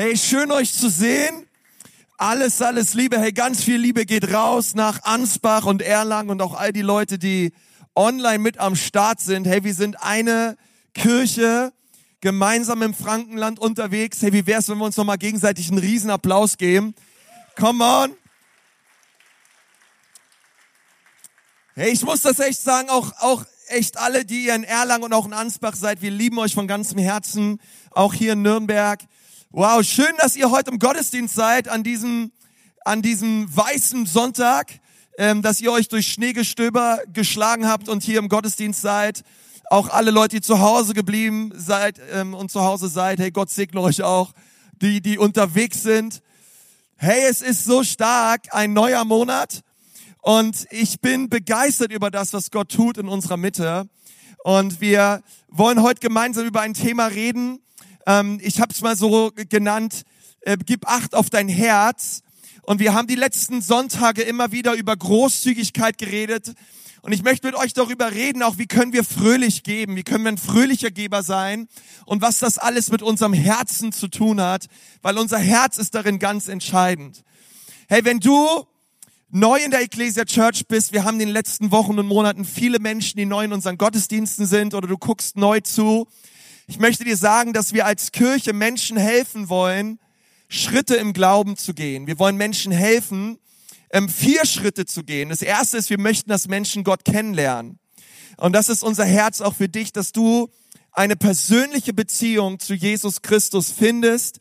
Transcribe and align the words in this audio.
Hey, 0.00 0.16
schön 0.16 0.52
euch 0.52 0.72
zu 0.72 0.90
sehen. 0.90 1.44
Alles, 2.18 2.62
alles 2.62 2.94
Liebe. 2.94 3.18
Hey, 3.18 3.32
ganz 3.32 3.64
viel 3.64 3.78
Liebe 3.78 4.06
geht 4.06 4.32
raus 4.32 4.76
nach 4.76 5.02
Ansbach 5.02 5.66
und 5.66 5.82
Erlangen 5.82 6.30
und 6.30 6.40
auch 6.40 6.54
all 6.54 6.72
die 6.72 6.82
Leute, 6.82 7.18
die 7.18 7.52
online 7.96 8.38
mit 8.38 8.58
am 8.58 8.76
Start 8.76 9.18
sind. 9.18 9.44
Hey, 9.44 9.64
wir 9.64 9.74
sind 9.74 10.00
eine 10.00 10.56
Kirche 10.94 11.72
gemeinsam 12.20 12.82
im 12.82 12.94
Frankenland 12.94 13.58
unterwegs. 13.58 14.22
Hey, 14.22 14.32
wie 14.32 14.46
wär's, 14.46 14.68
wenn 14.68 14.78
wir 14.78 14.84
uns 14.84 14.96
nochmal 14.96 15.18
gegenseitig 15.18 15.68
einen 15.68 15.78
riesen 15.78 16.10
Applaus 16.10 16.58
geben? 16.58 16.94
Come 17.56 17.84
on. 17.84 18.14
Hey, 21.74 21.90
ich 21.90 22.04
muss 22.04 22.20
das 22.20 22.38
echt 22.38 22.62
sagen, 22.62 22.88
auch, 22.88 23.10
auch 23.18 23.44
echt 23.66 23.96
alle, 23.96 24.24
die 24.24 24.44
ihr 24.44 24.54
in 24.54 24.62
Erlangen 24.62 25.02
und 25.02 25.12
auch 25.12 25.26
in 25.26 25.32
Ansbach 25.32 25.74
seid, 25.74 26.02
wir 26.02 26.12
lieben 26.12 26.38
euch 26.38 26.54
von 26.54 26.68
ganzem 26.68 27.00
Herzen, 27.00 27.60
auch 27.90 28.14
hier 28.14 28.34
in 28.34 28.42
Nürnberg. 28.42 29.00
Wow, 29.50 29.82
schön, 29.82 30.12
dass 30.18 30.36
ihr 30.36 30.50
heute 30.50 30.70
im 30.70 30.78
Gottesdienst 30.78 31.34
seid, 31.34 31.68
an 31.68 31.82
diesem, 31.82 32.32
an 32.84 33.00
diesem 33.00 33.48
weißen 33.56 34.04
Sonntag, 34.04 34.78
ähm, 35.16 35.40
dass 35.40 35.62
ihr 35.62 35.72
euch 35.72 35.88
durch 35.88 36.12
Schneegestöber 36.12 37.00
geschlagen 37.14 37.66
habt 37.66 37.88
und 37.88 38.02
hier 38.02 38.18
im 38.18 38.28
Gottesdienst 38.28 38.82
seid. 38.82 39.22
Auch 39.70 39.88
alle 39.88 40.10
Leute, 40.10 40.36
die 40.36 40.42
zu 40.42 40.60
Hause 40.60 40.92
geblieben 40.92 41.50
seid 41.54 41.98
ähm, 42.12 42.34
und 42.34 42.50
zu 42.50 42.60
Hause 42.60 42.88
seid, 42.88 43.20
hey, 43.20 43.30
Gott 43.30 43.48
segne 43.48 43.80
euch 43.80 44.02
auch. 44.02 44.32
Die, 44.82 45.00
die 45.00 45.16
unterwegs 45.16 45.82
sind. 45.82 46.20
Hey, 46.96 47.22
es 47.26 47.40
ist 47.40 47.64
so 47.64 47.82
stark, 47.84 48.48
ein 48.50 48.74
neuer 48.74 49.06
Monat. 49.06 49.62
Und 50.20 50.66
ich 50.68 51.00
bin 51.00 51.30
begeistert 51.30 51.90
über 51.90 52.10
das, 52.10 52.34
was 52.34 52.50
Gott 52.50 52.70
tut 52.70 52.98
in 52.98 53.08
unserer 53.08 53.38
Mitte. 53.38 53.88
Und 54.44 54.82
wir 54.82 55.22
wollen 55.48 55.80
heute 55.80 56.00
gemeinsam 56.00 56.44
über 56.44 56.60
ein 56.60 56.74
Thema 56.74 57.06
reden, 57.06 57.60
ähm, 58.08 58.40
ich 58.42 58.60
habe 58.60 58.72
es 58.72 58.80
mal 58.80 58.96
so 58.96 59.30
genannt, 59.50 60.02
äh, 60.40 60.56
gib 60.64 60.88
Acht 60.88 61.14
auf 61.14 61.28
dein 61.30 61.48
Herz. 61.48 62.22
Und 62.62 62.80
wir 62.80 62.94
haben 62.94 63.06
die 63.06 63.14
letzten 63.14 63.60
Sonntage 63.60 64.22
immer 64.22 64.50
wieder 64.50 64.74
über 64.74 64.96
Großzügigkeit 64.96 65.98
geredet. 65.98 66.54
Und 67.02 67.12
ich 67.12 67.22
möchte 67.22 67.46
mit 67.46 67.56
euch 67.56 67.74
darüber 67.74 68.12
reden, 68.12 68.42
auch 68.42 68.58
wie 68.58 68.66
können 68.66 68.92
wir 68.92 69.04
fröhlich 69.04 69.62
geben, 69.62 69.94
wie 69.96 70.02
können 70.02 70.24
wir 70.24 70.32
ein 70.32 70.38
fröhlicher 70.38 70.90
Geber 70.90 71.22
sein 71.22 71.68
und 72.06 72.22
was 72.22 72.38
das 72.38 72.58
alles 72.58 72.90
mit 72.90 73.02
unserem 73.02 73.32
Herzen 73.32 73.92
zu 73.92 74.08
tun 74.08 74.40
hat, 74.40 74.66
weil 75.02 75.16
unser 75.16 75.38
Herz 75.38 75.78
ist 75.78 75.94
darin 75.94 76.18
ganz 76.18 76.48
entscheidend. 76.48 77.24
Hey, 77.88 78.04
wenn 78.04 78.20
du 78.20 78.66
neu 79.30 79.58
in 79.58 79.70
der 79.70 79.82
Ecclesia 79.82 80.24
Church 80.24 80.66
bist, 80.66 80.92
wir 80.92 81.04
haben 81.04 81.14
in 81.20 81.26
den 81.26 81.34
letzten 81.34 81.70
Wochen 81.70 81.98
und 81.98 82.06
Monaten 82.06 82.44
viele 82.44 82.80
Menschen, 82.80 83.16
die 83.16 83.26
neu 83.26 83.44
in 83.44 83.52
unseren 83.52 83.78
Gottesdiensten 83.78 84.46
sind 84.46 84.74
oder 84.74 84.88
du 84.88 84.98
guckst 84.98 85.36
neu 85.36 85.60
zu, 85.60 86.08
ich 86.68 86.78
möchte 86.78 87.02
dir 87.02 87.16
sagen, 87.16 87.54
dass 87.54 87.72
wir 87.72 87.86
als 87.86 88.12
Kirche 88.12 88.52
Menschen 88.52 88.98
helfen 88.98 89.48
wollen, 89.48 89.98
Schritte 90.50 90.96
im 90.96 91.14
Glauben 91.14 91.56
zu 91.56 91.72
gehen. 91.72 92.06
Wir 92.06 92.18
wollen 92.18 92.36
Menschen 92.36 92.72
helfen, 92.72 93.38
ähm, 93.90 94.10
vier 94.10 94.44
Schritte 94.44 94.84
zu 94.84 95.02
gehen. 95.02 95.30
Das 95.30 95.40
erste 95.40 95.78
ist, 95.78 95.88
wir 95.88 95.98
möchten, 95.98 96.28
dass 96.28 96.46
Menschen 96.46 96.84
Gott 96.84 97.06
kennenlernen. 97.06 97.78
Und 98.36 98.52
das 98.52 98.68
ist 98.68 98.82
unser 98.82 99.06
Herz 99.06 99.40
auch 99.40 99.54
für 99.54 99.70
dich, 99.70 99.92
dass 99.94 100.12
du 100.12 100.50
eine 100.92 101.16
persönliche 101.16 101.94
Beziehung 101.94 102.58
zu 102.58 102.74
Jesus 102.74 103.22
Christus 103.22 103.70
findest 103.70 104.38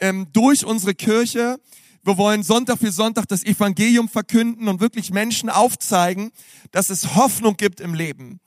ähm, 0.00 0.26
durch 0.34 0.66
unsere 0.66 0.94
Kirche. 0.94 1.58
Wir 2.02 2.18
wollen 2.18 2.42
Sonntag 2.42 2.78
für 2.78 2.92
Sonntag 2.92 3.26
das 3.28 3.42
Evangelium 3.42 4.10
verkünden 4.10 4.68
und 4.68 4.80
wirklich 4.80 5.12
Menschen 5.12 5.48
aufzeigen, 5.48 6.30
dass 6.72 6.90
es 6.90 7.14
Hoffnung 7.14 7.56
gibt 7.56 7.80
im 7.80 7.94
Leben. 7.94 8.40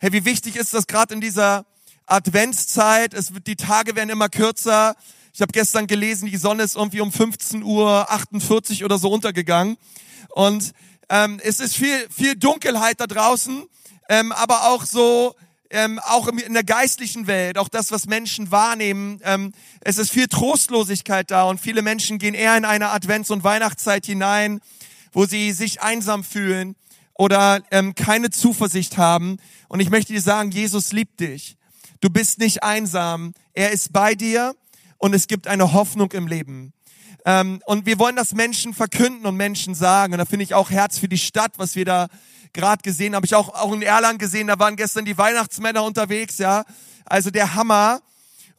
Hey, 0.00 0.12
wie 0.12 0.24
wichtig 0.24 0.56
ist 0.56 0.74
das 0.74 0.88
gerade 0.88 1.14
in 1.14 1.20
dieser 1.20 1.64
Adventszeit, 2.06 3.14
es 3.14 3.34
wird, 3.34 3.46
die 3.46 3.56
Tage 3.56 3.96
werden 3.96 4.10
immer 4.10 4.28
kürzer. 4.28 4.96
Ich 5.34 5.42
habe 5.42 5.52
gestern 5.52 5.86
gelesen, 5.86 6.30
die 6.30 6.36
Sonne 6.36 6.62
ist 6.62 6.76
irgendwie 6.76 7.00
um 7.00 7.12
15 7.12 7.62
Uhr 7.62 8.10
48 8.10 8.84
oder 8.84 8.98
so 8.98 9.10
untergegangen. 9.10 9.76
Und 10.30 10.72
ähm, 11.08 11.40
es 11.42 11.60
ist 11.60 11.76
viel, 11.76 12.06
viel 12.10 12.36
Dunkelheit 12.36 13.00
da 13.00 13.06
draußen, 13.06 13.64
ähm, 14.08 14.32
aber 14.32 14.68
auch 14.68 14.84
so, 14.84 15.34
ähm, 15.70 15.98
auch 15.98 16.28
in 16.28 16.54
der 16.54 16.64
geistlichen 16.64 17.26
Welt, 17.26 17.58
auch 17.58 17.68
das, 17.68 17.90
was 17.90 18.06
Menschen 18.06 18.50
wahrnehmen. 18.50 19.20
Ähm, 19.24 19.52
es 19.80 19.98
ist 19.98 20.10
viel 20.10 20.28
Trostlosigkeit 20.28 21.30
da 21.30 21.44
und 21.44 21.60
viele 21.60 21.82
Menschen 21.82 22.18
gehen 22.18 22.34
eher 22.34 22.56
in 22.56 22.64
eine 22.64 22.90
Advents- 22.90 23.30
und 23.30 23.44
Weihnachtszeit 23.44 24.06
hinein, 24.06 24.60
wo 25.12 25.26
sie 25.26 25.52
sich 25.52 25.82
einsam 25.82 26.24
fühlen 26.24 26.76
oder 27.14 27.62
ähm, 27.70 27.94
keine 27.94 28.30
Zuversicht 28.30 28.96
haben. 28.96 29.38
Und 29.68 29.80
ich 29.80 29.90
möchte 29.90 30.12
dir 30.12 30.20
sagen, 30.20 30.50
Jesus 30.50 30.92
liebt 30.92 31.20
dich. 31.20 31.56
Du 32.00 32.10
bist 32.10 32.38
nicht 32.38 32.62
einsam. 32.62 33.32
Er 33.52 33.70
ist 33.70 33.92
bei 33.92 34.14
dir 34.14 34.54
und 34.98 35.14
es 35.14 35.26
gibt 35.26 35.46
eine 35.46 35.72
Hoffnung 35.72 36.12
im 36.12 36.26
Leben. 36.26 36.72
Ähm, 37.24 37.60
und 37.66 37.86
wir 37.86 37.98
wollen 37.98 38.16
das 38.16 38.34
Menschen 38.34 38.74
verkünden 38.74 39.26
und 39.26 39.36
Menschen 39.36 39.74
sagen. 39.74 40.12
Und 40.12 40.18
da 40.18 40.24
finde 40.24 40.44
ich 40.44 40.54
auch 40.54 40.70
Herz 40.70 40.98
für 40.98 41.08
die 41.08 41.18
Stadt, 41.18 41.52
was 41.56 41.74
wir 41.74 41.84
da 41.84 42.08
gerade 42.52 42.82
gesehen 42.82 43.14
haben. 43.14 43.16
Habe 43.16 43.26
ich 43.26 43.34
auch, 43.34 43.48
auch 43.48 43.72
in 43.72 43.82
Erlangen 43.82 44.18
gesehen, 44.18 44.46
da 44.46 44.58
waren 44.58 44.76
gestern 44.76 45.04
die 45.04 45.18
Weihnachtsmänner 45.18 45.82
unterwegs, 45.82 46.38
ja. 46.38 46.64
Also 47.04 47.30
der 47.30 47.54
Hammer. 47.54 48.00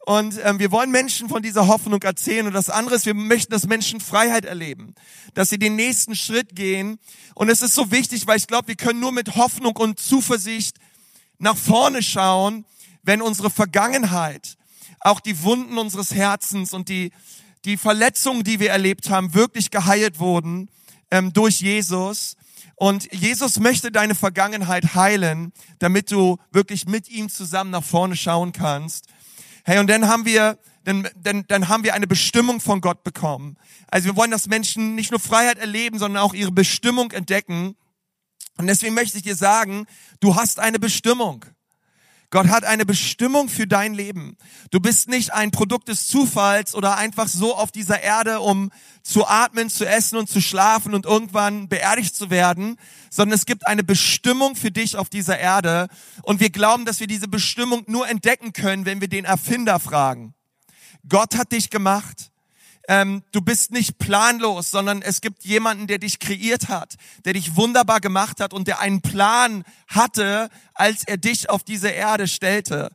Und 0.04 0.38
ähm, 0.42 0.58
wir 0.58 0.70
wollen 0.70 0.90
Menschen 0.90 1.28
von 1.28 1.42
dieser 1.42 1.66
Hoffnung 1.66 2.02
erzählen. 2.02 2.46
Und 2.46 2.54
das 2.54 2.70
andere 2.70 2.96
ist, 2.96 3.06
wir 3.06 3.14
möchten, 3.14 3.52
dass 3.52 3.66
Menschen 3.66 4.00
Freiheit 4.00 4.44
erleben, 4.44 4.94
dass 5.34 5.50
sie 5.50 5.58
den 5.58 5.76
nächsten 5.76 6.14
Schritt 6.14 6.56
gehen. 6.56 6.98
Und 7.34 7.50
es 7.50 7.62
ist 7.62 7.74
so 7.74 7.90
wichtig, 7.90 8.26
weil 8.26 8.38
ich 8.38 8.46
glaube, 8.46 8.68
wir 8.68 8.76
können 8.76 9.00
nur 9.00 9.12
mit 9.12 9.36
Hoffnung 9.36 9.76
und 9.76 9.98
Zuversicht 9.98 10.76
nach 11.38 11.56
vorne 11.56 12.02
schauen, 12.02 12.64
wenn 13.02 13.22
unsere 13.22 13.50
Vergangenheit, 13.50 14.56
auch 15.00 15.20
die 15.20 15.42
Wunden 15.42 15.78
unseres 15.78 16.14
Herzens 16.14 16.72
und 16.72 16.88
die, 16.88 17.12
die 17.64 17.76
Verletzungen, 17.76 18.44
die 18.44 18.60
wir 18.60 18.70
erlebt 18.70 19.10
haben, 19.10 19.34
wirklich 19.34 19.70
geheilt 19.70 20.18
wurden 20.18 20.70
ähm, 21.10 21.32
durch 21.32 21.60
Jesus. 21.60 22.36
Und 22.76 23.12
Jesus 23.12 23.58
möchte 23.58 23.90
deine 23.90 24.14
Vergangenheit 24.14 24.94
heilen, 24.94 25.52
damit 25.78 26.10
du 26.10 26.38
wirklich 26.52 26.86
mit 26.86 27.08
ihm 27.08 27.28
zusammen 27.28 27.70
nach 27.70 27.82
vorne 27.82 28.16
schauen 28.16 28.52
kannst. 28.52 29.06
Hey, 29.64 29.78
und 29.78 29.88
dann 29.90 30.08
haben 30.08 30.24
wir, 30.24 30.58
dann, 30.84 31.08
dann, 31.16 31.44
dann 31.48 31.68
haben 31.68 31.82
wir 31.82 31.94
eine 31.94 32.06
Bestimmung 32.06 32.60
von 32.60 32.80
Gott 32.80 33.02
bekommen. 33.02 33.56
Also 33.88 34.06
wir 34.06 34.16
wollen, 34.16 34.30
dass 34.30 34.46
Menschen 34.46 34.94
nicht 34.94 35.10
nur 35.10 35.20
Freiheit 35.20 35.58
erleben, 35.58 35.98
sondern 35.98 36.22
auch 36.22 36.34
ihre 36.34 36.52
Bestimmung 36.52 37.10
entdecken. 37.10 37.76
Und 38.56 38.66
deswegen 38.66 38.94
möchte 38.94 39.18
ich 39.18 39.24
dir 39.24 39.36
sagen, 39.36 39.86
du 40.20 40.36
hast 40.36 40.60
eine 40.60 40.78
Bestimmung. 40.78 41.44
Gott 42.30 42.48
hat 42.48 42.64
eine 42.64 42.84
Bestimmung 42.84 43.48
für 43.48 43.66
dein 43.66 43.94
Leben. 43.94 44.36
Du 44.70 44.80
bist 44.80 45.08
nicht 45.08 45.32
ein 45.32 45.50
Produkt 45.50 45.88
des 45.88 46.06
Zufalls 46.08 46.74
oder 46.74 46.98
einfach 46.98 47.26
so 47.26 47.56
auf 47.56 47.72
dieser 47.72 48.02
Erde, 48.02 48.40
um 48.40 48.70
zu 49.02 49.26
atmen, 49.26 49.70
zu 49.70 49.86
essen 49.86 50.18
und 50.18 50.28
zu 50.28 50.42
schlafen 50.42 50.94
und 50.94 51.06
irgendwann 51.06 51.68
beerdigt 51.68 52.14
zu 52.14 52.28
werden, 52.28 52.76
sondern 53.10 53.34
es 53.34 53.46
gibt 53.46 53.66
eine 53.66 53.82
Bestimmung 53.82 54.56
für 54.56 54.70
dich 54.70 54.96
auf 54.96 55.08
dieser 55.08 55.38
Erde. 55.38 55.88
Und 56.22 56.40
wir 56.40 56.50
glauben, 56.50 56.84
dass 56.84 57.00
wir 57.00 57.06
diese 57.06 57.28
Bestimmung 57.28 57.84
nur 57.86 58.06
entdecken 58.06 58.52
können, 58.52 58.84
wenn 58.84 59.00
wir 59.00 59.08
den 59.08 59.24
Erfinder 59.24 59.80
fragen. 59.80 60.34
Gott 61.08 61.34
hat 61.36 61.52
dich 61.52 61.70
gemacht 61.70 62.30
ähm, 62.88 63.22
du 63.32 63.42
bist 63.42 63.70
nicht 63.70 63.98
planlos, 63.98 64.70
sondern 64.70 65.02
es 65.02 65.20
gibt 65.20 65.44
jemanden, 65.44 65.86
der 65.86 65.98
dich 65.98 66.18
kreiert 66.18 66.68
hat, 66.68 66.96
der 67.26 67.34
dich 67.34 67.54
wunderbar 67.54 68.00
gemacht 68.00 68.40
hat 68.40 68.54
und 68.54 68.66
der 68.66 68.80
einen 68.80 69.02
Plan 69.02 69.62
hatte, 69.86 70.48
als 70.72 71.04
er 71.04 71.18
dich 71.18 71.50
auf 71.50 71.62
diese 71.62 71.90
Erde 71.90 72.26
stellte. 72.26 72.90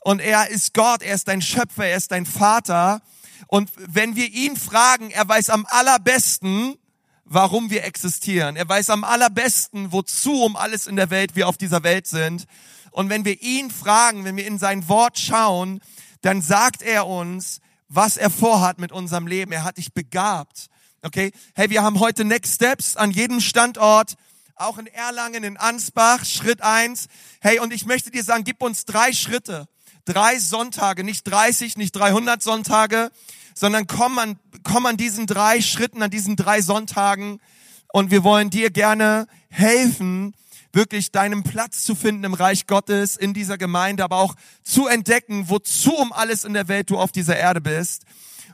Und 0.00 0.20
er 0.20 0.48
ist 0.48 0.72
Gott, 0.72 1.02
er 1.02 1.14
ist 1.14 1.28
dein 1.28 1.42
Schöpfer, 1.42 1.86
er 1.86 1.98
ist 1.98 2.10
dein 2.10 2.24
Vater. 2.24 3.02
Und 3.46 3.70
wenn 3.76 4.16
wir 4.16 4.28
ihn 4.28 4.56
fragen, 4.56 5.10
er 5.10 5.28
weiß 5.28 5.50
am 5.50 5.66
allerbesten, 5.68 6.76
warum 7.26 7.68
wir 7.68 7.84
existieren. 7.84 8.56
Er 8.56 8.68
weiß 8.68 8.90
am 8.90 9.04
allerbesten, 9.04 9.92
wozu 9.92 10.42
um 10.42 10.56
alles 10.56 10.86
in 10.86 10.96
der 10.96 11.10
Welt 11.10 11.36
wir 11.36 11.48
auf 11.48 11.58
dieser 11.58 11.82
Welt 11.82 12.06
sind. 12.06 12.46
Und 12.92 13.10
wenn 13.10 13.26
wir 13.26 13.42
ihn 13.42 13.70
fragen, 13.70 14.24
wenn 14.24 14.36
wir 14.36 14.46
in 14.46 14.58
sein 14.58 14.88
Wort 14.88 15.18
schauen, 15.18 15.80
dann 16.22 16.40
sagt 16.40 16.80
er 16.80 17.06
uns, 17.06 17.60
was 17.94 18.16
er 18.16 18.30
vorhat 18.30 18.78
mit 18.78 18.92
unserem 18.92 19.26
Leben. 19.26 19.52
Er 19.52 19.64
hat 19.64 19.76
dich 19.76 19.92
begabt. 19.92 20.68
Okay? 21.02 21.32
Hey, 21.54 21.70
wir 21.70 21.82
haben 21.82 22.00
heute 22.00 22.24
Next 22.24 22.54
Steps 22.54 22.96
an 22.96 23.10
jedem 23.10 23.40
Standort, 23.40 24.14
auch 24.56 24.78
in 24.78 24.86
Erlangen, 24.86 25.44
in 25.44 25.56
Ansbach, 25.56 26.24
Schritt 26.24 26.62
eins. 26.62 27.08
Hey, 27.40 27.58
und 27.58 27.72
ich 27.72 27.86
möchte 27.86 28.10
dir 28.10 28.24
sagen, 28.24 28.44
gib 28.44 28.62
uns 28.62 28.84
drei 28.84 29.12
Schritte, 29.12 29.66
drei 30.04 30.38
Sonntage, 30.38 31.04
nicht 31.04 31.24
30, 31.24 31.76
nicht 31.76 31.92
300 31.92 32.42
Sonntage, 32.42 33.10
sondern 33.54 33.86
komm 33.86 34.18
an, 34.18 34.38
komm 34.62 34.86
an 34.86 34.96
diesen 34.96 35.26
drei 35.26 35.60
Schritten, 35.60 36.02
an 36.02 36.10
diesen 36.10 36.36
drei 36.36 36.60
Sonntagen 36.60 37.40
und 37.92 38.10
wir 38.10 38.24
wollen 38.24 38.50
dir 38.50 38.70
gerne 38.70 39.26
helfen, 39.48 40.34
wirklich 40.74 41.12
deinen 41.12 41.42
Platz 41.42 41.84
zu 41.84 41.94
finden 41.94 42.24
im 42.24 42.34
Reich 42.34 42.66
Gottes, 42.66 43.16
in 43.16 43.34
dieser 43.34 43.58
Gemeinde, 43.58 44.04
aber 44.04 44.16
auch 44.16 44.34
zu 44.62 44.86
entdecken, 44.86 45.48
wozu 45.48 45.94
um 45.94 46.12
alles 46.12 46.44
in 46.44 46.54
der 46.54 46.68
Welt 46.68 46.90
du 46.90 46.98
auf 46.98 47.12
dieser 47.12 47.36
Erde 47.36 47.60
bist. 47.60 48.04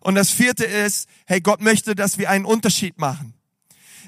Und 0.01 0.15
das 0.15 0.31
vierte 0.31 0.65
ist, 0.65 1.09
hey, 1.27 1.41
Gott 1.41 1.61
möchte, 1.61 1.95
dass 1.95 2.19
wir 2.19 2.31
einen 2.31 2.45
Unterschied 2.45 2.99
machen. 2.99 3.35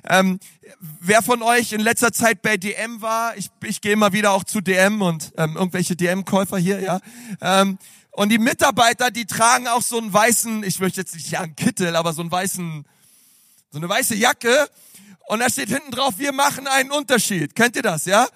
Ähm, 0.08 0.40
wer 0.80 1.22
von 1.22 1.42
euch 1.42 1.72
in 1.72 1.80
letzter 1.80 2.12
Zeit 2.12 2.42
bei 2.42 2.56
DM 2.56 3.02
war, 3.02 3.36
ich, 3.36 3.50
ich 3.62 3.80
gehe 3.80 3.92
immer 3.92 4.12
wieder 4.12 4.32
auch 4.32 4.44
zu 4.44 4.60
DM 4.60 5.00
und 5.00 5.32
ähm, 5.36 5.56
irgendwelche 5.56 5.94
DM-Käufer 5.94 6.58
hier, 6.58 6.80
ja. 6.80 7.00
Ähm, 7.40 7.78
Und 8.10 8.28
die 8.28 8.38
Mitarbeiter, 8.38 9.10
die 9.10 9.26
tragen 9.26 9.68
auch 9.68 9.80
so 9.80 9.98
einen 9.98 10.12
weißen, 10.12 10.64
ich 10.64 10.80
möchte 10.80 11.00
jetzt 11.00 11.14
nicht 11.14 11.30
sagen 11.30 11.56
Kittel, 11.56 11.96
aber 11.96 12.12
so 12.12 12.20
einen 12.20 12.30
weißen, 12.30 12.84
so 13.70 13.78
eine 13.78 13.88
weiße 13.88 14.14
Jacke. 14.14 14.68
Und 15.26 15.40
da 15.40 15.48
steht 15.48 15.68
hinten 15.68 15.90
drauf, 15.90 16.14
wir 16.18 16.32
machen 16.32 16.66
einen 16.66 16.90
Unterschied. 16.90 17.54
Kennt 17.54 17.76
ihr 17.76 17.82
das, 17.82 18.04
ja? 18.04 18.28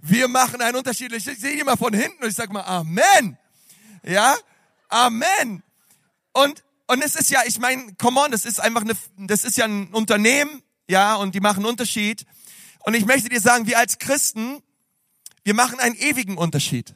Wir 0.00 0.28
machen 0.28 0.60
einen 0.60 0.76
Unterschied. 0.76 1.12
Ich 1.12 1.24
sehe 1.24 1.64
mal 1.64 1.76
von 1.76 1.92
hinten 1.92 2.22
und 2.22 2.28
ich 2.28 2.36
sag 2.36 2.52
mal, 2.52 2.62
Amen. 2.62 3.36
Ja? 4.02 4.36
Amen. 4.88 5.62
Und, 6.32 6.62
und 6.86 7.02
es 7.02 7.14
ist 7.16 7.30
ja, 7.30 7.40
ich 7.46 7.58
meine, 7.58 7.94
come 7.94 8.20
on, 8.20 8.30
das 8.30 8.44
ist 8.44 8.60
einfach 8.60 8.82
eine, 8.82 8.94
das 9.16 9.44
ist 9.44 9.56
ja 9.56 9.64
ein 9.64 9.88
Unternehmen, 9.88 10.62
ja, 10.88 11.16
und 11.16 11.34
die 11.34 11.40
machen 11.40 11.58
einen 11.58 11.66
Unterschied. 11.66 12.24
Und 12.80 12.94
ich 12.94 13.04
möchte 13.04 13.28
dir 13.28 13.40
sagen, 13.40 13.66
wir 13.66 13.78
als 13.78 13.98
Christen, 13.98 14.62
wir 15.44 15.54
machen 15.54 15.80
einen 15.80 15.94
ewigen 15.96 16.38
Unterschied. 16.38 16.94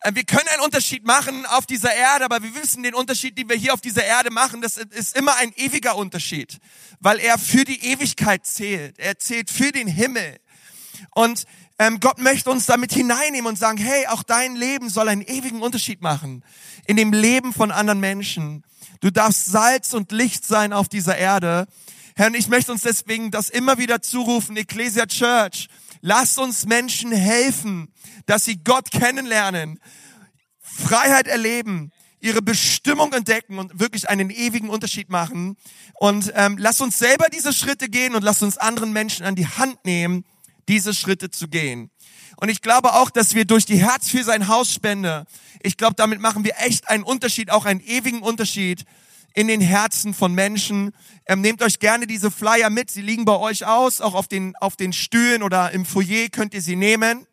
Äh, 0.00 0.14
wir 0.14 0.24
können 0.24 0.48
einen 0.48 0.62
Unterschied 0.62 1.04
machen 1.04 1.46
auf 1.46 1.66
dieser 1.66 1.94
Erde, 1.94 2.24
aber 2.24 2.42
wir 2.42 2.54
wissen, 2.54 2.82
den 2.82 2.94
Unterschied, 2.94 3.36
den 3.38 3.48
wir 3.48 3.56
hier 3.56 3.74
auf 3.74 3.80
dieser 3.80 4.04
Erde 4.04 4.30
machen, 4.30 4.60
das 4.60 4.76
ist 4.76 5.16
immer 5.16 5.36
ein 5.36 5.52
ewiger 5.56 5.96
Unterschied, 5.96 6.58
weil 7.00 7.18
er 7.18 7.38
für 7.38 7.64
die 7.64 7.84
Ewigkeit 7.84 8.46
zählt. 8.46 8.98
Er 8.98 9.18
zählt 9.18 9.50
für 9.50 9.72
den 9.72 9.88
Himmel. 9.88 10.38
Und 11.14 11.44
ähm, 11.78 11.98
Gott 12.00 12.18
möchte 12.18 12.50
uns 12.50 12.66
damit 12.66 12.92
hineinnehmen 12.92 13.46
und 13.46 13.58
sagen, 13.58 13.78
hey, 13.78 14.06
auch 14.08 14.22
dein 14.22 14.54
Leben 14.54 14.90
soll 14.90 15.08
einen 15.08 15.22
ewigen 15.22 15.62
Unterschied 15.62 16.02
machen 16.02 16.44
in 16.86 16.96
dem 16.96 17.12
Leben 17.12 17.52
von 17.52 17.70
anderen 17.70 18.00
Menschen. 18.00 18.64
Du 19.00 19.10
darfst 19.10 19.46
Salz 19.46 19.94
und 19.94 20.12
Licht 20.12 20.46
sein 20.46 20.72
auf 20.72 20.88
dieser 20.88 21.16
Erde. 21.16 21.66
Herr, 22.16 22.26
und 22.26 22.34
ich 22.34 22.48
möchte 22.48 22.72
uns 22.72 22.82
deswegen 22.82 23.30
das 23.30 23.48
immer 23.48 23.78
wieder 23.78 24.02
zurufen, 24.02 24.56
Ecclesia 24.56 25.06
Church. 25.06 25.68
Lasst 26.00 26.38
uns 26.38 26.66
Menschen 26.66 27.12
helfen, 27.12 27.92
dass 28.26 28.44
sie 28.44 28.62
Gott 28.62 28.90
kennenlernen, 28.90 29.80
Freiheit 30.60 31.26
erleben, 31.26 31.92
ihre 32.20 32.42
Bestimmung 32.42 33.12
entdecken 33.12 33.58
und 33.58 33.80
wirklich 33.80 34.08
einen 34.08 34.30
ewigen 34.30 34.68
Unterschied 34.68 35.08
machen. 35.08 35.56
Und 35.94 36.32
ähm, 36.34 36.56
lass 36.58 36.80
uns 36.80 36.98
selber 36.98 37.26
diese 37.32 37.52
Schritte 37.52 37.88
gehen 37.88 38.14
und 38.14 38.22
lass 38.22 38.42
uns 38.42 38.58
anderen 38.58 38.92
Menschen 38.92 39.24
an 39.24 39.34
die 39.34 39.46
Hand 39.46 39.84
nehmen, 39.84 40.24
diese 40.68 40.94
Schritte 40.94 41.30
zu 41.30 41.48
gehen. 41.48 41.90
Und 42.36 42.48
ich 42.48 42.62
glaube 42.62 42.94
auch, 42.94 43.10
dass 43.10 43.34
wir 43.34 43.44
durch 43.44 43.66
die 43.66 43.78
Herz 43.78 44.08
für 44.08 44.24
sein 44.24 44.48
Haus 44.48 44.72
Spende, 44.72 45.26
ich 45.62 45.76
glaube, 45.76 45.94
damit 45.96 46.20
machen 46.20 46.44
wir 46.44 46.54
echt 46.58 46.88
einen 46.88 47.02
Unterschied, 47.02 47.50
auch 47.50 47.64
einen 47.64 47.80
ewigen 47.80 48.22
Unterschied 48.22 48.84
in 49.34 49.48
den 49.48 49.60
Herzen 49.60 50.14
von 50.14 50.34
Menschen. 50.34 50.92
Ähm, 51.26 51.40
nehmt 51.40 51.62
euch 51.62 51.78
gerne 51.78 52.06
diese 52.06 52.30
Flyer 52.30 52.70
mit. 52.70 52.90
Sie 52.90 53.02
liegen 53.02 53.24
bei 53.24 53.36
euch 53.36 53.66
aus, 53.66 54.00
auch 54.00 54.14
auf 54.14 54.28
den, 54.28 54.56
auf 54.56 54.76
den 54.76 54.92
Stühlen 54.92 55.42
oder 55.42 55.70
im 55.70 55.84
Foyer 55.84 56.28
könnt 56.30 56.54
ihr 56.54 56.62
sie 56.62 56.76
nehmen. 56.76 57.26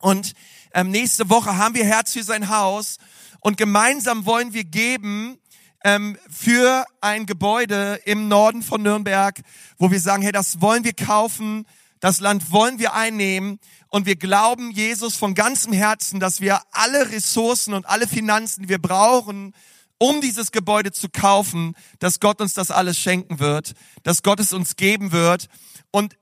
Und 0.00 0.34
ähm, 0.74 0.90
nächste 0.90 1.30
Woche 1.30 1.56
haben 1.56 1.74
wir 1.74 1.84
Herz 1.84 2.12
für 2.12 2.22
sein 2.22 2.48
Haus 2.48 2.98
und 3.40 3.56
gemeinsam 3.56 4.26
wollen 4.26 4.52
wir 4.52 4.64
geben 4.64 5.38
ähm, 5.84 6.18
für 6.30 6.84
ein 7.00 7.26
Gebäude 7.26 8.00
im 8.04 8.28
Norden 8.28 8.62
von 8.62 8.82
Nürnberg, 8.82 9.40
wo 9.78 9.90
wir 9.90 10.00
sagen, 10.00 10.22
hey, 10.22 10.32
das 10.32 10.60
wollen 10.60 10.84
wir 10.84 10.92
kaufen, 10.92 11.64
das 12.00 12.20
Land 12.20 12.52
wollen 12.52 12.78
wir 12.78 12.92
einnehmen 12.92 13.58
und 13.88 14.04
wir 14.04 14.16
glauben 14.16 14.70
Jesus 14.70 15.16
von 15.16 15.34
ganzem 15.34 15.72
Herzen, 15.72 16.20
dass 16.20 16.40
wir 16.40 16.60
alle 16.72 17.10
Ressourcen 17.10 17.72
und 17.72 17.86
alle 17.86 18.06
Finanzen, 18.06 18.62
die 18.62 18.68
wir 18.68 18.82
brauchen, 18.82 19.54
um 19.98 20.20
dieses 20.20 20.52
Gebäude 20.52 20.92
zu 20.92 21.08
kaufen, 21.08 21.74
dass 21.98 22.20
Gott 22.20 22.40
uns 22.40 22.54
das 22.54 22.70
alles 22.70 22.98
schenken 22.98 23.38
wird, 23.38 23.72
dass 24.02 24.22
Gott 24.22 24.40
es 24.40 24.52
uns 24.52 24.76
geben 24.76 25.12
wird 25.12 25.48
und 25.90 26.16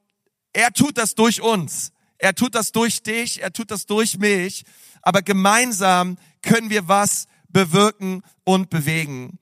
er 0.53 0.73
tut 0.73 0.99
das 0.99 1.15
durch 1.15 1.41
uns. 1.41 1.93
Er 2.19 2.35
tut 2.35 2.55
das 2.55 2.73
durch 2.73 3.03
dich, 3.03 3.43
er 3.43 3.53
tut 3.53 3.71
das 3.71 3.87
durch 3.87 4.19
mich, 4.19 4.65
aber 5.03 5.21
gemeinsam 5.21 6.17
können 6.43 6.71
wir 6.71 6.89
was 6.89 7.27
bewirken 7.49 8.23
und 8.45 8.71
bewegen. 8.71 9.39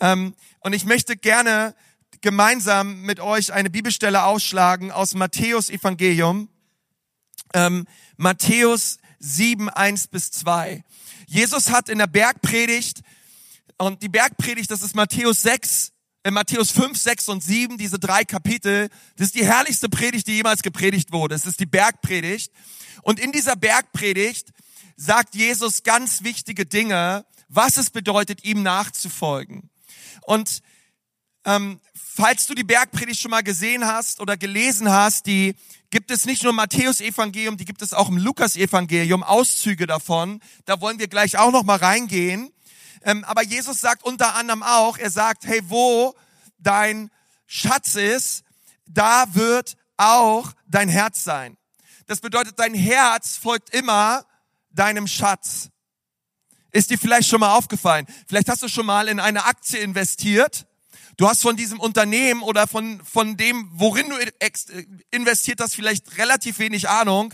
Ähm, 0.00 0.34
und 0.60 0.72
ich 0.72 0.84
möchte 0.84 1.16
gerne 1.16 1.74
gemeinsam 2.20 3.02
mit 3.02 3.20
euch 3.20 3.52
eine 3.52 3.70
Bibelstelle 3.70 4.24
ausschlagen 4.24 4.90
aus 4.90 5.14
Matthäus 5.14 5.70
Evangelium, 5.70 6.48
ähm, 7.54 7.86
Matthäus 8.16 8.98
7, 9.18 9.68
1 9.70 10.08
bis 10.08 10.30
2. 10.32 10.84
Jesus 11.26 11.70
hat 11.70 11.88
in 11.88 11.98
der 11.98 12.06
Bergpredigt, 12.06 13.02
und 13.78 14.02
die 14.02 14.08
Bergpredigt, 14.08 14.70
das 14.70 14.82
ist 14.82 14.94
Matthäus 14.94 15.42
6, 15.42 15.92
in 16.24 16.34
Matthäus 16.34 16.70
5, 16.72 16.98
6 16.98 17.28
und 17.28 17.42
7, 17.42 17.78
diese 17.78 17.98
drei 17.98 18.24
Kapitel, 18.24 18.88
das 19.16 19.28
ist 19.28 19.36
die 19.36 19.46
herrlichste 19.46 19.88
Predigt, 19.88 20.26
die 20.26 20.32
jemals 20.32 20.62
gepredigt 20.62 21.12
wurde. 21.12 21.34
Es 21.34 21.46
ist 21.46 21.60
die 21.60 21.66
Bergpredigt. 21.66 22.52
Und 23.02 23.20
in 23.20 23.30
dieser 23.30 23.54
Bergpredigt 23.54 24.50
sagt 24.96 25.34
Jesus 25.34 25.84
ganz 25.84 26.24
wichtige 26.24 26.66
Dinge, 26.66 27.24
was 27.48 27.76
es 27.76 27.90
bedeutet, 27.90 28.44
ihm 28.44 28.62
nachzufolgen. 28.62 29.70
Und 30.22 30.62
ähm, 31.44 31.80
falls 31.94 32.46
du 32.46 32.54
die 32.54 32.64
Bergpredigt 32.64 33.20
schon 33.20 33.30
mal 33.30 33.44
gesehen 33.44 33.86
hast 33.86 34.20
oder 34.20 34.36
gelesen 34.36 34.90
hast, 34.90 35.26
die 35.26 35.54
gibt 35.90 36.10
es 36.10 36.24
nicht 36.24 36.42
nur 36.42 36.50
im 36.50 36.56
Matthäus-Evangelium, 36.56 37.56
die 37.56 37.64
gibt 37.64 37.82
es 37.82 37.92
auch 37.92 38.08
im 38.08 38.16
Lukas-Evangelium, 38.16 39.22
Auszüge 39.22 39.86
davon. 39.86 40.40
Da 40.64 40.80
wollen 40.80 40.98
wir 40.98 41.06
gleich 41.06 41.38
auch 41.38 41.52
noch 41.52 41.62
mal 41.62 41.76
reingehen. 41.76 42.50
Ähm, 43.06 43.24
aber 43.24 43.42
Jesus 43.44 43.80
sagt 43.80 44.02
unter 44.02 44.34
anderem 44.34 44.64
auch, 44.64 44.98
er 44.98 45.10
sagt, 45.10 45.46
hey, 45.46 45.60
wo 45.68 46.14
dein 46.58 47.08
Schatz 47.46 47.94
ist, 47.94 48.42
da 48.84 49.26
wird 49.32 49.76
auch 49.96 50.52
dein 50.66 50.88
Herz 50.88 51.22
sein. 51.22 51.56
Das 52.08 52.20
bedeutet, 52.20 52.58
dein 52.58 52.74
Herz 52.74 53.36
folgt 53.36 53.70
immer 53.70 54.26
deinem 54.70 55.06
Schatz. 55.06 55.70
Ist 56.72 56.90
dir 56.90 56.98
vielleicht 56.98 57.28
schon 57.28 57.40
mal 57.40 57.54
aufgefallen? 57.54 58.06
Vielleicht 58.26 58.48
hast 58.48 58.62
du 58.62 58.68
schon 58.68 58.86
mal 58.86 59.06
in 59.06 59.20
eine 59.20 59.44
Aktie 59.44 59.78
investiert. 59.78 60.66
Du 61.16 61.28
hast 61.28 61.42
von 61.42 61.56
diesem 61.56 61.78
Unternehmen 61.78 62.42
oder 62.42 62.66
von, 62.66 63.00
von 63.04 63.36
dem, 63.36 63.70
worin 63.72 64.10
du 64.10 64.16
investiert 65.12 65.60
hast, 65.60 65.76
vielleicht 65.76 66.18
relativ 66.18 66.58
wenig 66.58 66.88
Ahnung. 66.88 67.32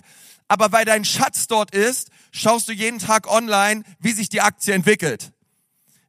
Aber 0.49 0.71
weil 0.71 0.85
dein 0.85 1.07
Schatz 1.07 1.47
dort 1.47 1.75
ist, 1.75 2.11
schaust 2.31 2.69
du 2.69 2.73
jeden 2.73 2.99
Tag 2.99 3.27
online, 3.27 3.85
wie 4.01 4.13
sich 4.13 4.29
die 4.29 4.43
Aktie 4.43 4.75
entwickelt. 4.75 5.32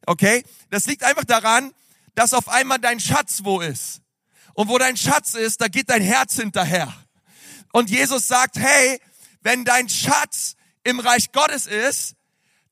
Okay? 0.06 0.44
Das 0.70 0.86
liegt 0.86 1.04
einfach 1.04 1.24
daran, 1.24 1.72
dass 2.14 2.32
auf 2.32 2.48
einmal 2.48 2.78
dein 2.78 3.00
Schatz 3.00 3.40
wo 3.42 3.60
ist. 3.60 4.00
Und 4.54 4.68
wo 4.68 4.78
dein 4.78 4.96
Schatz 4.96 5.34
ist, 5.34 5.60
da 5.60 5.68
geht 5.68 5.90
dein 5.90 6.02
Herz 6.02 6.36
hinterher. 6.36 6.92
Und 7.72 7.90
Jesus 7.90 8.28
sagt, 8.28 8.56
hey, 8.56 9.00
wenn 9.42 9.64
dein 9.64 9.88
Schatz 9.88 10.54
im 10.84 11.00
Reich 11.00 11.32
Gottes 11.32 11.66
ist, 11.66 12.14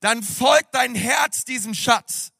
dann 0.01 0.23
folgt 0.23 0.75
dein 0.75 0.95
Herz 0.95 1.45
diesem 1.45 1.75
Schatz. 1.75 2.31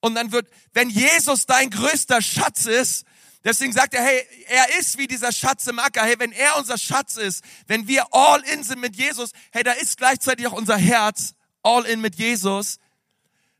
Und 0.00 0.14
dann 0.14 0.32
wird, 0.32 0.48
wenn 0.72 0.90
Jesus 0.90 1.46
dein 1.46 1.70
größter 1.70 2.22
Schatz 2.22 2.66
ist, 2.66 3.04
deswegen 3.44 3.72
sagt 3.72 3.94
er, 3.94 4.02
hey, 4.02 4.24
er 4.48 4.78
ist 4.78 4.98
wie 4.98 5.06
dieser 5.06 5.32
Schatz 5.32 5.66
im 5.66 5.78
Acker. 5.78 6.04
Hey, 6.04 6.18
wenn 6.18 6.32
er 6.32 6.56
unser 6.56 6.78
Schatz 6.78 7.16
ist, 7.16 7.44
wenn 7.66 7.86
wir 7.86 8.12
all 8.12 8.42
in 8.42 8.62
sind 8.64 8.80
mit 8.80 8.96
Jesus, 8.96 9.30
hey, 9.52 9.62
da 9.62 9.72
ist 9.72 9.98
gleichzeitig 9.98 10.46
auch 10.46 10.52
unser 10.52 10.76
Herz 10.76 11.34
all 11.62 11.84
in 11.84 12.00
mit 12.00 12.16
Jesus 12.16 12.78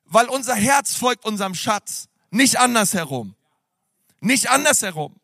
weil 0.08 0.26
unser 0.26 0.54
Herz 0.54 0.94
folgt 0.94 1.24
unserem 1.24 1.54
Schatz, 1.54 2.08
nicht 2.30 2.58
andersherum. 2.58 3.34
Nicht 4.20 4.50
andersherum. 4.50 5.14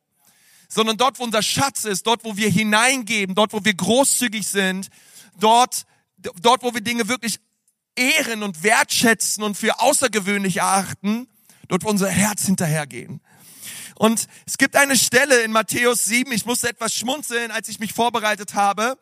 Sondern 0.69 0.97
dort, 0.97 1.19
wo 1.19 1.25
unser 1.25 1.43
Schatz 1.43 1.85
ist, 1.85 2.07
dort, 2.07 2.25
wo 2.25 2.37
wir 2.37 2.49
hineingeben, 2.49 3.35
dort, 3.35 3.53
wo 3.53 3.65
wir 3.65 3.75
großzügig 3.75 4.47
sind, 4.47 4.89
dort, 5.39 5.87
dort, 6.41 6.63
wo 6.63 6.75
wir 6.75 6.81
Dinge 6.81 7.09
wirklich 7.09 7.41
ehren 7.97 8.43
und 8.43 8.63
wertschätzen 8.63 9.43
und 9.43 9.57
für 9.57 9.81
außergewöhnlich 9.81 10.59
erachten, 10.59 11.29
dort, 11.69 11.85
wo 11.85 11.89
unser 11.89 12.09
Herz 12.09 12.47
hinterhergehen. 12.47 13.21
Und 13.97 14.27
es 14.47 14.59
gibt 14.59 14.75
eine 14.75 14.97
Stelle 14.97 15.43
in 15.43 15.53
Matthäus 15.53 16.05
7, 16.05 16.33
ich 16.33 16.47
musste 16.47 16.69
etwas 16.69 16.95
schmunzeln, 16.95 17.53
als 17.53 17.69
ich 17.69 17.79
mich 17.79 17.93
vorbereitet 17.93 18.55
habe, 18.55 18.99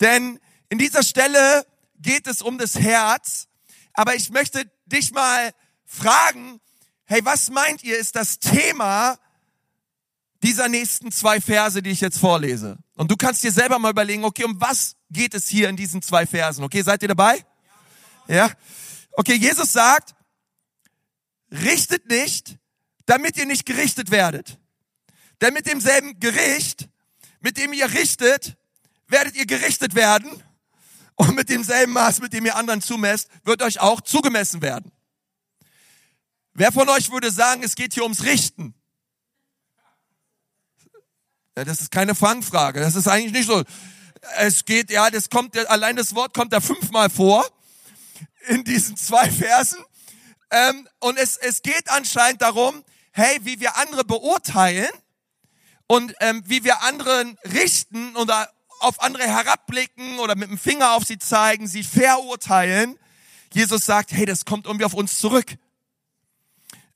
denn 0.00 0.38
in 0.68 0.78
dieser 0.78 1.02
Stelle 1.02 1.66
geht 1.98 2.26
es 2.26 2.40
um 2.40 2.58
das 2.58 2.76
Herz, 2.76 3.48
aber 3.94 4.14
ich 4.14 4.30
möchte 4.30 4.70
dich 4.86 5.12
mal 5.12 5.52
fragen, 5.84 6.60
hey, 7.04 7.24
was 7.24 7.50
meint 7.50 7.82
ihr, 7.84 7.98
ist 7.98 8.16
das 8.16 8.38
Thema 8.38 9.18
dieser 10.42 10.68
nächsten 10.68 11.12
zwei 11.12 11.40
Verse, 11.40 11.82
die 11.82 11.90
ich 11.90 12.00
jetzt 12.00 12.18
vorlese? 12.18 12.78
Und 12.96 13.10
du 13.10 13.16
kannst 13.16 13.44
dir 13.44 13.52
selber 13.52 13.78
mal 13.78 13.90
überlegen, 13.90 14.24
okay, 14.24 14.44
um 14.44 14.60
was 14.60 14.96
geht 15.10 15.34
es 15.34 15.48
hier 15.48 15.68
in 15.68 15.76
diesen 15.76 16.02
zwei 16.02 16.26
Versen? 16.26 16.64
Okay, 16.64 16.82
seid 16.82 17.02
ihr 17.02 17.08
dabei? 17.08 17.44
Ja? 18.28 18.50
Okay, 19.12 19.34
Jesus 19.34 19.72
sagt, 19.72 20.14
richtet 21.50 22.08
nicht, 22.08 22.56
damit 23.06 23.36
ihr 23.36 23.46
nicht 23.46 23.66
gerichtet 23.66 24.10
werdet. 24.10 24.58
Denn 25.40 25.52
mit 25.54 25.66
demselben 25.66 26.18
Gericht, 26.18 26.88
mit 27.40 27.58
dem 27.58 27.72
ihr 27.72 27.92
richtet, 27.92 28.56
werdet 29.08 29.36
ihr 29.36 29.46
gerichtet 29.46 29.94
werden. 29.94 30.42
Und 31.22 31.36
mit 31.36 31.48
demselben 31.48 31.92
Maß, 31.92 32.20
mit 32.20 32.32
dem 32.32 32.46
ihr 32.46 32.56
anderen 32.56 32.82
zumesst, 32.82 33.28
wird 33.44 33.62
euch 33.62 33.78
auch 33.78 34.00
zugemessen 34.00 34.60
werden. 34.60 34.90
Wer 36.52 36.72
von 36.72 36.88
euch 36.88 37.12
würde 37.12 37.30
sagen, 37.30 37.62
es 37.62 37.76
geht 37.76 37.94
hier 37.94 38.02
ums 38.02 38.24
Richten? 38.24 38.74
Ja, 41.56 41.64
das 41.64 41.80
ist 41.80 41.92
keine 41.92 42.16
Fangfrage. 42.16 42.80
Das 42.80 42.96
ist 42.96 43.06
eigentlich 43.06 43.32
nicht 43.32 43.46
so. 43.46 43.62
Es 44.36 44.64
geht, 44.64 44.90
ja, 44.90 45.10
das 45.10 45.30
kommt, 45.30 45.56
allein 45.68 45.94
das 45.94 46.14
Wort 46.16 46.34
kommt 46.34 46.52
da 46.52 46.60
fünfmal 46.60 47.08
vor. 47.08 47.48
in 48.48 48.64
diesen 48.64 48.96
zwei 48.96 49.30
Versen. 49.30 49.78
Ähm, 50.50 50.88
und 50.98 51.18
es, 51.18 51.36
es 51.36 51.62
geht 51.62 51.88
anscheinend 51.88 52.42
darum, 52.42 52.84
hey, 53.12 53.38
wie 53.42 53.60
wir 53.60 53.76
andere 53.76 54.04
beurteilen 54.04 54.90
und 55.86 56.14
ähm, 56.20 56.42
wie 56.46 56.64
wir 56.64 56.82
anderen 56.82 57.38
richten 57.44 58.16
oder 58.16 58.50
auf 58.82 59.00
andere 59.00 59.24
herabblicken 59.24 60.18
oder 60.18 60.34
mit 60.34 60.50
dem 60.50 60.58
Finger 60.58 60.92
auf 60.92 61.04
sie 61.04 61.18
zeigen, 61.18 61.66
sie 61.66 61.84
verurteilen. 61.84 62.98
Jesus 63.52 63.84
sagt, 63.84 64.12
hey, 64.12 64.26
das 64.26 64.44
kommt 64.44 64.66
irgendwie 64.66 64.84
auf 64.84 64.94
uns 64.94 65.18
zurück. 65.18 65.56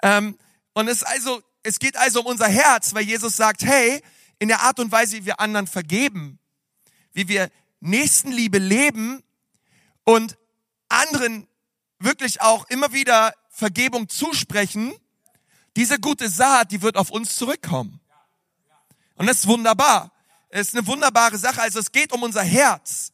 Ähm, 0.03 0.39
und 0.75 0.89
es 0.89 1.03
also, 1.03 1.43
es 1.63 1.79
geht 1.79 1.97
also 1.97 2.21
um 2.21 2.27
unser 2.27 2.49
Herz, 2.49 2.95
weil 2.95 3.05
Jesus 3.05 3.37
sagt, 3.37 3.65
hey, 3.65 4.03
in 4.39 4.49
der 4.49 4.61
Art 4.61 4.79
und 4.79 4.93
Weise, 4.93 5.17
wie 5.17 5.27
wir 5.27 5.41
anderen 5.41 5.67
vergeben, 5.67 6.39
wie 7.13 7.29
wir 7.29 7.51
Nächstenliebe 7.81 8.59
leben 8.59 9.23
und 10.05 10.37
anderen 10.89 11.47
wirklich 11.99 12.41
auch 12.41 12.69
immer 12.69 12.93
wieder 12.93 13.33
Vergebung 13.51 14.09
zusprechen, 14.09 14.93
diese 15.77 15.99
gute 15.99 16.29
Saat, 16.29 16.73
die 16.73 16.83
wird 16.83 16.97
auf 16.97 17.11
uns 17.11 17.37
zurückkommen. 17.37 18.01
Und 19.15 19.27
das 19.27 19.39
ist 19.39 19.47
wunderbar. 19.47 20.13
Ist 20.51 20.75
eine 20.75 20.87
wunderbare 20.87 21.39
Sache. 21.39 21.63
Also 21.63 21.79
es 21.81 21.93
geht 21.93 22.13
um 22.13 22.23
unser 22.23 22.43
Herz. 22.43 23.13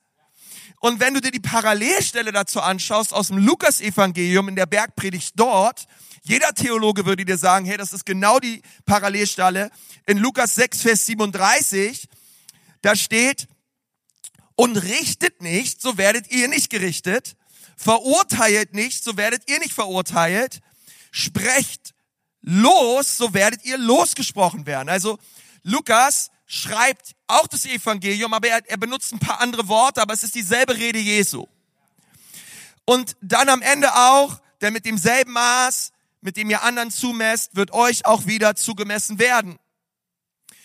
Und 0.80 1.00
wenn 1.00 1.14
du 1.14 1.20
dir 1.20 1.30
die 1.30 1.40
Parallelstelle 1.40 2.32
dazu 2.32 2.60
anschaust 2.60 3.12
aus 3.12 3.28
dem 3.28 3.38
Lukas-Evangelium 3.38 4.48
in 4.48 4.56
der 4.56 4.66
Bergpredigt 4.66 5.34
dort, 5.36 5.86
jeder 6.24 6.52
Theologe 6.54 7.06
würde 7.06 7.24
dir 7.24 7.38
sagen, 7.38 7.66
hey, 7.66 7.76
das 7.76 7.92
ist 7.92 8.04
genau 8.04 8.38
die 8.38 8.62
Parallelstelle. 8.84 9.70
In 10.06 10.18
Lukas 10.18 10.54
6, 10.56 10.82
Vers 10.82 11.06
37, 11.06 12.08
da 12.80 12.96
steht, 12.96 13.48
und 14.54 14.76
richtet 14.76 15.42
nicht, 15.42 15.80
so 15.80 15.98
werdet 15.98 16.30
ihr 16.30 16.48
nicht 16.48 16.70
gerichtet. 16.70 17.36
Verurteilt 17.76 18.74
nicht, 18.74 19.02
so 19.02 19.16
werdet 19.16 19.48
ihr 19.50 19.58
nicht 19.58 19.72
verurteilt. 19.72 20.60
Sprecht 21.10 21.94
los, 22.40 23.16
so 23.16 23.34
werdet 23.34 23.64
ihr 23.64 23.78
losgesprochen 23.78 24.66
werden. 24.66 24.88
Also 24.88 25.18
Lukas 25.62 26.30
schreibt 26.52 27.14
auch 27.28 27.46
das 27.46 27.64
Evangelium, 27.64 28.34
aber 28.34 28.48
er, 28.48 28.60
er 28.68 28.76
benutzt 28.76 29.12
ein 29.12 29.18
paar 29.18 29.40
andere 29.40 29.68
Worte, 29.68 30.02
aber 30.02 30.12
es 30.12 30.22
ist 30.22 30.34
dieselbe 30.34 30.76
Rede 30.76 30.98
Jesu. 30.98 31.46
Und 32.84 33.16
dann 33.22 33.48
am 33.48 33.62
Ende 33.62 33.94
auch, 33.94 34.38
denn 34.60 34.74
mit 34.74 34.84
demselben 34.84 35.32
Maß, 35.32 35.92
mit 36.20 36.36
dem 36.36 36.50
ihr 36.50 36.62
anderen 36.62 36.90
zumesst, 36.90 37.56
wird 37.56 37.72
euch 37.72 38.04
auch 38.04 38.26
wieder 38.26 38.54
zugemessen 38.54 39.18
werden. 39.18 39.58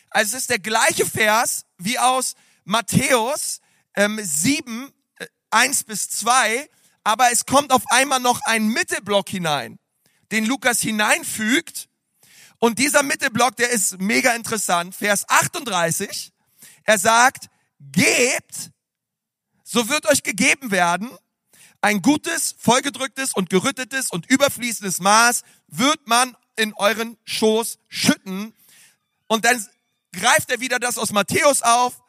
Also 0.09 0.35
es 0.35 0.41
ist 0.41 0.49
der 0.49 0.59
gleiche 0.59 1.05
Vers 1.05 1.65
wie 1.77 1.97
aus 1.97 2.35
Matthäus 2.65 3.61
ähm, 3.95 4.19
7, 4.21 4.91
äh, 5.19 5.27
1 5.51 5.85
bis 5.85 6.09
2, 6.09 6.69
aber 7.05 7.31
es 7.31 7.45
kommt 7.45 7.71
auf 7.71 7.83
einmal 7.87 8.19
noch 8.19 8.41
ein 8.43 8.67
Mittelblock 8.67 9.29
hinein, 9.29 9.79
den 10.33 10.45
Lukas 10.45 10.81
hineinfügt. 10.81 11.86
Und 12.59 12.79
dieser 12.79 13.03
Mittelblock, 13.03 13.55
der 13.55 13.69
ist 13.69 13.99
mega 13.99 14.33
interessant. 14.33 14.95
Vers 14.95 15.27
38, 15.29 16.31
er 16.83 16.97
sagt, 16.97 17.49
gebt, 17.79 18.71
so 19.63 19.89
wird 19.89 20.07
euch 20.07 20.23
gegeben 20.23 20.71
werden. 20.71 21.09
Ein 21.81 22.01
gutes, 22.01 22.55
vollgedrücktes 22.57 23.33
und 23.33 23.49
gerüttetes 23.49 24.09
und 24.09 24.25
überfließendes 24.29 24.99
Maß 24.99 25.43
wird 25.67 26.07
man 26.07 26.35
in 26.55 26.73
euren 26.73 27.17
Schoß 27.25 27.77
schütten. 27.87 28.55
Und 29.27 29.45
dann 29.45 29.65
greift 30.11 30.49
er 30.49 30.59
wieder 30.59 30.79
das 30.79 30.97
aus 30.97 31.11
Matthäus 31.11 31.61
auf, 31.61 32.01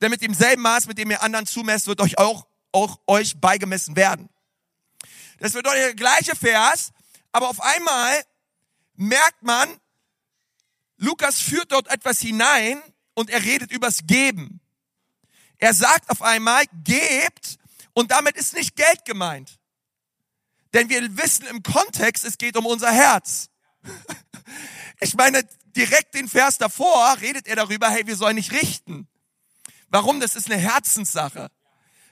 denn 0.00 0.10
mit 0.10 0.22
demselben 0.22 0.62
Maß, 0.62 0.86
mit 0.86 0.98
dem 0.98 1.10
ihr 1.10 1.22
anderen 1.22 1.46
zumesst, 1.46 1.86
wird 1.86 2.00
euch 2.00 2.18
auch, 2.18 2.46
auch 2.72 2.98
euch 3.06 3.40
beigemessen 3.40 3.94
werden. 3.94 4.28
Das 5.38 5.52
bedeutet 5.52 5.82
der 5.82 5.94
gleiche 5.94 6.34
Vers, 6.34 6.90
aber 7.30 7.48
auf 7.48 7.60
einmal 7.60 8.22
merkt 8.96 9.42
man, 9.42 9.68
Lukas 11.02 11.40
führt 11.40 11.72
dort 11.72 11.88
etwas 11.88 12.20
hinein 12.20 12.80
und 13.14 13.28
er 13.28 13.42
redet 13.42 13.72
übers 13.72 14.06
Geben. 14.06 14.60
Er 15.58 15.74
sagt 15.74 16.08
auf 16.10 16.22
einmal, 16.22 16.64
gebt 16.84 17.58
und 17.92 18.12
damit 18.12 18.36
ist 18.36 18.54
nicht 18.54 18.76
Geld 18.76 19.04
gemeint. 19.04 19.58
Denn 20.72 20.88
wir 20.88 21.16
wissen 21.16 21.44
im 21.46 21.62
Kontext, 21.64 22.24
es 22.24 22.38
geht 22.38 22.56
um 22.56 22.66
unser 22.66 22.92
Herz. 22.92 23.50
Ich 25.00 25.14
meine, 25.14 25.42
direkt 25.74 26.14
den 26.14 26.28
Vers 26.28 26.58
davor 26.58 27.16
redet 27.20 27.48
er 27.48 27.56
darüber, 27.56 27.90
hey, 27.90 28.06
wir 28.06 28.14
sollen 28.14 28.36
nicht 28.36 28.52
richten. 28.52 29.08
Warum? 29.88 30.20
Das 30.20 30.36
ist 30.36 30.48
eine 30.48 30.60
Herzenssache. 30.60 31.50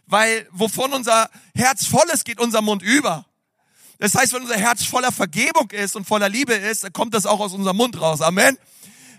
Weil 0.06 0.49
wovon 0.50 0.92
unser 0.92 1.30
Herz 1.54 1.87
voll 1.87 2.09
ist, 2.12 2.25
geht 2.25 2.40
unser 2.40 2.62
Mund 2.62 2.82
über. 2.82 3.29
Das 4.00 4.14
heißt, 4.14 4.33
wenn 4.33 4.42
unser 4.42 4.57
Herz 4.57 4.83
voller 4.83 5.12
Vergebung 5.12 5.71
ist 5.71 5.95
und 5.95 6.07
voller 6.07 6.30
Liebe 6.30 6.54
ist, 6.54 6.85
dann 6.85 6.92
kommt 6.92 7.12
das 7.12 7.26
auch 7.26 7.38
aus 7.38 7.52
unserem 7.52 7.76
Mund 7.76 8.00
raus. 8.00 8.23
Amen. 8.23 8.57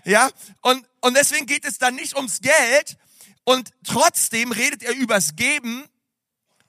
Ja? 0.04 0.28
Und, 0.60 0.84
und 1.00 1.16
deswegen 1.16 1.46
geht 1.46 1.64
es 1.64 1.78
dann 1.78 1.94
nicht 1.94 2.16
ums 2.16 2.40
Geld. 2.40 2.98
Und 3.44 3.70
trotzdem 3.84 4.50
redet 4.50 4.82
er 4.82 4.92
übers 4.96 5.36
Geben. 5.36 5.84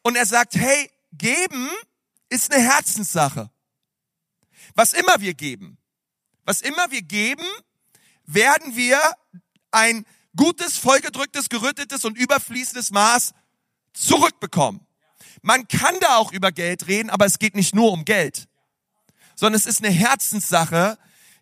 Und 0.03 0.15
er 0.15 0.27
sagt, 0.27 0.53
hey, 0.53 0.91
geben 1.11 1.69
ist 2.29 2.53
eine 2.53 2.63
Herzenssache. 2.63 3.49
Was 4.75 4.93
immer 4.93 5.19
wir 5.19 5.33
geben, 5.33 5.79
was 6.45 6.61
immer 6.61 6.91
wir 6.91 7.01
geben, 7.01 7.45
werden 8.25 8.75
wir 8.75 8.99
ein 9.71 10.05
gutes, 10.35 10.77
vollgedrücktes, 10.77 11.49
gerüttetes 11.49 12.05
und 12.05 12.15
überfließendes 12.15 12.91
Maß 12.91 13.33
zurückbekommen. 13.93 14.85
Man 15.43 15.67
kann 15.67 15.99
da 15.99 16.15
auch 16.15 16.31
über 16.31 16.53
Geld 16.53 16.87
reden, 16.87 17.09
aber 17.09 17.25
es 17.25 17.37
geht 17.37 17.53
nicht 17.53 17.75
nur 17.75 17.91
um 17.91 18.05
Geld, 18.05 18.47
sondern 19.35 19.59
es 19.59 19.65
ist 19.65 19.83
eine 19.83 19.93
Herzenssache. 19.93 20.97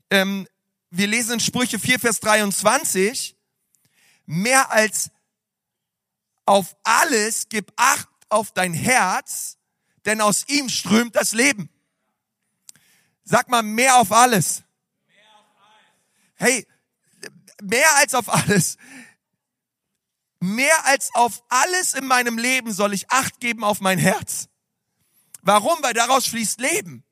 Ähm, 0.09 0.47
wir 0.89 1.05
lesen 1.05 1.35
in 1.35 1.39
Sprüche 1.39 1.77
4, 1.77 1.99
Vers 1.99 2.19
23, 2.19 3.37
mehr 4.25 4.71
als 4.71 5.11
auf 6.47 6.75
alles 6.83 7.47
gib 7.47 7.71
Acht 7.75 8.09
auf 8.27 8.51
dein 8.51 8.73
Herz, 8.73 9.57
denn 10.05 10.19
aus 10.19 10.47
ihm 10.47 10.67
strömt 10.67 11.15
das 11.15 11.33
Leben. 11.33 11.69
Sag 13.23 13.49
mal, 13.49 13.61
mehr 13.61 13.97
auf 13.97 14.11
alles. 14.11 14.63
Hey, 16.33 16.65
mehr 17.61 17.95
als 17.97 18.15
auf 18.15 18.29
alles. 18.29 18.77
Mehr 20.41 20.85
als 20.87 21.13
auf 21.13 21.43
alles 21.49 21.93
in 21.93 22.07
meinem 22.07 22.39
Leben 22.39 22.73
soll 22.73 22.93
ich 22.93 23.11
Acht 23.11 23.39
geben 23.39 23.63
auf 23.63 23.79
mein 23.79 23.99
Herz. 23.99 24.49
Warum? 25.43 25.81
Weil 25.81 25.93
daraus 25.93 26.25
fließt 26.25 26.59
Leben. 26.59 27.03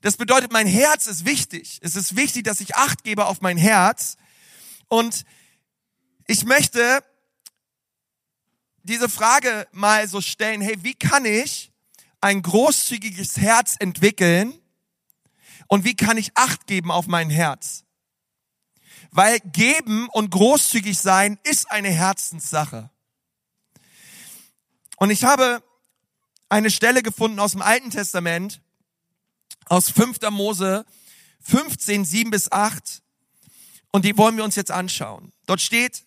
Das 0.00 0.16
bedeutet, 0.16 0.50
mein 0.50 0.66
Herz 0.66 1.06
ist 1.06 1.26
wichtig. 1.26 1.78
Es 1.82 1.94
ist 1.94 2.16
wichtig, 2.16 2.44
dass 2.44 2.60
ich 2.60 2.74
Acht 2.74 3.04
gebe 3.04 3.26
auf 3.26 3.42
mein 3.42 3.58
Herz. 3.58 4.16
Und 4.88 5.24
ich 6.26 6.44
möchte 6.44 7.04
diese 8.82 9.10
Frage 9.10 9.68
mal 9.72 10.08
so 10.08 10.22
stellen, 10.22 10.62
hey, 10.62 10.76
wie 10.82 10.94
kann 10.94 11.26
ich 11.26 11.70
ein 12.22 12.40
großzügiges 12.40 13.36
Herz 13.36 13.76
entwickeln? 13.78 14.58
Und 15.68 15.84
wie 15.84 15.96
kann 15.96 16.16
ich 16.16 16.34
Acht 16.34 16.66
geben 16.66 16.90
auf 16.90 17.06
mein 17.08 17.28
Herz? 17.28 17.83
Weil 19.14 19.38
geben 19.40 20.08
und 20.08 20.30
großzügig 20.30 20.98
sein 20.98 21.38
ist 21.44 21.70
eine 21.70 21.88
Herzenssache. 21.88 22.90
Und 24.96 25.10
ich 25.10 25.22
habe 25.22 25.62
eine 26.48 26.68
Stelle 26.68 27.00
gefunden 27.00 27.38
aus 27.38 27.52
dem 27.52 27.62
Alten 27.62 27.90
Testament, 27.90 28.60
aus 29.66 29.88
5. 29.88 30.18
Mose 30.30 30.84
15, 31.42 32.04
7 32.04 32.30
bis 32.30 32.50
8. 32.50 33.02
Und 33.92 34.04
die 34.04 34.18
wollen 34.18 34.36
wir 34.36 34.42
uns 34.42 34.56
jetzt 34.56 34.72
anschauen. 34.72 35.32
Dort 35.46 35.60
steht, 35.60 36.04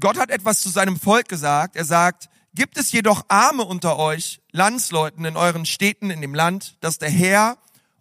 Gott 0.00 0.18
hat 0.18 0.30
etwas 0.30 0.62
zu 0.62 0.68
seinem 0.68 0.98
Volk 0.98 1.28
gesagt. 1.28 1.76
Er 1.76 1.84
sagt, 1.84 2.28
gibt 2.54 2.76
es 2.76 2.90
jedoch 2.90 3.24
Arme 3.28 3.64
unter 3.64 3.98
euch, 3.98 4.40
Landsleuten 4.50 5.24
in 5.24 5.36
euren 5.36 5.64
Städten 5.64 6.10
in 6.10 6.22
dem 6.22 6.34
Land, 6.34 6.76
das 6.80 6.98
der 6.98 7.10
Herr, 7.10 7.56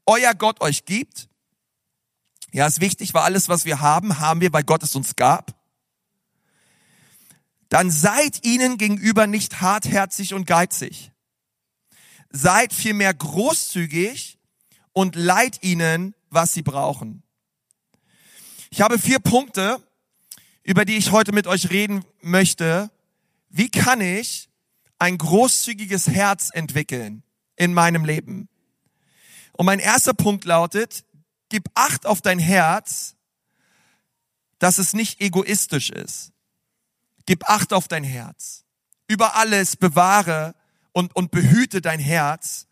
euer 0.07 0.33
Gott 0.33 0.61
euch 0.61 0.85
gibt? 0.85 1.29
Ja, 2.51 2.67
ist 2.67 2.81
wichtig, 2.81 3.13
weil 3.13 3.23
alles, 3.23 3.47
was 3.49 3.65
wir 3.65 3.79
haben, 3.79 4.19
haben 4.19 4.41
wir, 4.41 4.51
weil 4.51 4.63
Gott 4.63 4.83
es 4.83 4.95
uns 4.95 5.15
gab. 5.15 5.55
Dann 7.69 7.89
seid 7.89 8.45
ihnen 8.45 8.77
gegenüber 8.77 9.27
nicht 9.27 9.61
hartherzig 9.61 10.33
und 10.33 10.45
geizig. 10.45 11.11
Seid 12.29 12.73
vielmehr 12.73 13.13
großzügig 13.13 14.37
und 14.91 15.15
leiht 15.15 15.63
ihnen, 15.63 16.13
was 16.29 16.53
sie 16.53 16.61
brauchen. 16.61 17.23
Ich 18.69 18.81
habe 18.81 18.99
vier 18.99 19.19
Punkte, 19.19 19.81
über 20.63 20.83
die 20.85 20.97
ich 20.97 21.11
heute 21.11 21.31
mit 21.31 21.47
euch 21.47 21.69
reden 21.69 22.03
möchte. 22.21 22.91
Wie 23.49 23.69
kann 23.69 24.01
ich 24.01 24.49
ein 24.99 25.17
großzügiges 25.17 26.07
Herz 26.07 26.49
entwickeln 26.53 27.23
in 27.55 27.73
meinem 27.73 28.05
Leben? 28.05 28.49
Und 29.53 29.65
mein 29.65 29.79
erster 29.79 30.13
Punkt 30.13 30.45
lautet, 30.45 31.05
gib 31.51 31.69
Acht 31.75 32.07
auf 32.07 32.21
dein 32.21 32.39
Herz, 32.39 33.15
dass 34.57 34.79
es 34.79 34.93
nicht 34.93 35.21
egoistisch 35.21 35.91
ist. 35.91 36.31
Gib 37.25 37.47
Acht 37.47 37.73
auf 37.73 37.87
dein 37.87 38.03
Herz. 38.03 38.63
Über 39.07 39.35
alles 39.35 39.75
bewahre 39.75 40.55
und, 40.93 41.15
und 41.15 41.29
behüte 41.29 41.81
dein 41.81 41.99
Herz. 41.99 42.67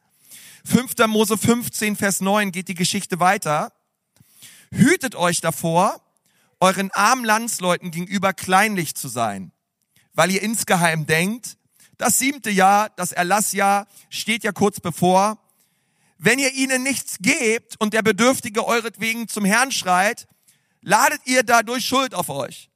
5. 0.65 0.95
Mose 1.07 1.38
15, 1.38 1.95
Vers 1.95 2.21
9 2.21 2.51
geht 2.51 2.69
die 2.69 2.74
Geschichte 2.74 3.19
weiter. 3.19 3.74
Hütet 4.71 5.15
euch 5.15 5.41
davor, 5.41 6.01
euren 6.59 6.89
armen 6.91 7.25
Landsleuten 7.25 7.91
gegenüber 7.91 8.33
kleinlich 8.33 8.95
zu 8.95 9.07
sein, 9.07 9.51
weil 10.13 10.31
ihr 10.31 10.41
insgeheim 10.41 11.05
denkt, 11.05 11.57
das 11.98 12.17
siebte 12.17 12.50
Jahr, 12.50 12.89
das 12.95 13.12
Erlassjahr 13.12 13.88
steht 14.09 14.43
ja 14.43 14.53
kurz 14.53 14.79
bevor. 14.79 15.38
Wenn 16.22 16.38
ihr 16.38 16.52
ihnen 16.54 16.84
nichts 16.84 17.18
gebt 17.22 17.76
und 17.80 17.94
der 17.94 18.02
Bedürftige 18.02 18.68
euretwegen 18.68 19.30
zum 19.30 19.46
Herrn 19.46 19.72
schreit, 19.72 20.28
ladet 20.82 21.22
ihr 21.24 21.44
dadurch 21.44 21.86
Schuld 21.86 22.14
auf 22.14 22.30
euch. 22.30 22.70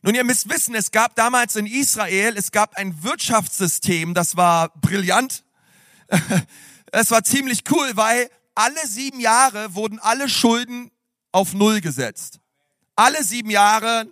Nun, 0.00 0.14
ihr 0.14 0.24
müsst 0.24 0.48
wissen, 0.48 0.74
es 0.74 0.90
gab 0.90 1.16
damals 1.16 1.54
in 1.54 1.66
Israel, 1.66 2.34
es 2.38 2.50
gab 2.50 2.76
ein 2.76 3.02
Wirtschaftssystem, 3.02 4.14
das 4.14 4.36
war 4.36 4.70
brillant. 4.80 5.44
Es 6.90 7.10
war 7.10 7.22
ziemlich 7.22 7.64
cool, 7.70 7.90
weil 7.96 8.30
alle 8.54 8.86
sieben 8.86 9.20
Jahre 9.20 9.74
wurden 9.74 9.98
alle 9.98 10.26
Schulden 10.26 10.90
auf 11.32 11.52
Null 11.52 11.82
gesetzt. 11.82 12.40
Alle 12.96 13.22
sieben 13.22 13.50
Jahre, 13.50 14.06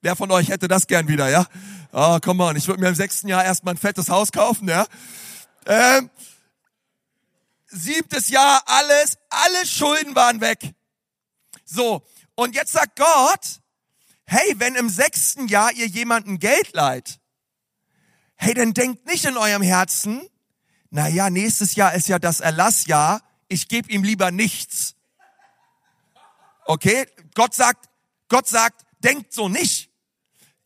wer 0.00 0.14
von 0.14 0.30
euch 0.30 0.50
hätte 0.50 0.68
das 0.68 0.86
gern 0.86 1.08
wieder, 1.08 1.28
ja? 1.28 1.48
Oh, 1.90 2.20
come 2.20 2.44
on, 2.44 2.54
ich 2.54 2.68
würde 2.68 2.80
mir 2.80 2.90
im 2.90 2.94
sechsten 2.94 3.26
Jahr 3.26 3.44
erstmal 3.44 3.74
ein 3.74 3.78
fettes 3.78 4.08
Haus 4.08 4.30
kaufen, 4.30 4.68
ja? 4.68 4.86
Ähm, 5.66 6.10
siebtes 7.70 8.28
Jahr, 8.28 8.62
alles, 8.66 9.18
alle 9.28 9.66
Schulden 9.66 10.14
waren 10.14 10.40
weg. 10.40 10.74
So, 11.64 12.04
und 12.34 12.54
jetzt 12.54 12.72
sagt 12.72 12.96
Gott, 12.96 13.60
hey, 14.24 14.54
wenn 14.58 14.74
im 14.74 14.88
sechsten 14.88 15.48
Jahr 15.48 15.72
ihr 15.72 15.86
jemanden 15.86 16.38
Geld 16.38 16.72
leiht, 16.72 17.20
hey, 18.36 18.54
dann 18.54 18.72
denkt 18.72 19.06
nicht 19.06 19.24
in 19.24 19.36
eurem 19.36 19.62
Herzen, 19.62 20.22
na 20.90 21.08
ja, 21.08 21.30
nächstes 21.30 21.76
Jahr 21.76 21.94
ist 21.94 22.08
ja 22.08 22.18
das 22.18 22.40
Erlassjahr, 22.40 23.22
ich 23.48 23.68
gebe 23.68 23.90
ihm 23.92 24.02
lieber 24.02 24.30
nichts. 24.30 24.94
Okay? 26.64 27.06
Gott 27.34 27.54
sagt, 27.54 27.88
Gott 28.28 28.48
sagt, 28.48 28.84
denkt 29.00 29.32
so 29.32 29.48
nicht. 29.48 29.90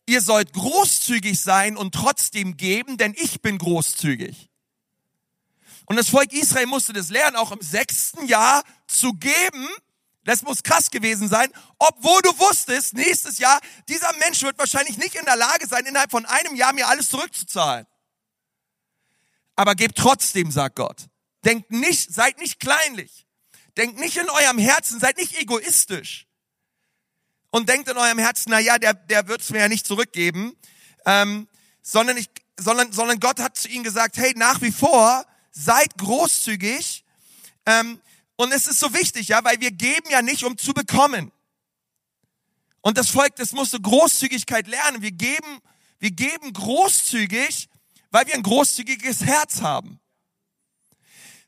Ihr 0.07 0.21
sollt 0.21 0.53
großzügig 0.53 1.39
sein 1.39 1.77
und 1.77 1.95
trotzdem 1.95 2.57
geben, 2.57 2.97
denn 2.97 3.15
ich 3.17 3.41
bin 3.41 3.57
großzügig. 3.57 4.49
Und 5.85 5.97
das 5.97 6.09
Volk 6.09 6.33
Israel 6.33 6.65
musste 6.65 6.93
das 6.93 7.09
lernen, 7.09 7.35
auch 7.35 7.51
im 7.51 7.61
sechsten 7.61 8.25
Jahr 8.27 8.63
zu 8.87 9.13
geben. 9.13 9.67
Das 10.23 10.41
muss 10.41 10.63
krass 10.63 10.89
gewesen 10.89 11.27
sein, 11.27 11.51
obwohl 11.77 12.21
du 12.23 12.29
wusstest, 12.39 12.95
nächstes 12.95 13.37
Jahr, 13.37 13.59
dieser 13.87 14.11
Mensch 14.17 14.41
wird 14.41 14.57
wahrscheinlich 14.57 14.97
nicht 14.97 15.13
in 15.13 15.25
der 15.25 15.35
Lage 15.35 15.67
sein, 15.67 15.85
innerhalb 15.85 16.09
von 16.09 16.25
einem 16.25 16.55
Jahr 16.55 16.73
mir 16.73 16.87
alles 16.87 17.09
zurückzuzahlen. 17.09 17.85
Aber 19.55 19.75
gebt 19.75 19.97
trotzdem, 19.97 20.51
sagt 20.51 20.77
Gott. 20.77 21.07
Denkt 21.45 21.69
nicht, 21.69 22.11
seid 22.11 22.39
nicht 22.39 22.59
kleinlich. 22.59 23.27
Denkt 23.77 23.99
nicht 23.99 24.17
in 24.17 24.29
eurem 24.29 24.57
Herzen, 24.57 24.99
seid 24.99 25.17
nicht 25.17 25.39
egoistisch. 25.39 26.25
Und 27.51 27.69
denkt 27.69 27.87
in 27.87 27.97
eurem 27.97 28.17
Herzen, 28.17 28.49
na 28.49 28.59
ja, 28.59 28.79
der, 28.79 28.95
der 28.95 29.27
wird's 29.27 29.51
mir 29.51 29.59
ja 29.59 29.67
nicht 29.67 29.85
zurückgeben. 29.85 30.57
Ähm, 31.05 31.47
sondern, 31.83 32.17
ich, 32.17 32.29
sondern, 32.57 32.91
sondern 32.91 33.19
Gott 33.19 33.39
hat 33.39 33.57
zu 33.57 33.67
ihnen 33.67 33.83
gesagt, 33.83 34.17
hey, 34.17 34.33
nach 34.35 34.61
wie 34.61 34.71
vor, 34.71 35.25
seid 35.55 35.97
großzügig. 35.97 37.03
Ähm, 37.65 37.99
und 38.35 38.53
es 38.53 38.67
ist 38.67 38.79
so 38.79 38.93
wichtig, 38.93 39.29
ja, 39.29 39.43
weil 39.43 39.59
wir 39.61 39.71
geben 39.71 40.09
ja 40.11 40.21
nicht, 40.21 40.43
um 40.43 40.57
zu 40.57 40.73
bekommen. 40.73 41.31
Und 42.81 42.97
das 42.97 43.09
Volk, 43.09 43.35
das 43.37 43.53
musste 43.53 43.79
Großzügigkeit 43.81 44.67
lernen. 44.67 45.01
Wir 45.01 45.11
geben, 45.11 45.59
wir 45.99 46.11
geben 46.11 46.53
großzügig, 46.53 47.69
weil 48.11 48.27
wir 48.27 48.35
ein 48.35 48.43
großzügiges 48.43 49.23
Herz 49.23 49.61
haben. 49.61 49.99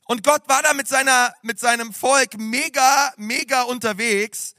Und 0.06 0.24
Gott 0.24 0.48
war 0.48 0.62
da 0.62 0.72
mit 0.72 0.88
seiner, 0.88 1.34
mit 1.42 1.60
seinem 1.60 1.92
Volk 1.92 2.38
mega, 2.38 3.12
mega 3.18 3.62
unterwegs. 3.62 4.54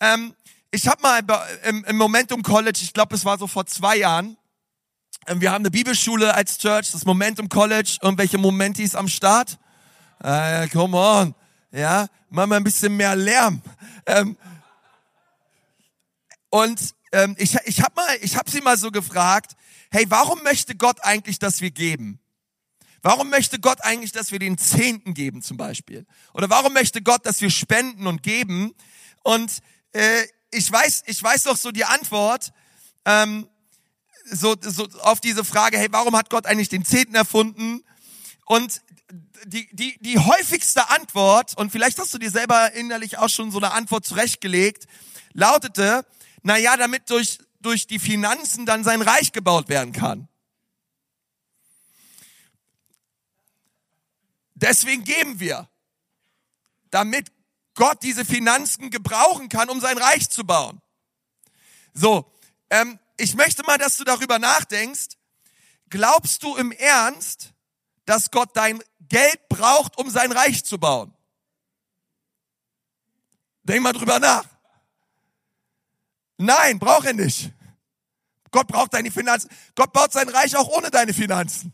Ähm, 0.00 0.34
ich 0.72 0.88
habe 0.88 1.00
mal 1.00 1.22
im, 1.64 1.96
Momentum 1.96 2.42
College, 2.42 2.80
ich 2.82 2.92
glaube, 2.92 3.14
es 3.14 3.24
war 3.24 3.38
so 3.38 3.46
vor 3.46 3.64
zwei 3.66 3.96
Jahren, 3.96 4.36
wir 5.36 5.52
haben 5.52 5.62
eine 5.62 5.70
Bibelschule 5.70 6.34
als 6.34 6.58
Church, 6.58 6.90
das 6.92 7.04
Momentum 7.04 7.48
College. 7.48 7.98
Irgendwelche 8.00 8.38
Momentis 8.38 8.94
am 8.94 9.08
Start? 9.08 9.58
Äh, 10.22 10.68
come 10.68 10.96
on. 10.96 11.34
Ja, 11.70 12.08
mach 12.30 12.46
mal 12.46 12.56
ein 12.56 12.64
bisschen 12.64 12.96
mehr 12.96 13.14
Lärm. 13.14 13.60
Ähm, 14.06 14.36
und 16.50 16.94
ähm, 17.12 17.34
ich, 17.38 17.54
ich 17.66 17.82
habe 17.82 18.00
habe 18.00 18.50
sie 18.50 18.60
mal 18.60 18.78
so 18.78 18.90
gefragt, 18.90 19.52
hey, 19.90 20.06
warum 20.08 20.42
möchte 20.42 20.74
Gott 20.74 21.04
eigentlich, 21.04 21.38
dass 21.38 21.60
wir 21.60 21.70
geben? 21.70 22.20
Warum 23.02 23.30
möchte 23.30 23.60
Gott 23.60 23.84
eigentlich, 23.84 24.12
dass 24.12 24.32
wir 24.32 24.38
den 24.38 24.58
Zehnten 24.58 25.14
geben 25.14 25.42
zum 25.42 25.56
Beispiel? 25.56 26.06
Oder 26.32 26.50
warum 26.50 26.72
möchte 26.72 27.02
Gott, 27.02 27.26
dass 27.26 27.40
wir 27.40 27.50
spenden 27.50 28.06
und 28.06 28.22
geben? 28.22 28.74
Und 29.22 29.58
äh, 29.92 30.22
ich 30.50 30.70
weiß, 30.70 31.04
ich 31.06 31.22
weiß 31.22 31.44
doch 31.44 31.56
so 31.56 31.70
die 31.70 31.84
Antwort 31.84 32.52
ähm, 33.04 33.46
so, 34.30 34.56
so 34.60 34.88
auf 35.00 35.20
diese 35.20 35.44
Frage, 35.44 35.78
hey, 35.78 35.88
warum 35.90 36.16
hat 36.16 36.30
Gott 36.30 36.46
eigentlich 36.46 36.68
den 36.68 36.84
Zehnten 36.84 37.14
erfunden? 37.14 37.84
Und 38.46 38.82
die, 39.44 39.68
die, 39.72 39.98
die 40.00 40.18
häufigste 40.18 40.90
Antwort, 40.90 41.56
und 41.56 41.70
vielleicht 41.70 41.98
hast 41.98 42.12
du 42.14 42.18
dir 42.18 42.30
selber 42.30 42.72
innerlich 42.72 43.18
auch 43.18 43.28
schon 43.28 43.50
so 43.50 43.58
eine 43.58 43.72
Antwort 43.72 44.04
zurechtgelegt, 44.04 44.86
lautete, 45.32 46.04
na 46.42 46.56
ja, 46.56 46.76
damit 46.76 47.10
durch, 47.10 47.38
durch 47.60 47.86
die 47.86 47.98
Finanzen 47.98 48.66
dann 48.66 48.84
sein 48.84 49.02
Reich 49.02 49.32
gebaut 49.32 49.68
werden 49.68 49.92
kann. 49.92 50.28
Deswegen 54.54 55.04
geben 55.04 55.38
wir, 55.38 55.68
damit 56.90 57.30
Gott 57.74 58.02
diese 58.02 58.24
Finanzen 58.24 58.90
gebrauchen 58.90 59.48
kann, 59.48 59.68
um 59.68 59.80
sein 59.80 59.98
Reich 59.98 60.30
zu 60.30 60.44
bauen. 60.44 60.80
So, 61.94 62.32
ähm, 62.70 62.98
ich 63.18 63.34
möchte 63.34 63.62
mal, 63.64 63.78
dass 63.78 63.96
du 63.96 64.04
darüber 64.04 64.38
nachdenkst. 64.38 65.16
Glaubst 65.90 66.42
du 66.42 66.56
im 66.56 66.72
Ernst, 66.72 67.52
dass 68.04 68.30
Gott 68.30 68.50
dein 68.54 68.82
Geld 69.08 69.48
braucht, 69.48 69.98
um 69.98 70.10
sein 70.10 70.32
Reich 70.32 70.64
zu 70.64 70.78
bauen? 70.78 71.14
Denk 73.62 73.82
mal 73.82 73.92
drüber 73.92 74.18
nach. 74.18 74.44
Nein, 76.38 76.78
braucht 76.78 77.06
er 77.06 77.12
nicht. 77.12 77.52
Gott 78.50 78.66
braucht 78.68 78.94
deine 78.94 79.10
Finanzen. 79.10 79.50
Gott 79.74 79.92
baut 79.92 80.12
sein 80.12 80.28
Reich 80.28 80.56
auch 80.56 80.68
ohne 80.68 80.90
deine 80.90 81.12
Finanzen. 81.12 81.72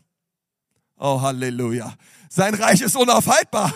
Oh, 0.97 1.21
Halleluja. 1.21 1.95
Sein 2.29 2.53
Reich 2.53 2.81
ist 2.81 2.95
unaufhaltbar. 2.95 3.73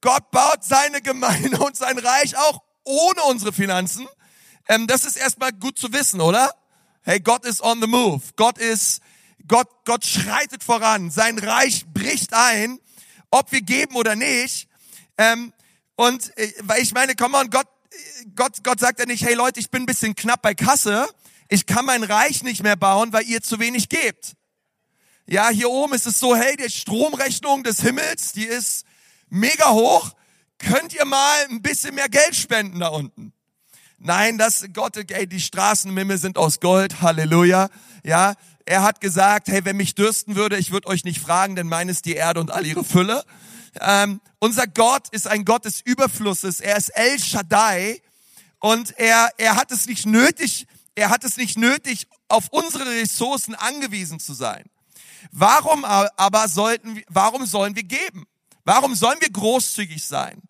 Gott 0.00 0.30
baut 0.30 0.64
seine 0.64 1.02
Gemeinde 1.02 1.58
und 1.64 1.76
sein 1.76 1.98
Reich 1.98 2.36
auch 2.36 2.62
ohne 2.84 3.22
unsere 3.24 3.52
Finanzen. 3.52 4.08
Ähm, 4.66 4.86
das 4.86 5.04
ist 5.04 5.16
erstmal 5.16 5.52
gut 5.52 5.78
zu 5.78 5.92
wissen, 5.92 6.20
oder? 6.20 6.54
Hey, 7.08 7.20
Gott 7.20 7.46
ist 7.46 7.62
on 7.62 7.80
the 7.80 7.86
move. 7.86 8.20
Gott 8.36 8.58
ist, 8.58 9.00
Gott, 9.46 9.66
Gott 9.86 10.04
schreitet 10.04 10.62
voran. 10.62 11.10
Sein 11.10 11.38
Reich 11.38 11.86
bricht 11.86 12.34
ein, 12.34 12.78
ob 13.30 13.50
wir 13.50 13.62
geben 13.62 13.96
oder 13.96 14.14
nicht. 14.14 14.68
Ähm, 15.16 15.54
und 15.96 16.36
äh, 16.36 16.52
weil 16.64 16.82
ich 16.82 16.92
meine, 16.92 17.14
komm 17.14 17.32
on, 17.32 17.48
Gott, 17.48 17.66
Gott, 18.36 18.62
Gott 18.62 18.78
sagt 18.78 19.00
ja 19.00 19.06
nicht, 19.06 19.24
hey 19.24 19.32
Leute, 19.32 19.58
ich 19.58 19.70
bin 19.70 19.84
ein 19.84 19.86
bisschen 19.86 20.16
knapp 20.16 20.42
bei 20.42 20.54
Kasse. 20.54 21.08
Ich 21.48 21.64
kann 21.64 21.86
mein 21.86 22.02
Reich 22.02 22.42
nicht 22.42 22.62
mehr 22.62 22.76
bauen, 22.76 23.10
weil 23.10 23.24
ihr 23.24 23.40
zu 23.40 23.58
wenig 23.58 23.88
gebt. 23.88 24.34
Ja, 25.26 25.48
hier 25.48 25.70
oben 25.70 25.94
ist 25.94 26.06
es 26.06 26.18
so, 26.18 26.36
hey, 26.36 26.58
die 26.58 26.68
Stromrechnung 26.68 27.64
des 27.64 27.80
Himmels, 27.80 28.32
die 28.32 28.44
ist 28.44 28.84
mega 29.30 29.70
hoch. 29.70 30.10
Könnt 30.58 30.92
ihr 30.92 31.06
mal 31.06 31.46
ein 31.48 31.62
bisschen 31.62 31.94
mehr 31.94 32.10
Geld 32.10 32.36
spenden 32.36 32.80
da 32.80 32.88
unten? 32.88 33.32
Nein, 34.00 34.38
das 34.38 34.64
Gott, 34.72 34.96
ey, 34.96 35.26
die 35.26 35.40
Straßen 35.40 35.90
im 35.90 35.98
Himmel 35.98 36.18
sind 36.18 36.38
aus 36.38 36.60
Gold. 36.60 37.02
Halleluja. 37.02 37.68
Ja, 38.04 38.34
er 38.64 38.82
hat 38.82 39.00
gesagt, 39.00 39.48
hey, 39.48 39.64
wenn 39.64 39.76
mich 39.76 39.96
dürsten 39.96 40.36
würde, 40.36 40.56
ich 40.56 40.70
würde 40.70 40.86
euch 40.88 41.04
nicht 41.04 41.20
fragen, 41.20 41.56
denn 41.56 41.66
mein 41.66 41.88
ist 41.88 42.04
die 42.04 42.14
Erde 42.14 42.40
und 42.40 42.52
all 42.52 42.64
ihre 42.64 42.84
Fülle. 42.84 43.24
Ähm, 43.80 44.20
unser 44.38 44.68
Gott 44.68 45.08
ist 45.10 45.26
ein 45.26 45.44
Gott 45.44 45.64
des 45.64 45.80
Überflusses. 45.80 46.60
Er 46.60 46.76
ist 46.76 46.90
El 46.90 47.18
Shaddai 47.18 48.00
und 48.60 48.96
er, 48.98 49.30
er 49.36 49.56
hat 49.56 49.72
es 49.72 49.86
nicht 49.86 50.06
nötig, 50.06 50.66
er 50.94 51.10
hat 51.10 51.24
es 51.24 51.36
nicht 51.36 51.58
nötig, 51.58 52.06
auf 52.28 52.48
unsere 52.50 52.86
Ressourcen 52.86 53.56
angewiesen 53.56 54.20
zu 54.20 54.32
sein. 54.32 54.64
Warum 55.32 55.84
aber 55.84 56.48
sollten, 56.48 57.02
warum 57.08 57.46
sollen 57.46 57.74
wir 57.74 57.82
geben? 57.82 58.26
Warum 58.64 58.94
sollen 58.94 59.18
wir 59.20 59.30
großzügig 59.30 60.04
sein? 60.04 60.40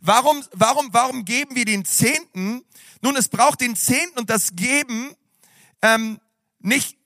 Warum, 0.00 0.42
warum, 0.52 0.88
warum 0.92 1.24
geben 1.24 1.54
wir 1.56 1.64
den 1.64 1.84
Zehnten? 1.84 2.62
Nun, 3.06 3.16
es 3.16 3.28
braucht 3.28 3.60
den 3.60 3.76
Zehnten 3.76 4.18
und 4.18 4.30
das 4.30 4.56
Geben 4.56 5.14
ähm, 5.80 6.20
nicht, 6.58 6.98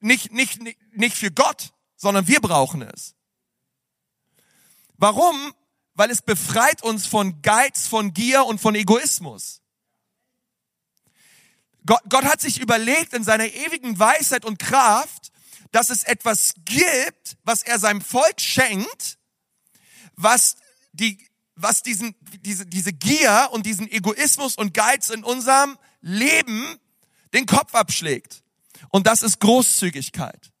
nicht, 0.00 0.32
nicht, 0.32 0.60
nicht, 0.60 0.78
nicht 0.90 1.16
für 1.16 1.30
Gott, 1.30 1.72
sondern 1.94 2.26
wir 2.26 2.40
brauchen 2.40 2.82
es. 2.82 3.14
Warum? 4.96 5.54
Weil 5.94 6.10
es 6.10 6.20
befreit 6.20 6.82
uns 6.82 7.06
von 7.06 7.42
Geiz, 7.42 7.86
von 7.86 8.12
Gier 8.12 8.44
und 8.44 8.60
von 8.60 8.74
Egoismus. 8.74 9.62
Gott, 11.86 12.02
Gott 12.08 12.24
hat 12.24 12.40
sich 12.40 12.60
überlegt 12.60 13.12
in 13.12 13.22
seiner 13.22 13.46
ewigen 13.46 14.00
Weisheit 14.00 14.44
und 14.44 14.58
Kraft, 14.58 15.30
dass 15.70 15.90
es 15.90 16.02
etwas 16.02 16.54
gibt, 16.64 17.36
was 17.44 17.62
er 17.62 17.78
seinem 17.78 18.00
Volk 18.00 18.40
schenkt, 18.40 19.16
was 20.16 20.56
die, 20.90 21.24
was 21.56 21.82
diesen, 21.82 22.14
diese, 22.42 22.66
diese 22.66 22.92
Gier 22.92 23.48
und 23.52 23.66
diesen 23.66 23.90
Egoismus 23.90 24.56
und 24.56 24.74
Geiz 24.74 25.08
in 25.10 25.24
unserem 25.24 25.78
Leben 26.02 26.78
den 27.34 27.46
Kopf 27.46 27.74
abschlägt. 27.74 28.42
Und 28.90 29.06
das 29.06 29.22
ist 29.22 29.40
Großzügigkeit. 29.40 30.52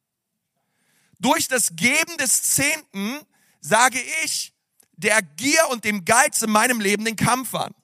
Durch 1.18 1.48
das 1.48 1.76
Geben 1.76 2.16
des 2.18 2.42
Zehnten 2.42 3.20
sage 3.60 3.98
ich 4.24 4.52
der 4.96 5.22
Gier 5.22 5.68
und 5.70 5.84
dem 5.84 6.04
Geiz 6.04 6.42
in 6.42 6.50
meinem 6.50 6.80
Leben 6.80 7.04
den 7.04 7.16
Kampf 7.16 7.54
an. 7.54 7.74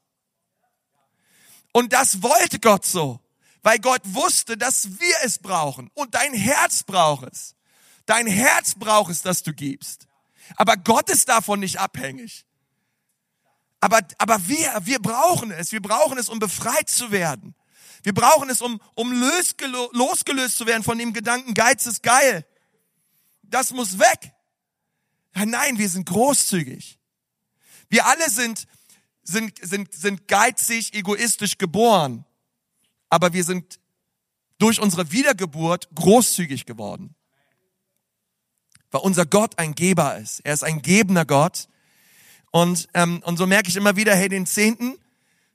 Und 1.72 1.92
das 1.92 2.22
wollte 2.22 2.58
Gott 2.58 2.84
so, 2.84 3.20
weil 3.62 3.78
Gott 3.78 4.02
wusste, 4.04 4.56
dass 4.56 5.00
wir 5.00 5.14
es 5.24 5.38
brauchen 5.38 5.90
und 5.94 6.14
dein 6.14 6.34
Herz 6.34 6.82
braucht 6.82 7.28
es. 7.30 7.54
Dein 8.06 8.26
Herz 8.26 8.74
braucht 8.74 9.10
es, 9.10 9.22
dass 9.22 9.42
du 9.42 9.52
gibst. 9.52 10.06
Aber 10.56 10.76
Gott 10.76 11.08
ist 11.08 11.28
davon 11.28 11.60
nicht 11.60 11.78
abhängig. 11.78 12.44
Aber, 13.82 13.98
aber 14.18 14.46
wir, 14.46 14.72
wir 14.84 15.00
brauchen 15.00 15.50
es. 15.50 15.72
Wir 15.72 15.82
brauchen 15.82 16.16
es, 16.16 16.28
um 16.28 16.38
befreit 16.38 16.88
zu 16.88 17.10
werden. 17.10 17.56
Wir 18.04 18.14
brauchen 18.14 18.48
es, 18.48 18.62
um, 18.62 18.80
um 18.94 19.12
losgelöst 19.12 20.56
zu 20.56 20.66
werden 20.66 20.84
von 20.84 20.98
dem 20.98 21.12
Gedanken, 21.12 21.52
Geiz 21.52 21.86
ist 21.86 22.00
geil. 22.00 22.46
Das 23.42 23.72
muss 23.72 23.98
weg. 23.98 24.32
Nein, 25.34 25.78
wir 25.78 25.88
sind 25.88 26.08
großzügig. 26.08 27.00
Wir 27.88 28.06
alle 28.06 28.30
sind, 28.30 28.68
sind, 29.24 29.58
sind, 29.60 29.92
sind 29.92 30.28
geizig, 30.28 30.94
egoistisch 30.94 31.58
geboren. 31.58 32.24
Aber 33.08 33.32
wir 33.32 33.42
sind 33.42 33.80
durch 34.58 34.80
unsere 34.80 35.10
Wiedergeburt 35.10 35.88
großzügig 35.92 36.66
geworden. 36.66 37.16
Weil 38.92 39.00
unser 39.00 39.26
Gott 39.26 39.58
ein 39.58 39.74
Geber 39.74 40.18
ist. 40.18 40.38
Er 40.44 40.54
ist 40.54 40.62
ein 40.62 40.82
gebender 40.82 41.24
Gott. 41.24 41.66
Und, 42.52 42.86
ähm, 42.94 43.22
und 43.24 43.38
so 43.38 43.46
merke 43.46 43.68
ich 43.68 43.76
immer 43.76 43.96
wieder, 43.96 44.14
hey, 44.14 44.28
den 44.28 44.46
Zehnten, 44.46 44.96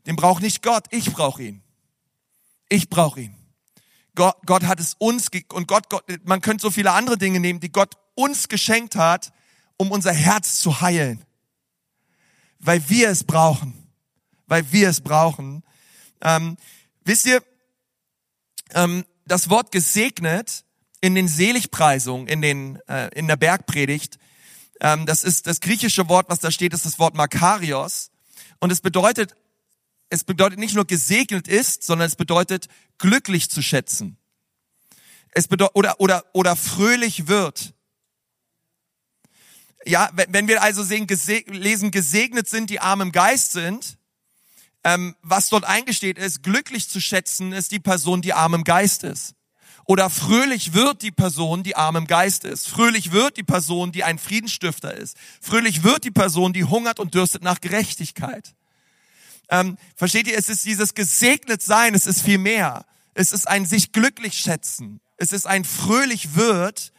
den 0.08 0.16
braucht 0.16 0.42
nicht 0.42 0.62
Gott, 0.64 0.86
ich 0.90 1.14
brauche 1.14 1.44
ihn. 1.44 1.64
Ich 2.70 2.90
brauche 2.90 3.22
ihn. 3.22 3.36
Gott, 4.16 4.36
Gott 4.46 4.64
hat 4.64 4.80
es 4.80 4.96
uns, 4.98 5.30
und 5.54 5.68
Gott, 5.68 5.90
Gott, 5.90 6.04
man 6.26 6.42
könnte 6.42 6.64
so 6.64 6.72
viele 6.72 6.92
andere 6.92 7.18
Dinge 7.18 7.40
nehmen, 7.40 7.60
die 7.60 7.72
Gott 7.72 7.94
uns 8.16 8.50
geschenkt 8.50 8.96
hat, 8.96 9.32
um 9.78 9.92
unser 9.92 10.12
Herz 10.12 10.60
zu 10.60 10.82
heilen. 10.82 11.24
Weil 12.58 12.90
wir 12.90 13.10
es 13.10 13.24
brauchen. 13.24 13.76
Weil 14.48 14.72
wir 14.72 14.90
es 14.90 15.02
brauchen. 15.02 15.64
Ähm, 16.22 16.58
wisst 17.04 17.28
ihr, 17.28 17.44
ähm, 18.74 19.06
das 19.26 19.52
Wort 19.52 19.72
gesegnet 19.72 20.66
in 21.00 21.14
den 21.14 21.28
Seligpreisungen, 21.28 22.28
in, 22.28 22.42
den, 22.42 22.80
äh, 22.88 23.10
in 23.14 23.28
der 23.28 23.36
Bergpredigt, 23.36 24.18
ähm, 24.82 25.06
das 25.06 25.24
ist 25.24 25.48
das 25.48 25.60
griechische 25.60 26.08
Wort, 26.10 26.30
was 26.30 26.40
da 26.40 26.52
steht, 26.52 26.74
ist 26.74 26.86
das 26.86 27.00
Wort 27.00 27.16
Makarios. 27.16 28.12
Und 28.60 28.72
es 28.72 28.82
bedeutet 28.82 29.36
es 30.10 30.24
bedeutet 30.24 30.60
nicht 30.60 30.76
nur 30.76 30.86
gesegnet 30.86 31.48
ist, 31.48 31.84
sondern 31.84 32.08
es 32.08 32.16
bedeutet 32.16 32.68
glücklich 32.98 33.50
zu 33.50 33.62
schätzen. 33.62 34.18
Es 35.32 35.48
bedeutet, 35.48 35.76
oder, 35.76 36.00
oder, 36.00 36.26
oder 36.34 36.56
fröhlich 36.56 37.28
wird. 37.28 37.74
Ja, 39.86 40.10
wenn 40.14 40.48
wir 40.48 40.62
also 40.62 40.84
sehen, 40.84 41.08
geseg 41.08 41.50
lesen, 41.50 41.92
gesegnet 41.92 42.50
sind, 42.50 42.70
die 42.70 42.80
arm 42.80 43.02
im 43.02 43.12
Geist 43.12 43.52
sind, 43.52 43.98
ähm, 44.84 45.16
was 45.22 45.50
dort 45.50 45.66
eingesteht 45.66 46.18
ist, 46.18 46.44
glücklich 46.44 46.90
zu 46.90 47.00
schätzen 47.00 47.52
ist 47.52 47.72
die 47.72 47.80
Person, 47.80 48.22
die 48.22 48.34
arm 48.34 48.54
im 48.54 48.64
Geist 48.64 49.04
ist. 49.04 49.36
Oder 49.88 50.10
fröhlich 50.10 50.74
wird 50.74 51.02
die 51.02 51.12
Person, 51.12 51.64
die 51.64 51.78
arm 51.78 51.96
im 51.96 52.08
Geist 52.08 52.44
ist. 52.44 52.68
Fröhlich 52.68 53.14
wird 53.14 53.38
die 53.38 53.44
Person, 53.44 53.94
die 53.94 54.04
ein 54.04 54.20
Friedensstifter 54.20 54.94
ist. 54.94 55.16
Fröhlich 55.42 55.82
wird 55.82 56.04
die 56.04 56.12
Person, 56.12 56.52
die 56.52 56.66
hungert 56.66 57.00
und 57.00 57.16
dürstet 57.16 57.42
nach 57.42 57.62
Gerechtigkeit. 57.62 58.54
Ähm, 59.50 59.78
versteht 59.96 60.28
ihr, 60.28 60.38
es 60.38 60.50
ist 60.50 60.66
dieses 60.66 60.94
gesegnet 60.94 61.62
sein, 61.62 61.96
es 61.96 62.06
ist 62.06 62.22
viel 62.22 62.38
mehr. 62.38 62.86
Es 63.14 63.32
ist 63.32 63.48
ein 63.48 63.66
sich 63.66 63.94
glücklich 63.94 64.38
schätzen. 64.38 65.00
Es 65.16 65.32
ist 65.32 65.48
ein 65.48 65.64
fröhlich 65.64 66.36
wird. 66.36 66.92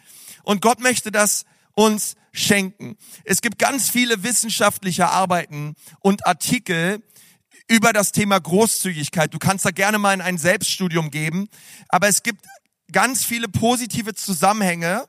Und 0.43 0.63
Gott 0.63 0.81
möchte 0.81 1.13
das 1.13 1.45
uns 1.75 2.17
schenken. 2.33 2.97
Es 3.25 3.43
gibt 3.43 3.59
ganz 3.59 3.91
viele 3.91 4.23
wissenschaftliche 4.23 5.11
Arbeiten 5.11 5.75
und 6.01 6.27
Artikel 6.27 7.03
über 7.69 7.93
das 7.93 8.13
Thema 8.13 8.41
Großzügigkeit. 8.41 9.35
Du 9.35 9.39
kannst 9.39 9.67
da 9.67 9.73
gerne 9.73 9.99
mal 9.99 10.15
in 10.15 10.23
ein 10.23 10.39
Selbststudium 10.39 11.11
geben. 11.11 11.51
Aber 11.91 12.09
es 12.09 12.23
gibt 12.23 12.47
ganz 12.93 13.25
viele 13.25 13.49
positive 13.49 14.15
Zusammenhänge 14.15 15.07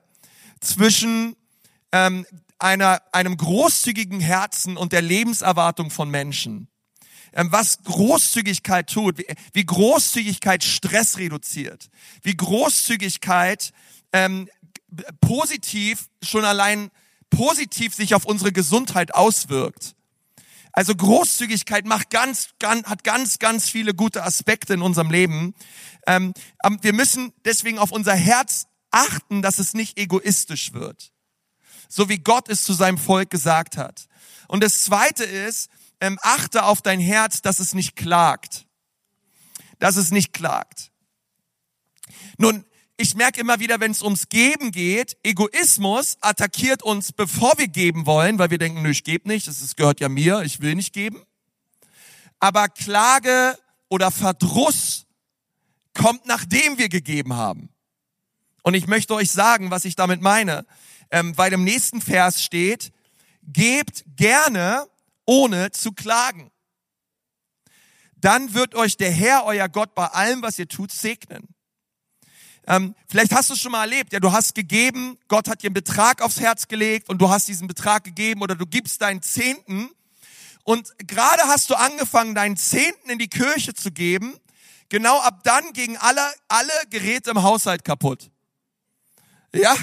zwischen 0.60 1.36
ähm, 1.92 2.26
einer, 2.60 3.02
einem 3.12 3.38
großzügigen 3.38 4.20
Herzen 4.20 4.78
und 4.78 4.92
der 4.92 5.02
Lebenserwartung 5.02 5.90
von 5.90 6.10
Menschen. 6.10 6.68
Ähm, 7.32 7.52
was 7.52 7.84
Großzügigkeit 7.84 8.90
tut, 8.90 9.18
wie, 9.54 9.66
Großzügigkeit 9.66 10.64
Stress 10.64 11.18
reduziert, 11.18 11.90
wie 12.24 12.36
Großzügigkeit 12.36 13.72
ähm, 14.12 14.50
positiv 15.22 16.10
schon 16.24 16.44
allein 16.44 16.90
positiv 17.30 17.94
sich 17.94 18.16
auf 18.16 18.26
unsere 18.26 18.52
Gesundheit 18.52 19.14
auswirkt. 19.14 19.96
Also 20.80 20.96
Großzügigkeit 20.96 21.86
macht 21.86 22.10
ganz, 22.10 22.52
ganz, 22.58 22.88
hat 22.88 23.04
ganz, 23.04 23.38
ganz 23.38 23.70
viele 23.70 23.94
gute 23.94 24.24
Aspekte 24.24 24.76
in 24.76 24.82
unserem 24.82 25.12
Leben. 25.12 25.54
Ähm, 26.08 26.34
wir 26.80 26.94
müssen 26.94 27.34
deswegen 27.44 27.78
auf 27.78 27.92
unser 27.92 28.16
Herz 28.16 28.66
achten, 28.90 29.42
dass 29.42 29.60
es 29.60 29.74
nicht 29.74 30.00
egoistisch 30.00 30.72
wird. 30.72 31.12
So 31.90 32.08
wie 32.08 32.20
Gott 32.20 32.48
es 32.48 32.64
zu 32.64 32.72
seinem 32.72 32.98
Volk 32.98 33.30
gesagt 33.30 33.76
hat. 33.76 34.08
Und 34.48 34.64
das 34.64 34.86
zweite 34.86 35.26
ist, 35.26 35.70
ähm, 36.00 36.18
achte 36.22 36.64
auf 36.64 36.82
dein 36.82 37.02
Herz, 37.02 37.42
dass 37.42 37.60
es 37.60 37.74
nicht 37.74 37.98
klagt. 37.98 38.66
Dass 39.80 39.98
es 39.98 40.12
nicht 40.12 40.32
klagt. 40.32 40.94
Nun, 42.38 42.64
ich 43.02 43.16
merke 43.16 43.40
immer 43.40 43.62
wieder, 43.62 43.80
wenn 43.80 43.92
es 43.92 44.04
ums 44.04 44.28
Geben 44.28 44.74
geht, 44.74 45.16
Egoismus 45.24 46.18
attackiert 46.20 46.84
uns, 46.84 47.14
bevor 47.14 47.54
wir 47.58 47.70
geben 47.70 48.06
wollen, 48.06 48.38
weil 48.40 48.52
wir 48.52 48.58
denken, 48.58 48.82
nö, 48.82 48.90
ich 48.90 49.06
gebe 49.06 49.26
nicht, 49.30 49.48
das 49.48 49.76
gehört 49.78 50.02
ja 50.02 50.10
mir, 50.10 50.42
ich 50.42 50.60
will 50.60 50.76
nicht 50.76 50.92
geben. 50.92 51.24
Aber 52.40 52.68
Klage 52.68 53.58
oder 53.88 54.12
Verdruss 54.12 55.06
kommt, 55.94 56.26
nachdem 56.26 56.78
wir 56.78 56.90
gegeben 56.90 57.36
haben. 57.36 57.70
Und 58.64 58.74
ich 58.74 58.86
möchte 58.86 59.14
euch 59.16 59.32
sagen, 59.32 59.72
was 59.72 59.86
ich 59.86 59.96
damit 59.96 60.22
meine, 60.22 60.66
ähm, 61.10 61.38
weil 61.38 61.54
im 61.54 61.64
nächsten 61.64 62.02
Vers 62.02 62.44
steht, 62.44 62.92
gebt 63.44 64.04
gerne 64.18 64.88
ohne 65.26 65.72
zu 65.72 65.94
klagen. 65.94 66.52
Dann 68.18 68.54
wird 68.54 68.76
euch 68.76 68.98
der 68.98 69.12
Herr, 69.12 69.46
euer 69.46 69.70
Gott, 69.70 69.96
bei 69.96 70.08
allem, 70.08 70.42
was 70.42 70.60
ihr 70.60 70.68
tut, 70.68 70.92
segnen. 70.92 71.48
Ähm, 72.70 72.94
vielleicht 73.08 73.34
hast 73.34 73.50
du 73.50 73.56
es 73.56 73.60
schon 73.60 73.72
mal 73.72 73.82
erlebt, 73.82 74.14
ja, 74.14 74.20
du 74.20 74.32
hast 74.32 74.54
gegeben, 74.54 75.18
Gott 75.28 75.48
hat 75.50 75.64
dir 75.64 75.68
einen 75.68 75.74
Betrag 75.74 76.22
aufs 76.22 76.40
Herz 76.40 76.68
gelegt 76.68 77.10
und 77.10 77.20
du 77.20 77.28
hast 77.28 77.48
diesen 77.48 77.68
Betrag 77.68 78.04
gegeben 78.04 78.44
oder 78.44 78.54
du 78.54 78.68
gibst 78.68 79.02
deinen 79.02 79.24
Zehnten 79.24 79.90
und 80.64 80.88
gerade 81.00 81.42
hast 81.48 81.72
du 81.72 81.76
angefangen, 81.76 82.36
deinen 82.36 82.58
Zehnten 82.58 83.10
in 83.10 83.18
die 83.18 83.28
Kirche 83.28 83.74
zu 83.74 83.92
geben, 83.92 84.36
genau 84.88 85.20
ab 85.20 85.44
dann 85.44 85.74
gingen 85.74 85.98
alle, 85.98 86.22
alle 86.48 86.72
Geräte 86.92 87.32
im 87.32 87.42
Haushalt 87.42 87.84
kaputt. 87.84 88.30
Ja, 89.52 89.76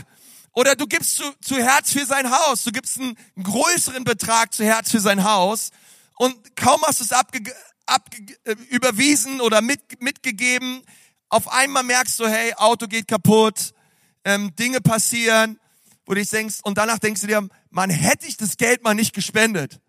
oder 0.52 0.76
du 0.76 0.86
gibst 0.86 1.16
zu, 1.16 1.24
zu 1.40 1.56
Herz 1.56 1.90
für 1.90 2.06
sein 2.06 2.30
Haus. 2.30 2.62
Du 2.62 2.70
gibst 2.70 3.00
einen, 3.00 3.18
größeren 3.42 4.04
Betrag 4.04 4.54
zu 4.54 4.64
Herz 4.64 4.92
für 4.92 5.00
sein 5.00 5.24
Haus. 5.24 5.70
Und 6.14 6.54
kaum 6.54 6.80
hast 6.86 7.00
du 7.00 7.04
es 7.04 7.10
abge, 7.10 7.52
abge, 7.84 8.38
äh, 8.44 8.54
überwiesen 8.70 9.40
oder 9.40 9.60
mit, 9.60 10.00
mitgegeben, 10.00 10.82
auf 11.28 11.48
einmal 11.52 11.82
merkst 11.82 12.18
du, 12.20 12.26
hey, 12.28 12.54
Auto 12.54 12.86
geht 12.86 13.08
kaputt, 13.08 13.72
ähm, 14.24 14.54
Dinge 14.56 14.80
passieren, 14.80 15.58
wo 16.04 16.14
du 16.14 16.20
dich 16.20 16.30
denkst, 16.30 16.56
und 16.62 16.78
danach 16.78 16.98
denkst 16.98 17.20
du 17.20 17.26
dir, 17.26 17.48
man 17.70 17.90
hätte 17.90 18.26
ich 18.26 18.36
das 18.36 18.56
Geld 18.56 18.82
mal 18.82 18.94
nicht 18.94 19.14
gespendet, 19.14 19.80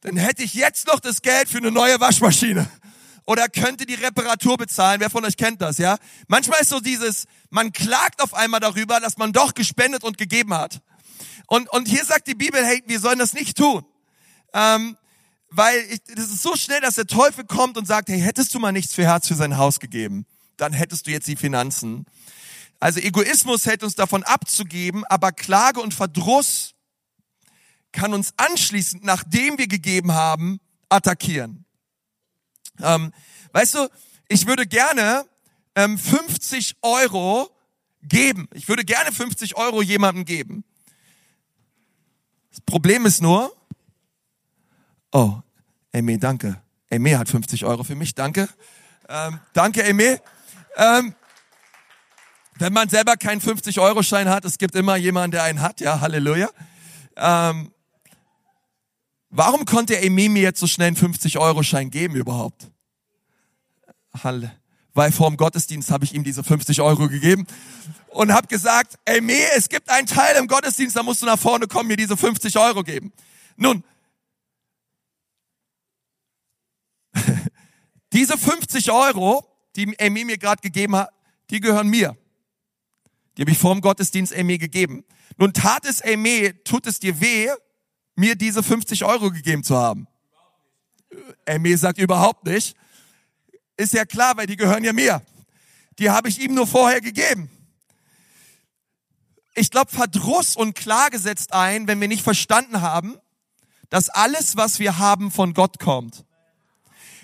dann 0.00 0.16
hätte 0.16 0.42
ich 0.42 0.54
jetzt 0.54 0.86
noch 0.86 1.00
das 1.00 1.20
Geld 1.20 1.48
für 1.48 1.58
eine 1.58 1.70
neue 1.70 2.00
Waschmaschine 2.00 2.70
oder 3.26 3.48
könnte 3.48 3.84
die 3.84 3.94
Reparatur 3.94 4.56
bezahlen. 4.56 5.00
Wer 5.00 5.10
von 5.10 5.24
euch 5.24 5.36
kennt 5.36 5.60
das, 5.60 5.78
ja? 5.78 5.98
Manchmal 6.26 6.60
ist 6.62 6.70
so 6.70 6.80
dieses, 6.80 7.26
man 7.50 7.72
klagt 7.72 8.22
auf 8.22 8.32
einmal 8.32 8.60
darüber, 8.60 8.98
dass 8.98 9.18
man 9.18 9.32
doch 9.32 9.52
gespendet 9.52 10.04
und 10.04 10.16
gegeben 10.16 10.54
hat. 10.54 10.80
Und, 11.46 11.68
und 11.70 11.86
hier 11.88 12.04
sagt 12.04 12.28
die 12.28 12.34
Bibel, 12.34 12.64
hey, 12.64 12.82
wir 12.86 13.00
sollen 13.00 13.18
das 13.18 13.34
nicht 13.34 13.56
tun. 13.56 13.84
Ähm, 14.54 14.96
weil 15.50 15.80
ich, 15.90 16.02
das 16.14 16.30
ist 16.30 16.42
so 16.42 16.56
schnell, 16.56 16.80
dass 16.80 16.94
der 16.94 17.06
Teufel 17.06 17.44
kommt 17.44 17.76
und 17.76 17.86
sagt, 17.86 18.08
hey, 18.08 18.20
hättest 18.20 18.54
du 18.54 18.58
mal 18.58 18.72
nichts 18.72 18.94
für 18.94 19.04
Herz 19.04 19.28
für 19.28 19.34
sein 19.34 19.56
Haus 19.56 19.80
gegeben, 19.80 20.26
dann 20.56 20.72
hättest 20.72 21.06
du 21.06 21.10
jetzt 21.10 21.26
die 21.26 21.36
Finanzen. 21.36 22.06
Also 22.78 23.00
Egoismus 23.00 23.66
hält 23.66 23.82
uns 23.82 23.94
davon 23.94 24.22
abzugeben, 24.22 25.04
aber 25.06 25.32
Klage 25.32 25.80
und 25.80 25.92
Verdruss 25.92 26.74
kann 27.92 28.14
uns 28.14 28.32
anschließend, 28.36 29.04
nachdem 29.04 29.58
wir 29.58 29.66
gegeben 29.66 30.12
haben, 30.12 30.60
attackieren. 30.88 31.64
Ähm, 32.80 33.12
weißt 33.52 33.74
du, 33.74 33.88
ich 34.28 34.46
würde 34.46 34.66
gerne 34.66 35.26
ähm, 35.74 35.98
50 35.98 36.76
Euro 36.82 37.50
geben. 38.02 38.48
Ich 38.54 38.68
würde 38.68 38.84
gerne 38.84 39.12
50 39.12 39.56
Euro 39.56 39.82
jemandem 39.82 40.24
geben. 40.24 40.64
Das 42.50 42.60
Problem 42.62 43.06
ist 43.06 43.20
nur, 43.20 43.54
oh, 45.12 45.34
Amy, 45.92 46.18
danke. 46.18 46.60
Amy 46.92 47.10
hat 47.12 47.28
50 47.28 47.64
Euro 47.64 47.84
für 47.84 47.94
mich, 47.94 48.14
danke. 48.14 48.48
Ähm, 49.08 49.40
danke, 49.52 49.84
Amy. 49.84 50.16
Ähm, 50.76 51.14
wenn 52.60 52.72
man 52.72 52.88
selber 52.88 53.16
keinen 53.16 53.40
50-Euro-Schein 53.40 54.28
hat, 54.28 54.44
es 54.44 54.58
gibt 54.58 54.74
immer 54.74 54.96
jemanden, 54.96 55.32
der 55.32 55.44
einen 55.44 55.62
hat, 55.62 55.80
ja, 55.80 56.00
Halleluja. 56.00 56.50
Ähm, 57.16 57.70
warum 59.30 59.64
konnte 59.64 59.98
Amy 59.98 60.28
mir 60.28 60.42
jetzt 60.42 60.60
so 60.60 60.66
schnell 60.66 60.88
einen 60.88 60.96
50-Euro-Schein 60.96 61.90
geben 61.90 62.16
überhaupt? 62.16 62.70
Halle. 64.22 64.52
Weil 64.92 65.10
vor 65.10 65.30
dem 65.30 65.36
Gottesdienst 65.36 65.90
habe 65.90 66.04
ich 66.04 66.14
ihm 66.14 66.22
diese 66.22 66.44
50 66.44 66.80
Euro 66.82 67.08
gegeben 67.08 67.46
und 68.08 68.32
habe 68.32 68.46
gesagt, 68.48 68.98
Amy, 69.08 69.38
es 69.56 69.68
gibt 69.68 69.88
einen 69.88 70.06
Teil 70.06 70.36
im 70.36 70.46
Gottesdienst, 70.46 70.96
da 70.96 71.02
musst 71.02 71.22
du 71.22 71.26
nach 71.26 71.38
vorne 71.38 71.66
kommen, 71.66 71.88
mir 71.88 71.96
diese 71.96 72.16
50 72.16 72.58
Euro 72.58 72.82
geben. 72.82 73.12
Nun, 73.56 73.84
diese 78.12 78.36
50 78.36 78.90
Euro, 78.90 79.44
die 79.76 79.98
Amy 80.00 80.24
mir 80.24 80.38
gerade 80.38 80.60
gegeben 80.62 80.96
hat, 80.96 81.10
die 81.50 81.60
gehören 81.60 81.88
mir. 81.88 82.16
Die 83.36 83.42
habe 83.42 83.52
ich 83.52 83.58
vor 83.58 83.74
dem 83.74 83.80
Gottesdienst 83.80 84.34
Amy 84.34 84.58
gegeben. 84.58 85.04
Nun 85.36 85.52
tat 85.52 85.84
es 85.84 86.02
Amy, 86.02 86.52
tut 86.64 86.86
es 86.86 86.98
dir 86.98 87.20
weh, 87.20 87.48
mir 88.16 88.34
diese 88.34 88.62
50 88.62 89.04
Euro 89.04 89.30
gegeben 89.30 89.64
zu 89.64 89.76
haben? 89.76 90.06
Amy 91.46 91.76
sagt 91.76 91.98
überhaupt 91.98 92.44
nicht. 92.44 92.76
Ist 93.76 93.92
ja 93.92 94.04
klar, 94.04 94.36
weil 94.36 94.46
die 94.46 94.56
gehören 94.56 94.84
ja 94.84 94.92
mir. 94.92 95.22
Die 95.98 96.10
habe 96.10 96.28
ich 96.28 96.40
ihm 96.40 96.54
nur 96.54 96.66
vorher 96.66 97.00
gegeben. 97.00 97.50
Ich 99.54 99.70
glaube, 99.70 99.90
Verdruss 99.90 100.56
und 100.56 100.74
Klage 100.74 101.18
setzt 101.18 101.52
ein, 101.52 101.86
wenn 101.86 102.00
wir 102.00 102.08
nicht 102.08 102.22
verstanden 102.22 102.82
haben, 102.82 103.16
dass 103.88 104.08
alles, 104.08 104.56
was 104.56 104.78
wir 104.78 104.98
haben, 104.98 105.30
von 105.30 105.54
Gott 105.54 105.78
kommt. 105.80 106.24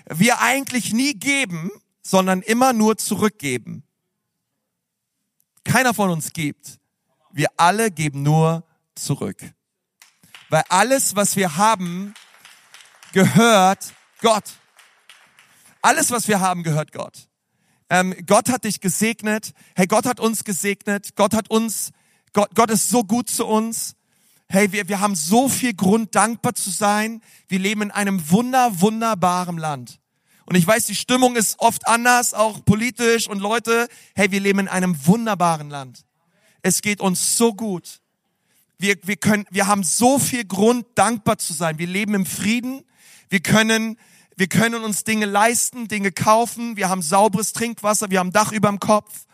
Wir 0.09 0.41
eigentlich 0.41 0.93
nie 0.93 1.13
geben, 1.13 1.69
sondern 2.01 2.41
immer 2.41 2.73
nur 2.73 2.97
zurückgeben. 2.97 3.83
Keiner 5.65 5.93
von 5.93 6.09
uns 6.09 6.31
gibt. 6.31 6.79
Wir 7.31 7.49
alle 7.57 7.91
geben 7.91 8.23
nur 8.23 8.63
zurück. 8.95 9.37
Weil 10.49 10.63
alles, 10.69 11.15
was 11.17 11.35
wir 11.35 11.57
haben, 11.57 12.13
gehört 13.11 13.93
Gott. 14.21 14.45
Alles, 15.81 16.09
was 16.11 16.29
wir 16.29 16.39
haben, 16.39 16.63
gehört 16.63 16.93
Gott. 16.93 17.27
Ähm, 17.89 18.15
Gott 18.25 18.49
hat 18.49 18.63
dich 18.63 18.79
gesegnet. 18.79 19.53
Hey, 19.75 19.87
Gott 19.87 20.05
hat 20.05 20.21
uns 20.21 20.45
gesegnet. 20.45 21.15
Gott 21.15 21.33
hat 21.33 21.49
uns, 21.49 21.91
Gott, 22.31 22.49
Gott 22.55 22.71
ist 22.71 22.89
so 22.89 23.03
gut 23.03 23.29
zu 23.29 23.45
uns. 23.45 23.96
Hey, 24.49 24.71
wir, 24.71 24.87
wir 24.87 25.01
haben 25.01 25.15
so 25.15 25.49
viel 25.49 25.73
Grund, 25.73 26.15
dankbar 26.15 26.55
zu 26.55 26.69
sein. 26.69 27.21
Wir 27.49 27.59
leben 27.59 27.81
in 27.81 27.91
einem 27.91 28.31
wunder, 28.31 28.79
wunderbaren 28.79 29.57
Land. 29.57 29.99
Und 30.45 30.55
ich 30.55 30.65
weiß, 30.65 30.85
die 30.85 30.95
Stimmung 30.95 31.35
ist 31.35 31.59
oft 31.59 31.85
anders, 31.85 32.33
auch 32.33 32.63
politisch 32.63 33.27
und 33.27 33.39
Leute, 33.39 33.89
hey, 34.15 34.31
wir 34.31 34.39
leben 34.39 34.59
in 34.59 34.67
einem 34.69 35.05
wunderbaren 35.05 35.69
Land. 35.69 36.05
Es 36.61 36.81
geht 36.81 37.01
uns 37.01 37.35
so 37.35 37.53
gut. 37.53 37.99
Wir, 38.77 38.95
wir 39.03 39.17
können, 39.17 39.45
wir 39.49 39.67
haben 39.67 39.83
so 39.83 40.17
viel 40.17 40.45
Grund, 40.45 40.85
dankbar 40.95 41.37
zu 41.37 41.51
sein. 41.51 41.77
Wir 41.77 41.87
leben 41.87 42.13
im 42.13 42.25
Frieden. 42.25 42.83
Wir 43.27 43.41
können, 43.41 43.97
wir 44.37 44.47
können 44.47 44.85
uns 44.85 45.03
Dinge 45.03 45.25
leisten, 45.25 45.89
Dinge 45.89 46.13
kaufen. 46.13 46.77
Wir 46.77 46.87
haben 46.87 47.01
sauberes 47.01 47.51
Trinkwasser. 47.51 48.09
Wir 48.11 48.19
haben 48.19 48.31
Dach 48.31 48.53
überm 48.53 48.79
Kopf. 48.79 49.25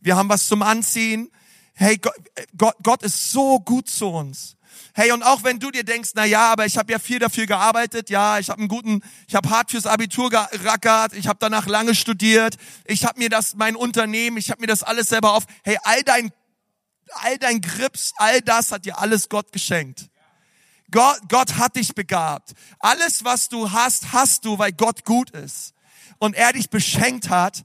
Wir 0.00 0.16
haben 0.16 0.28
was 0.28 0.46
zum 0.46 0.62
Anziehen. 0.62 1.30
Hey, 1.74 1.98
Gott, 1.98 2.14
Gott, 2.56 2.74
Gott 2.82 3.02
ist 3.04 3.30
so 3.30 3.60
gut 3.60 3.88
zu 3.88 4.08
uns. 4.08 4.55
Hey, 4.94 5.12
und 5.12 5.22
auch 5.22 5.44
wenn 5.44 5.58
du 5.58 5.70
dir 5.70 5.84
denkst, 5.84 6.10
na 6.14 6.24
ja, 6.24 6.52
aber 6.52 6.66
ich 6.66 6.76
habe 6.76 6.92
ja 6.92 6.98
viel 6.98 7.18
dafür 7.18 7.46
gearbeitet, 7.46 8.10
ja, 8.10 8.38
ich 8.38 8.50
habe 8.50 8.60
einen 8.60 8.68
guten, 8.68 9.02
ich 9.28 9.34
habe 9.34 9.50
hart 9.50 9.70
fürs 9.70 9.86
Abitur 9.86 10.30
gerackert, 10.30 11.12
ich 11.14 11.26
habe 11.28 11.38
danach 11.40 11.66
lange 11.66 11.94
studiert, 11.94 12.56
ich 12.84 13.04
habe 13.04 13.18
mir 13.18 13.28
das 13.28 13.54
mein 13.54 13.76
Unternehmen, 13.76 14.36
ich 14.36 14.50
habe 14.50 14.60
mir 14.60 14.66
das 14.66 14.82
alles 14.82 15.08
selber 15.08 15.32
auf. 15.32 15.44
Hey, 15.64 15.78
all 15.84 16.02
dein 16.02 16.32
all 17.12 17.38
dein 17.38 17.60
Grips, 17.60 18.12
all 18.16 18.40
das 18.40 18.72
hat 18.72 18.84
dir 18.84 18.98
alles 18.98 19.28
Gott 19.28 19.52
geschenkt. 19.52 20.08
Gott, 20.90 21.20
Gott 21.28 21.56
hat 21.56 21.76
dich 21.76 21.94
begabt. 21.94 22.52
Alles, 22.78 23.24
was 23.24 23.48
du 23.48 23.72
hast, 23.72 24.12
hast 24.12 24.44
du, 24.44 24.58
weil 24.58 24.72
Gott 24.72 25.04
gut 25.04 25.30
ist. 25.30 25.74
Und 26.18 26.36
er 26.36 26.52
dich 26.52 26.70
beschenkt 26.70 27.28
hat. 27.28 27.64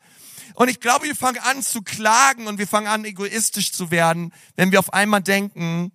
Und 0.56 0.70
ich 0.70 0.80
glaube, 0.80 1.06
wir 1.06 1.16
fangen 1.16 1.40
an 1.40 1.62
zu 1.62 1.82
klagen 1.82 2.48
und 2.48 2.58
wir 2.58 2.68
fangen 2.68 2.88
an, 2.88 3.06
egoistisch 3.06 3.72
zu 3.72 3.92
werden, 3.92 4.34
wenn 4.56 4.72
wir 4.72 4.80
auf 4.80 4.94
einmal 4.94 5.22
denken, 5.22 5.92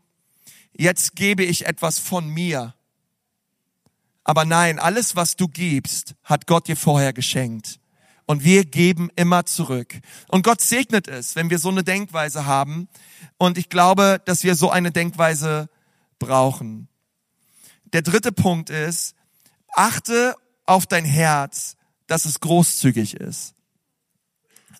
jetzt 0.79 1.17
gebe 1.17 1.45
ich 1.45 1.67
etwas 1.67 1.99
von 1.99 2.29
mir. 2.29 2.75
Aber 4.25 4.45
nein, 4.45 4.79
alles, 4.79 5.15
was 5.15 5.37
du 5.37 5.49
gibst, 5.49 6.15
hat 6.25 6.47
Gott 6.47 6.69
dir 6.69 6.77
vorher 6.77 7.13
geschenkt. 7.13 7.79
Und 8.27 8.43
wir 8.43 8.65
geben 8.65 9.09
immer 9.15 9.47
zurück. 9.47 10.01
Und 10.27 10.43
Gott 10.43 10.61
segnet 10.61 11.07
es, 11.07 11.37
wenn 11.37 11.49
wir 11.49 11.61
so 11.61 11.69
eine 11.69 11.85
Denkweise 11.85 12.45
haben. 12.45 12.89
Und 13.39 13.57
ich 13.57 13.69
glaube, 13.69 14.21
dass 14.25 14.43
wir 14.43 14.57
so 14.57 14.69
eine 14.69 14.91
Denkweise 14.91 15.69
brauchen. 16.19 16.89
Der 17.93 18.03
dritte 18.03 18.33
Punkt 18.33 18.69
ist, 18.69 19.15
achte 19.73 20.35
auf 20.65 20.87
dein 20.87 21.05
Herz, 21.05 21.77
dass 22.09 22.25
es 22.25 22.41
großzügig 22.41 23.15
ist. 23.15 23.55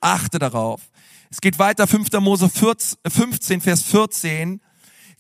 Achte 0.01 0.41
darauf. 0.41 0.81
Es 1.31 1.41
geht 1.41 1.61
weiter, 1.61 1.87
5. 1.87 2.11
Mose 2.21 2.49
15, 2.49 3.61
Vers 3.61 3.83
14 3.83 4.61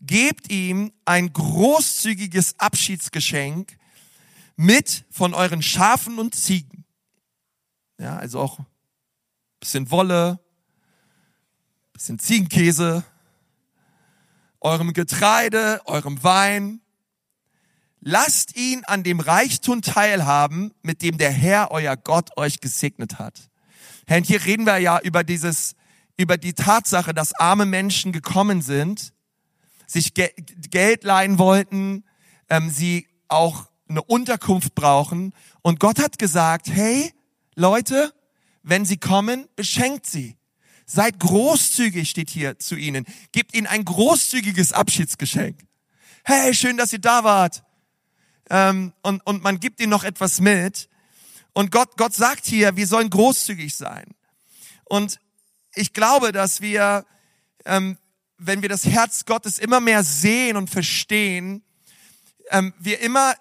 gebt 0.00 0.50
ihm 0.50 0.92
ein 1.04 1.32
großzügiges 1.32 2.58
Abschiedsgeschenk 2.58 3.76
mit 4.56 5.04
von 5.10 5.34
euren 5.34 5.62
Schafen 5.62 6.18
und 6.18 6.34
Ziegen. 6.34 6.84
Ja, 7.98 8.16
also 8.16 8.40
auch 8.40 8.58
bisschen 9.60 9.90
Wolle, 9.90 10.38
bisschen 11.92 12.18
Ziegenkäse, 12.18 13.04
eurem 14.60 14.92
Getreide, 14.92 15.80
eurem 15.86 16.22
Wein. 16.22 16.80
Lasst 18.00 18.56
ihn 18.56 18.84
an 18.84 19.02
dem 19.02 19.20
Reichtum 19.20 19.82
teilhaben, 19.82 20.72
mit 20.82 21.02
dem 21.02 21.18
der 21.18 21.32
Herr, 21.32 21.70
euer 21.70 21.96
Gott, 21.96 22.36
euch 22.36 22.60
gesegnet 22.60 23.18
hat. 23.18 23.50
Herr, 24.06 24.22
hier 24.22 24.44
reden 24.44 24.66
wir 24.66 24.78
ja 24.78 25.00
über 25.00 25.24
dieses, 25.24 25.74
über 26.16 26.36
die 26.36 26.52
Tatsache, 26.52 27.14
dass 27.14 27.34
arme 27.34 27.66
Menschen 27.66 28.12
gekommen 28.12 28.62
sind 28.62 29.12
sich 29.86 30.14
Ge 30.14 30.30
Geld 30.70 31.04
leihen 31.04 31.38
wollten, 31.38 32.04
ähm, 32.48 32.70
sie 32.70 33.06
auch 33.28 33.68
eine 33.88 34.02
Unterkunft 34.02 34.74
brauchen. 34.74 35.32
Und 35.62 35.80
Gott 35.80 35.98
hat 35.98 36.18
gesagt, 36.18 36.68
hey, 36.68 37.12
Leute, 37.54 38.12
wenn 38.62 38.84
sie 38.84 38.96
kommen, 38.96 39.48
beschenkt 39.56 40.06
sie. 40.06 40.36
Seid 40.86 41.18
großzügig, 41.18 42.08
steht 42.08 42.30
hier 42.30 42.58
zu 42.58 42.76
ihnen. 42.76 43.06
Gebt 43.32 43.56
ihnen 43.56 43.66
ein 43.66 43.84
großzügiges 43.84 44.72
Abschiedsgeschenk. 44.72 45.58
Hey, 46.24 46.54
schön, 46.54 46.76
dass 46.76 46.92
ihr 46.92 47.00
da 47.00 47.24
wart. 47.24 47.64
Ähm, 48.50 48.92
und, 49.02 49.20
und 49.26 49.42
man 49.42 49.60
gibt 49.60 49.80
ihnen 49.80 49.90
noch 49.90 50.04
etwas 50.04 50.40
mit. 50.40 50.88
Und 51.52 51.70
Gott, 51.70 51.96
Gott 51.96 52.14
sagt 52.14 52.46
hier, 52.46 52.76
wir 52.76 52.86
sollen 52.86 53.10
großzügig 53.10 53.74
sein. 53.74 54.14
Und 54.84 55.20
ich 55.74 55.92
glaube, 55.92 56.32
dass 56.32 56.60
wir, 56.60 57.04
ähm, 57.64 57.98
wenn 58.38 58.62
wir 58.62 58.68
das 58.68 58.84
Herz 58.84 59.24
Gottes 59.24 59.58
immer 59.58 59.80
mehr 59.80 60.04
sehen 60.04 60.56
und 60.56 60.68
verstehen, 60.68 61.62
ähm, 62.50 62.74
wir 62.78 63.00
immer 63.00 63.34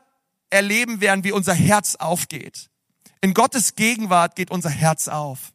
erleben 0.49 1.01
werden, 1.01 1.23
wie 1.23 1.31
unser 1.31 1.53
Herz 1.53 1.95
aufgeht. 1.95 2.69
In 3.21 3.33
Gottes 3.33 3.75
Gegenwart 3.75 4.35
geht 4.35 4.51
unser 4.51 4.69
Herz 4.69 5.07
auf. 5.07 5.53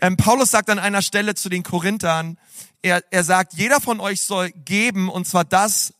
Ähm, 0.00 0.16
Paulus 0.16 0.50
sagt 0.50 0.70
an 0.70 0.78
einer 0.78 1.02
Stelle 1.02 1.34
zu 1.34 1.48
den 1.48 1.62
Korinthern, 1.62 2.38
er, 2.82 3.02
er 3.10 3.24
sagt, 3.24 3.54
jeder 3.54 3.80
von 3.80 4.00
euch 4.00 4.20
soll 4.20 4.50
geben, 4.50 5.08
und 5.08 5.26
zwar 5.26 5.44
das, 5.44 5.94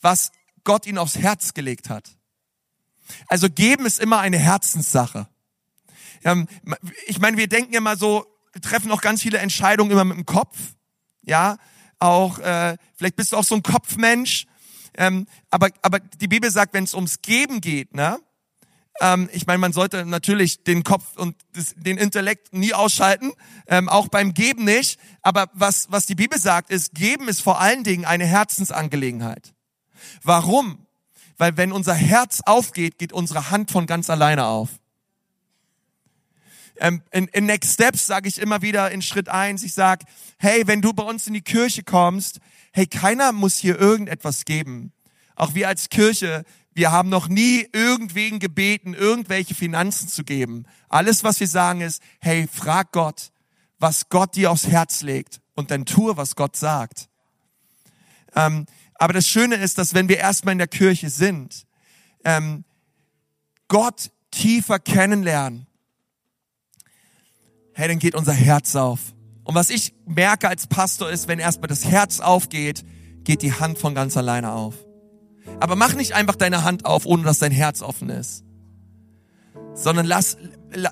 was 0.00 0.32
Gott 0.64 0.86
ihn 0.86 0.98
aufs 0.98 1.18
Herz 1.18 1.54
gelegt 1.54 1.90
hat. 1.90 2.16
Also 3.26 3.50
geben 3.50 3.84
ist 3.84 4.00
immer 4.00 4.20
eine 4.20 4.38
Herzenssache. 4.38 5.28
Ähm, 6.24 6.48
ich 7.06 7.18
meine, 7.18 7.36
wir 7.36 7.48
denken 7.48 7.74
immer 7.74 7.96
so, 7.96 8.26
wir 8.52 8.62
treffen 8.62 8.90
auch 8.90 9.02
ganz 9.02 9.20
viele 9.22 9.38
Entscheidungen 9.38 9.90
immer 9.90 10.04
mit 10.04 10.16
dem 10.16 10.26
Kopf 10.26 10.56
ja, 11.26 11.58
auch, 11.98 12.38
äh, 12.38 12.76
vielleicht 12.94 13.16
bist 13.16 13.32
du 13.32 13.36
auch 13.36 13.44
so 13.44 13.54
ein 13.54 13.62
Kopfmensch, 13.62 14.46
ähm, 14.96 15.26
aber, 15.50 15.68
aber 15.82 15.98
die 15.98 16.28
Bibel 16.28 16.50
sagt, 16.50 16.74
wenn 16.74 16.84
es 16.84 16.94
ums 16.94 17.22
Geben 17.22 17.60
geht, 17.60 17.94
ne, 17.94 18.18
ähm, 19.00 19.28
ich 19.32 19.46
meine, 19.46 19.58
man 19.58 19.72
sollte 19.72 20.06
natürlich 20.06 20.62
den 20.62 20.84
Kopf 20.84 21.16
und 21.16 21.36
das, 21.52 21.74
den 21.76 21.98
Intellekt 21.98 22.52
nie 22.52 22.74
ausschalten, 22.74 23.32
ähm, 23.66 23.88
auch 23.88 24.08
beim 24.08 24.34
Geben 24.34 24.64
nicht, 24.64 25.00
aber 25.22 25.48
was, 25.52 25.90
was 25.90 26.06
die 26.06 26.14
Bibel 26.14 26.38
sagt, 26.38 26.70
ist, 26.70 26.94
Geben 26.94 27.28
ist 27.28 27.40
vor 27.40 27.60
allen 27.60 27.82
Dingen 27.82 28.04
eine 28.04 28.26
Herzensangelegenheit. 28.26 29.52
Warum? 30.22 30.86
Weil 31.38 31.56
wenn 31.56 31.72
unser 31.72 31.94
Herz 31.94 32.40
aufgeht, 32.44 32.98
geht 32.98 33.12
unsere 33.12 33.50
Hand 33.50 33.70
von 33.70 33.86
ganz 33.86 34.08
alleine 34.10 34.46
auf. 34.46 34.68
Ähm, 36.76 37.02
in, 37.12 37.28
in 37.28 37.46
Next 37.46 37.74
Steps 37.74 38.06
sage 38.06 38.28
ich 38.28 38.40
immer 38.40 38.62
wieder 38.62 38.90
in 38.90 39.02
Schritt 39.02 39.28
eins. 39.28 39.62
ich 39.62 39.74
sage, 39.74 40.06
hey, 40.38 40.66
wenn 40.66 40.82
du 40.82 40.92
bei 40.92 41.04
uns 41.04 41.26
in 41.26 41.34
die 41.34 41.42
Kirche 41.42 41.82
kommst, 41.82 42.40
hey, 42.72 42.86
keiner 42.86 43.32
muss 43.32 43.56
hier 43.58 43.78
irgendetwas 43.78 44.44
geben. 44.44 44.92
Auch 45.36 45.54
wir 45.54 45.68
als 45.68 45.88
Kirche, 45.88 46.44
wir 46.74 46.90
haben 46.90 47.08
noch 47.08 47.28
nie 47.28 47.68
irgendwen 47.72 48.40
gebeten, 48.40 48.94
irgendwelche 48.94 49.54
Finanzen 49.54 50.08
zu 50.08 50.24
geben. 50.24 50.64
Alles, 50.88 51.22
was 51.22 51.38
wir 51.38 51.48
sagen 51.48 51.80
ist, 51.80 52.02
hey, 52.20 52.48
frag 52.52 52.90
Gott, 52.92 53.30
was 53.78 54.08
Gott 54.08 54.34
dir 54.34 54.50
aufs 54.50 54.66
Herz 54.66 55.02
legt 55.02 55.40
und 55.54 55.70
dann 55.70 55.84
tue, 55.86 56.16
was 56.16 56.34
Gott 56.34 56.56
sagt. 56.56 57.08
Ähm, 58.34 58.66
aber 58.94 59.12
das 59.12 59.28
Schöne 59.28 59.56
ist, 59.56 59.78
dass 59.78 59.94
wenn 59.94 60.08
wir 60.08 60.18
erstmal 60.18 60.52
in 60.52 60.58
der 60.58 60.68
Kirche 60.68 61.10
sind, 61.10 61.66
ähm, 62.24 62.64
Gott 63.68 64.10
tiefer 64.30 64.78
kennenlernen, 64.78 65.66
hey, 67.74 67.88
dann 67.88 67.98
geht 67.98 68.14
unser 68.14 68.32
Herz 68.32 68.74
auf. 68.76 69.00
Und 69.44 69.54
was 69.54 69.70
ich 69.70 69.94
merke 70.06 70.48
als 70.48 70.66
Pastor 70.66 71.10
ist, 71.10 71.28
wenn 71.28 71.38
erstmal 71.38 71.68
das 71.68 71.84
Herz 71.84 72.20
aufgeht, 72.20 72.84
geht 73.24 73.42
die 73.42 73.52
Hand 73.52 73.78
von 73.78 73.94
ganz 73.94 74.16
alleine 74.16 74.52
auf. 74.52 74.74
Aber 75.60 75.76
mach 75.76 75.94
nicht 75.94 76.14
einfach 76.14 76.36
deine 76.36 76.64
Hand 76.64 76.86
auf, 76.86 77.04
ohne 77.04 77.24
dass 77.24 77.38
dein 77.38 77.52
Herz 77.52 77.82
offen 77.82 78.08
ist. 78.08 78.44
Sondern 79.74 80.06
lass, 80.06 80.36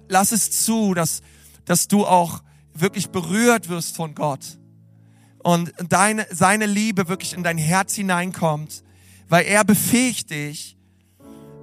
lass 0.09 0.33
es 0.33 0.65
zu, 0.65 0.95
dass, 0.95 1.23
dass 1.65 1.89
du 1.89 2.07
auch 2.07 2.43
wirklich 2.75 3.11
berührt 3.11 3.69
wirst 3.69 3.97
von 3.97 4.15
Gott. 4.15 4.59
Und 5.43 5.73
deine, 5.89 6.27
seine 6.31 6.67
Liebe 6.67 7.09
wirklich 7.09 7.33
in 7.33 7.43
dein 7.43 7.59
Herz 7.59 7.95
hineinkommt, 7.95 8.85
weil 9.29 9.45
er 9.47 9.65
befähigt 9.65 10.31
dich, 10.31 10.77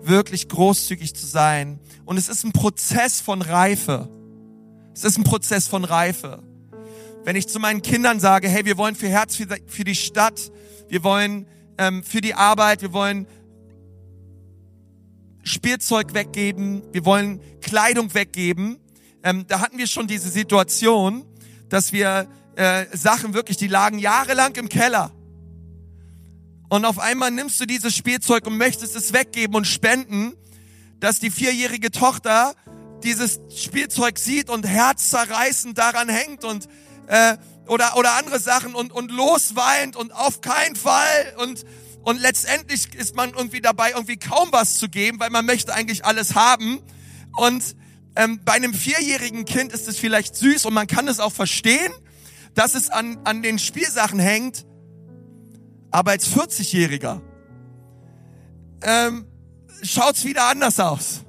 wirklich 0.02 0.50
großzügig 0.50 1.16
zu 1.16 1.26
sein. 1.26 1.80
Und 2.06 2.18
es 2.18 2.30
ist 2.30 2.44
ein 2.44 2.52
Prozess 2.52 3.22
von 3.22 3.42
Reife. 3.42 4.10
Es 4.94 5.04
ist 5.04 5.18
ein 5.18 5.24
Prozess 5.24 5.68
von 5.68 5.86
Reife. 5.86 6.44
Wenn 7.24 7.36
ich 7.36 7.48
zu 7.48 7.60
meinen 7.60 7.82
Kindern 7.82 8.20
sage, 8.20 8.50
hey, 8.50 8.66
wir 8.66 8.78
wollen 8.78 8.96
für 8.96 9.08
Herz, 9.08 9.36
für 9.36 9.84
die 9.84 9.96
Stadt, 9.96 10.52
wir 10.88 11.04
wollen 11.04 11.48
ähm, 11.78 12.04
für 12.04 12.22
die 12.22 12.34
Arbeit, 12.34 12.82
wir 12.82 12.94
wollen 12.94 13.28
Spielzeug 15.44 16.14
weggeben, 16.14 16.84
wir 16.92 17.06
wollen 17.06 17.42
Kleidung 17.62 18.14
weggeben. 18.14 18.80
Ähm, 19.24 19.46
da 19.48 19.62
hatten 19.62 19.78
wir 19.78 19.88
schon 19.88 20.08
diese 20.08 20.30
Situation, 20.30 21.26
dass 21.70 21.92
wir 21.92 22.28
äh, 22.56 22.86
Sachen 22.96 23.34
wirklich, 23.34 23.58
die 23.58 23.68
lagen 23.68 24.00
jahrelang 24.00 24.56
im 24.56 24.70
Keller. 24.70 25.12
Und 26.70 26.86
auf 26.86 27.00
einmal 27.00 27.32
nimmst 27.32 27.60
du 27.60 27.66
dieses 27.66 27.96
Spielzeug 27.96 28.46
und 28.46 28.58
möchtest 28.58 28.96
es 28.96 29.12
weggeben 29.12 29.56
und 29.56 29.66
spenden, 29.66 30.34
dass 31.00 31.20
die 31.20 31.32
vierjährige 31.32 31.92
Tochter 31.92 32.54
dieses 33.04 33.40
Spielzeug 33.56 34.18
sieht 34.20 34.50
und 34.50 34.68
herzzerreißend 34.68 35.78
daran 35.78 36.10
hängt 36.10 36.44
und 36.44 36.68
äh, 37.08 37.38
oder 37.68 37.98
oder 37.98 38.14
andere 38.18 38.40
Sachen 38.40 38.76
und 38.76 38.92
und 38.92 39.12
losweint 39.12 39.96
und 39.96 40.12
auf 40.12 40.42
keinen 40.42 40.76
Fall 40.76 41.36
und 41.38 41.66
und 42.02 42.20
letztendlich 42.22 42.96
ist 42.96 43.16
man 43.16 43.32
irgendwie 43.32 43.62
dabei 43.62 43.92
irgendwie 43.92 44.18
kaum 44.18 44.50
was 44.52 44.78
zu 44.78 44.90
geben, 44.90 45.20
weil 45.20 45.30
man 45.30 45.46
möchte 45.46 45.74
eigentlich 45.74 46.06
alles 46.06 46.36
haben 46.36 46.82
und 47.38 47.76
ähm, 48.16 48.42
bei 48.44 48.54
einem 48.54 48.74
vierjährigen 48.74 49.46
Kind 49.46 49.72
ist 49.72 49.88
es 49.88 49.98
vielleicht 49.98 50.36
süß 50.36 50.66
und 50.66 50.74
man 50.74 50.88
kann 50.88 51.08
es 51.08 51.20
auch 51.20 51.34
verstehen, 51.34 51.92
dass 52.56 52.74
es 52.74 52.90
an 52.90 53.20
an 53.24 53.42
den 53.42 53.60
Spielsachen 53.60 54.20
hängt, 54.20 54.66
aber 55.92 56.12
als 56.12 56.28
40-Jähriger 56.28 57.22
ähm, 58.82 59.26
schaut's 59.84 60.26
wieder 60.26 60.46
anders 60.46 60.80
aus. 60.80 61.26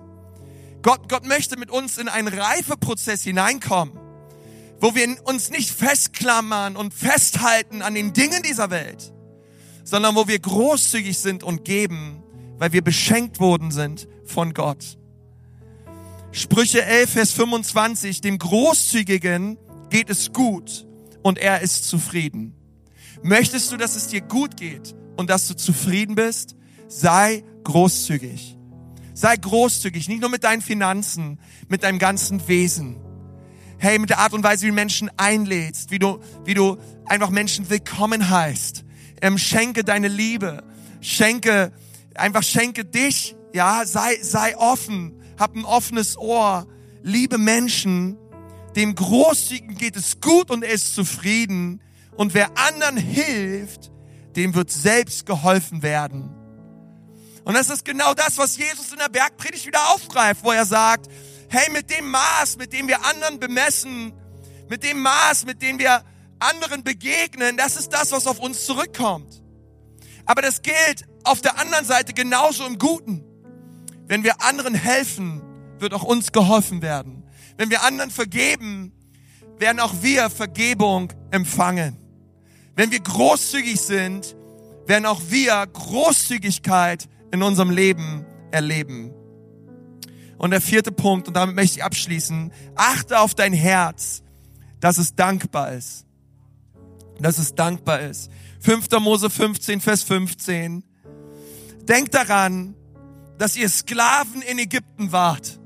Gott, 0.83 1.09
Gott 1.09 1.27
möchte 1.27 1.59
mit 1.59 1.71
uns 1.71 1.99
in 1.99 2.09
einen 2.09 2.29
Reifeprozess 2.29 3.23
hineinkommen, 3.23 3.99
wo 4.81 4.95
wir 4.95 5.17
uns 5.25 5.51
nicht 5.51 5.71
festklammern 5.71 6.77
und 6.77 6.95
festhalten 6.95 7.83
an 7.83 7.95
den 7.95 8.13
Dingen 8.13 8.43
dieser 8.43 8.71
Welt, 8.71 9.13
sondern 9.85 10.15
wo 10.15 10.27
wir 10.27 10.39
großzügig 10.39 11.19
sind 11.19 11.43
und 11.43 11.65
geben, 11.65 12.23
weil 12.59 12.73
wir 12.73 12.83
beschenkt 12.83 13.41
worden 13.41 13.71
sind 13.71 14.09
von 14.25 14.55
Gott. 14.55 14.99
Sprüche 16.33 16.85
11, 16.85 17.11
Vers 17.11 17.33
25, 17.33 18.21
dem 18.21 18.39
Großzügigen 18.39 19.59
geht 19.91 20.09
es 20.09 20.33
gut 20.33 20.87
und 21.23 21.39
er 21.39 21.61
ist 21.61 21.89
zufrieden. 21.89 22.55
Möchtest 23.23 23.71
du, 23.71 23.77
dass 23.77 23.97
es 23.97 24.07
dir 24.07 24.23
gut 24.23 24.57
geht 24.57 24.95
und 25.17 25.29
dass 25.29 25.47
du 25.47 25.55
zufrieden 25.55 26.15
bist? 26.15 26.57
Sei 26.89 27.45
großzügig. 27.65 28.57
Sei 29.21 29.37
großzügig, 29.37 30.09
nicht 30.09 30.23
nur 30.23 30.31
mit 30.31 30.45
deinen 30.45 30.63
Finanzen, 30.63 31.39
mit 31.69 31.83
deinem 31.83 31.99
ganzen 31.99 32.49
Wesen. 32.49 32.97
Hey, 33.77 33.99
mit 33.99 34.09
der 34.09 34.19
Art 34.19 34.33
und 34.33 34.43
Weise, 34.43 34.63
wie 34.63 34.69
du 34.69 34.73
Menschen 34.73 35.11
einlädst, 35.19 35.91
wie 35.91 35.99
du, 35.99 36.21
wie 36.47 36.55
du 36.55 36.79
einfach 37.05 37.29
Menschen 37.29 37.69
willkommen 37.69 38.31
heißt. 38.31 38.83
Ähm, 39.21 39.37
schenke 39.37 39.85
deine 39.85 40.09
Liebe, 40.09 40.65
schenke, 41.03 41.71
einfach 42.15 42.43
schenke 42.43 42.87
dich, 42.87 43.37
ja, 43.53 43.83
sei, 43.85 44.17
sei 44.23 44.57
offen, 44.57 45.13
hab 45.39 45.55
ein 45.55 45.67
offenes 45.67 46.17
Ohr, 46.17 46.67
liebe 47.03 47.37
Menschen, 47.37 48.17
dem 48.75 48.95
Großzügigen 48.95 49.77
geht 49.77 49.97
es 49.97 50.23
gut 50.23 50.51
und 50.51 50.65
er 50.65 50.73
ist 50.73 50.95
zufrieden. 50.95 51.83
Und 52.17 52.33
wer 52.33 52.57
anderen 52.57 52.97
hilft, 52.97 53.93
dem 54.35 54.55
wird 54.55 54.71
selbst 54.71 55.27
geholfen 55.27 55.83
werden. 55.83 56.40
Und 57.45 57.55
das 57.55 57.71
ist 57.71 57.85
genau 57.85 58.15
das, 58.15 58.39
was 58.39 58.57
Jesus 58.57 58.93
in 58.93 58.99
der 58.99 59.09
Bergpredigt 59.09 59.67
wieder 59.67 59.91
aufgreift, 59.91 60.45
wo 60.45 60.53
er 60.53 60.67
sagt, 60.67 61.07
hey, 61.49 61.71
mit 61.71 61.91
dem 61.91 62.11
Maß, 62.11 62.57
mit 62.59 62.73
dem 62.73 62.87
wir 62.89 63.05
anderen 63.05 63.41
bemessen, 63.41 64.13
mit 64.69 64.85
dem 64.85 65.01
Maß, 65.01 65.47
mit 65.47 65.63
dem 65.63 65.79
wir 65.79 66.05
anderen 66.39 66.85
begegnen, 66.85 67.57
das 67.57 67.77
ist 67.77 67.93
das, 67.93 68.13
was 68.13 68.27
auf 68.27 68.39
uns 68.39 68.65
zurückkommt. 68.67 69.43
Aber 70.27 70.43
das 70.43 70.63
gilt 70.63 71.07
auf 71.25 71.41
der 71.41 71.59
anderen 71.59 71.85
Seite 71.85 72.13
genauso 72.13 72.67
im 72.67 72.79
Guten. 72.79 73.25
Wenn 74.07 74.23
wir 74.23 74.43
anderen 74.43 74.75
helfen, 74.75 75.43
wird 75.79 75.95
auch 75.95 76.03
uns 76.03 76.33
geholfen 76.33 76.83
werden. 76.83 77.25
Wenn 77.57 77.71
wir 77.71 77.83
anderen 77.83 78.11
vergeben, 78.11 78.93
werden 79.59 79.81
auch 79.81 79.95
wir 80.03 80.31
Vergebung 80.31 81.13
empfangen. 81.31 81.97
Wenn 82.77 82.91
wir 82.91 83.01
großzügig 83.01 83.81
sind, 83.81 84.37
werden 84.87 85.07
auch 85.07 85.21
wir 85.29 85.67
Großzügigkeit 85.67 87.09
in 87.33 87.43
unserem 87.43 87.71
Leben 87.71 88.25
erleben. 88.51 89.13
Und 90.39 90.53
der 90.53 90.61
vierte 90.61 90.91
Punkt, 90.91 91.29
und 91.29 91.35
damit 91.35 91.55
möchte 91.55 91.79
ich 91.79 91.85
abschließen, 91.85 92.53
achte 92.75 93.21
auf 93.21 93.35
dein 93.35 93.53
Herz, 93.53 94.23
dass 94.81 94.99
es 94.99 95.15
dankbar 95.15 95.73
ist. 95.73 96.07
Dass 97.19 97.39
es 97.39 97.55
dankbar 97.55 98.01
ist. 98.01 98.31
5. 98.61 98.89
Mose 99.01 99.29
15, 99.29 99.81
Vers 99.81 100.03
15. 100.03 100.83
Denkt 101.83 102.15
daran, 102.15 102.75
dass 103.39 103.57
ihr 103.57 103.69
Sklaven 103.69 104.43
in 104.43 104.59
Ägypten 104.59 105.13
wart. 105.13 105.61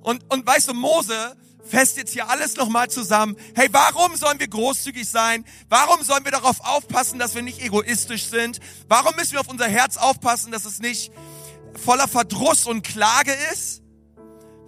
Und, 0.00 0.24
und 0.32 0.46
weißt 0.46 0.68
du, 0.68 0.74
Mose 0.74 1.36
fest 1.64 1.96
jetzt 1.96 2.12
hier 2.12 2.28
alles 2.28 2.56
nochmal 2.56 2.90
zusammen. 2.90 3.36
Hey, 3.54 3.68
warum 3.70 4.16
sollen 4.16 4.40
wir 4.40 4.48
großzügig 4.48 5.08
sein? 5.08 5.44
Warum 5.68 6.02
sollen 6.02 6.24
wir 6.24 6.32
darauf 6.32 6.60
aufpassen, 6.60 7.18
dass 7.18 7.34
wir 7.34 7.42
nicht 7.42 7.62
egoistisch 7.62 8.26
sind? 8.26 8.60
Warum 8.88 9.14
müssen 9.16 9.32
wir 9.32 9.40
auf 9.40 9.48
unser 9.48 9.68
Herz 9.68 9.96
aufpassen, 9.96 10.52
dass 10.52 10.64
es 10.64 10.80
nicht 10.80 11.12
voller 11.82 12.08
Verdruss 12.08 12.66
und 12.66 12.82
Klage 12.82 13.32
ist? 13.52 13.82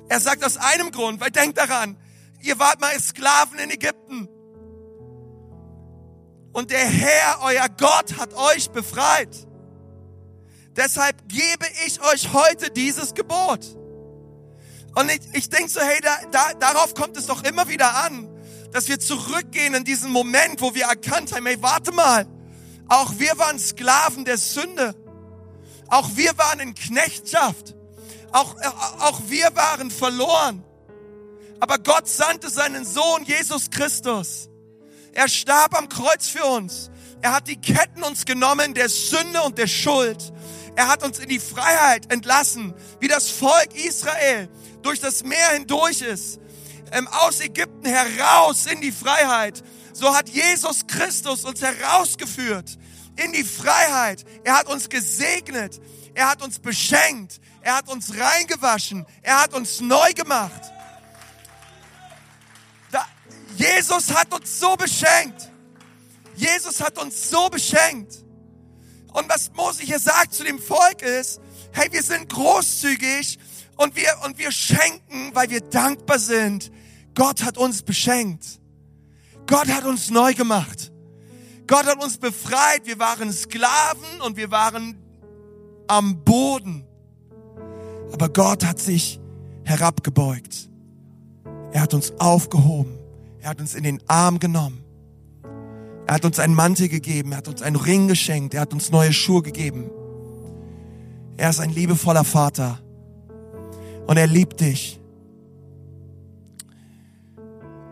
Er 0.08 0.20
sagt 0.20 0.44
aus 0.44 0.56
einem 0.56 0.90
Grund, 0.90 1.20
weil 1.20 1.30
denkt 1.30 1.58
daran, 1.58 1.96
ihr 2.40 2.58
wart 2.58 2.80
mal 2.80 2.98
Sklaven 3.00 3.58
in 3.58 3.70
Ägypten. 3.70 4.28
Und 6.52 6.70
der 6.70 6.86
Herr, 6.86 7.40
euer 7.42 7.68
Gott, 7.68 8.16
hat 8.16 8.32
euch 8.34 8.70
befreit. 8.70 9.48
Deshalb 10.76 11.28
gebe 11.28 11.66
ich 11.86 12.00
euch 12.00 12.32
heute 12.32 12.70
dieses 12.70 13.14
Gebot. 13.14 13.76
Und 14.94 15.10
ich, 15.10 15.20
ich 15.32 15.48
denke 15.48 15.68
so, 15.68 15.80
hey, 15.80 16.00
da, 16.02 16.16
da, 16.30 16.54
darauf 16.54 16.94
kommt 16.94 17.16
es 17.16 17.26
doch 17.26 17.42
immer 17.44 17.68
wieder 17.68 17.96
an, 18.04 18.28
dass 18.72 18.88
wir 18.88 19.00
zurückgehen 19.00 19.74
in 19.74 19.84
diesen 19.84 20.10
Moment, 20.10 20.60
wo 20.60 20.74
wir 20.74 20.84
erkannt 20.84 21.32
haben, 21.32 21.46
hey, 21.46 21.60
warte 21.60 21.92
mal, 21.92 22.26
auch 22.88 23.12
wir 23.18 23.36
waren 23.38 23.58
Sklaven 23.58 24.24
der 24.24 24.38
Sünde. 24.38 24.94
Auch 25.88 26.10
wir 26.14 26.36
waren 26.38 26.60
in 26.60 26.74
Knechtschaft. 26.74 27.74
Auch, 28.32 28.56
auch 29.00 29.20
wir 29.28 29.54
waren 29.54 29.90
verloren. 29.90 30.64
Aber 31.60 31.78
Gott 31.78 32.08
sandte 32.08 32.50
seinen 32.50 32.84
Sohn 32.84 33.24
Jesus 33.24 33.70
Christus. 33.70 34.48
Er 35.12 35.28
starb 35.28 35.78
am 35.78 35.88
Kreuz 35.88 36.28
für 36.28 36.44
uns. 36.44 36.90
Er 37.22 37.32
hat 37.32 37.48
die 37.48 37.60
Ketten 37.60 38.02
uns 38.02 38.24
genommen 38.26 38.74
der 38.74 38.88
Sünde 38.88 39.42
und 39.42 39.56
der 39.56 39.68
Schuld. 39.68 40.32
Er 40.76 40.88
hat 40.88 41.04
uns 41.04 41.20
in 41.20 41.28
die 41.28 41.38
Freiheit 41.38 42.12
entlassen, 42.12 42.74
wie 43.00 43.08
das 43.08 43.30
Volk 43.30 43.74
Israel 43.74 44.48
durch 44.84 45.00
das 45.00 45.24
Meer 45.24 45.50
hindurch 45.50 46.02
ist, 46.02 46.38
ähm, 46.92 47.08
aus 47.08 47.40
Ägypten 47.40 47.86
heraus 47.86 48.66
in 48.66 48.80
die 48.80 48.92
Freiheit. 48.92 49.62
So 49.92 50.14
hat 50.14 50.28
Jesus 50.28 50.86
Christus 50.86 51.44
uns 51.44 51.62
herausgeführt 51.62 52.78
in 53.16 53.32
die 53.32 53.44
Freiheit. 53.44 54.24
Er 54.44 54.58
hat 54.58 54.68
uns 54.68 54.88
gesegnet. 54.88 55.80
Er 56.14 56.28
hat 56.30 56.42
uns 56.42 56.58
beschenkt. 56.58 57.40
Er 57.62 57.76
hat 57.76 57.88
uns 57.88 58.12
reingewaschen. 58.16 59.06
Er 59.22 59.42
hat 59.42 59.54
uns 59.54 59.80
neu 59.80 60.12
gemacht. 60.12 60.60
Jesus 63.56 64.12
hat 64.12 64.32
uns 64.34 64.58
so 64.58 64.76
beschenkt. 64.76 65.50
Jesus 66.34 66.80
hat 66.80 66.98
uns 66.98 67.30
so 67.30 67.48
beschenkt. 67.48 68.12
Und 69.12 69.28
was 69.28 69.52
Mose 69.52 69.82
hier 69.82 70.00
sagt 70.00 70.34
zu 70.34 70.42
dem 70.42 70.58
Volk 70.58 71.02
ist, 71.02 71.40
hey, 71.72 71.90
wir 71.92 72.02
sind 72.02 72.28
großzügig 72.28 73.38
und 73.76 73.96
wir, 73.96 74.08
und 74.24 74.38
wir 74.38 74.50
schenken, 74.50 75.34
weil 75.34 75.50
wir 75.50 75.60
dankbar 75.60 76.18
sind. 76.18 76.70
Gott 77.14 77.42
hat 77.42 77.58
uns 77.58 77.82
beschenkt. 77.82 78.60
Gott 79.46 79.68
hat 79.68 79.84
uns 79.84 80.10
neu 80.10 80.34
gemacht. 80.34 80.92
Gott 81.66 81.86
hat 81.86 82.02
uns 82.02 82.18
befreit. 82.18 82.82
Wir 82.84 82.98
waren 82.98 83.32
Sklaven 83.32 84.20
und 84.24 84.36
wir 84.36 84.50
waren 84.50 84.98
am 85.86 86.24
Boden. 86.24 86.84
Aber 88.12 88.28
Gott 88.28 88.64
hat 88.64 88.78
sich 88.78 89.20
herabgebeugt. 89.64 90.68
Er 91.72 91.82
hat 91.82 91.94
uns 91.94 92.12
aufgehoben. 92.18 92.98
Er 93.40 93.50
hat 93.50 93.60
uns 93.60 93.74
in 93.74 93.82
den 93.82 94.02
Arm 94.08 94.38
genommen. 94.38 94.84
Er 96.06 96.14
hat 96.14 96.24
uns 96.24 96.38
einen 96.38 96.54
Mantel 96.54 96.88
gegeben. 96.88 97.32
Er 97.32 97.38
hat 97.38 97.48
uns 97.48 97.62
einen 97.62 97.76
Ring 97.76 98.08
geschenkt. 98.08 98.54
Er 98.54 98.62
hat 98.62 98.72
uns 98.72 98.90
neue 98.90 99.12
Schuhe 99.12 99.42
gegeben. 99.42 99.90
Er 101.36 101.50
ist 101.50 101.60
ein 101.60 101.70
liebevoller 101.70 102.24
Vater. 102.24 102.83
Und 104.06 104.16
er 104.16 104.26
liebt 104.26 104.60
dich. 104.60 105.00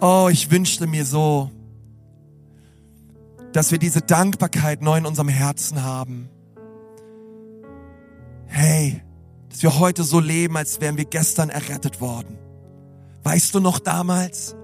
Oh, 0.00 0.28
ich 0.30 0.50
wünschte 0.50 0.86
mir 0.86 1.04
so, 1.04 1.50
dass 3.52 3.70
wir 3.70 3.78
diese 3.78 4.00
Dankbarkeit 4.00 4.82
neu 4.82 4.98
in 4.98 5.06
unserem 5.06 5.28
Herzen 5.28 5.82
haben. 5.82 6.28
Hey, 8.46 9.00
dass 9.48 9.62
wir 9.62 9.78
heute 9.78 10.02
so 10.02 10.18
leben, 10.18 10.56
als 10.56 10.80
wären 10.80 10.96
wir 10.96 11.04
gestern 11.04 11.50
errettet 11.50 12.00
worden. 12.00 12.38
Weißt 13.22 13.54
du 13.54 13.60
noch 13.60 13.78
damals, 13.78 14.56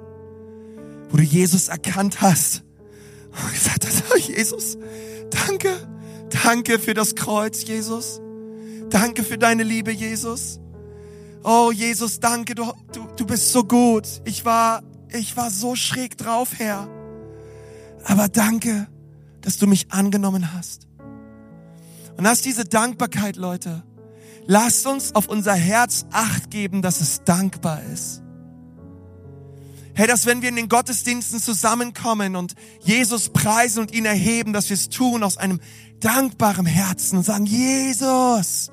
wo 1.10 1.18
du 1.18 1.22
Jesus 1.22 1.68
erkannt 1.68 2.20
hast 2.20 2.64
und 3.30 3.52
gesagt 3.52 3.86
hast, 3.86 4.04
oh 4.12 4.18
Jesus, 4.18 4.76
danke, 5.30 5.70
danke 6.42 6.78
für 6.78 6.94
das 6.94 7.14
Kreuz, 7.14 7.64
Jesus. 7.64 8.20
Danke 8.90 9.22
für 9.22 9.38
deine 9.38 9.62
Liebe, 9.62 9.92
Jesus. 9.92 10.60
Oh, 11.44 11.70
Jesus, 11.72 12.20
danke, 12.20 12.54
du, 12.54 12.72
du, 12.92 13.06
du 13.16 13.26
bist 13.26 13.52
so 13.52 13.64
gut. 13.64 14.06
Ich 14.24 14.44
war, 14.44 14.82
ich 15.10 15.36
war 15.36 15.50
so 15.50 15.76
schräg 15.76 16.18
drauf, 16.18 16.50
Herr. 16.58 16.88
Aber 18.04 18.28
danke, 18.28 18.88
dass 19.40 19.56
du 19.56 19.66
mich 19.66 19.92
angenommen 19.92 20.52
hast. 20.52 20.88
Und 22.16 22.26
hast 22.26 22.44
diese 22.44 22.64
Dankbarkeit, 22.64 23.36
Leute. 23.36 23.84
Lasst 24.46 24.86
uns 24.86 25.14
auf 25.14 25.28
unser 25.28 25.54
Herz 25.54 26.06
acht 26.10 26.50
geben, 26.50 26.82
dass 26.82 27.00
es 27.00 27.22
dankbar 27.24 27.82
ist. 27.92 28.22
Hey, 29.94 30.06
dass 30.06 30.26
wenn 30.26 30.42
wir 30.42 30.48
in 30.48 30.56
den 30.56 30.68
Gottesdiensten 30.68 31.40
zusammenkommen 31.40 32.36
und 32.36 32.54
Jesus 32.80 33.30
preisen 33.30 33.80
und 33.80 33.92
ihn 33.92 34.04
erheben, 34.04 34.52
dass 34.52 34.70
wir 34.70 34.74
es 34.74 34.88
tun 34.88 35.22
aus 35.22 35.36
einem 35.36 35.60
dankbaren 36.00 36.66
Herzen 36.66 37.18
und 37.18 37.24
sagen, 37.24 37.46
Jesus, 37.46 38.70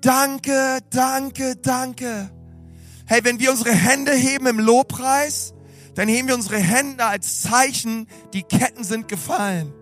danke, 0.00 0.78
danke, 0.90 1.56
danke. 1.56 2.30
Hey, 3.06 3.24
wenn 3.24 3.40
wir 3.40 3.50
unsere 3.50 3.72
Hände 3.72 4.12
heben 4.12 4.46
im 4.46 4.60
Lobpreis, 4.60 5.52
dann 5.94 6.08
heben 6.08 6.28
wir 6.28 6.34
unsere 6.34 6.58
Hände 6.58 7.04
als 7.04 7.42
Zeichen, 7.42 8.06
die 8.32 8.42
Ketten 8.42 8.84
sind 8.84 9.08
gefallen. 9.08 9.72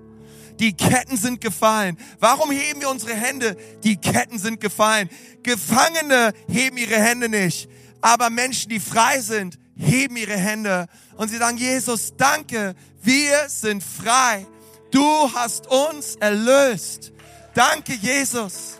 Die 0.58 0.72
Ketten 0.72 1.16
sind 1.16 1.40
gefallen. 1.40 1.96
Warum 2.18 2.50
heben 2.50 2.80
wir 2.80 2.90
unsere 2.90 3.14
Hände? 3.14 3.56
Die 3.84 3.96
Ketten 3.96 4.38
sind 4.38 4.60
gefallen. 4.60 5.08
Gefangene 5.42 6.32
heben 6.48 6.76
ihre 6.78 6.96
Hände 6.96 7.28
nicht. 7.28 7.68
Aber 8.00 8.30
Menschen, 8.30 8.68
die 8.70 8.80
frei 8.80 9.20
sind, 9.20 9.58
heben 9.76 10.16
ihre 10.16 10.36
Hände 10.36 10.86
und 11.16 11.28
sie 11.28 11.36
sagen, 11.36 11.58
Jesus, 11.58 12.14
danke, 12.16 12.74
wir 13.02 13.48
sind 13.48 13.82
frei. 13.82 14.46
Du 14.90 15.32
hast 15.34 15.66
uns 15.68 16.16
erlöst. 16.16 17.12
Danke, 17.54 17.94
Jesus. 17.94 18.77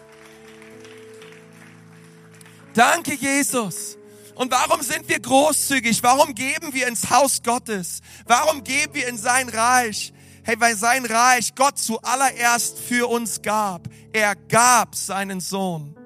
Danke, 2.79 3.15
Jesus. 3.15 3.99
Und 4.37 4.53
warum 4.53 4.83
sind 4.83 5.09
wir 5.09 5.19
großzügig? 5.19 6.01
Warum 6.05 6.33
geben 6.33 6.73
wir 6.73 6.87
ins 6.87 7.11
Haus 7.11 7.43
Gottes? 7.43 8.03
Warum 8.25 8.63
geben 8.63 8.95
wir 8.95 9.09
in 9.09 9.19
sein 9.19 9.49
Reich? 9.49 10.13
Hey, 10.45 10.55
weil 10.61 10.77
sein 10.77 11.05
Reich 11.05 11.57
Gott 11.57 11.77
zuallererst 11.77 12.79
für 12.79 13.11
uns 13.11 13.43
gab. 13.43 13.89
Er 14.13 14.37
gab 14.37 14.95
seinen 14.95 15.41
Sohn. 15.41 15.97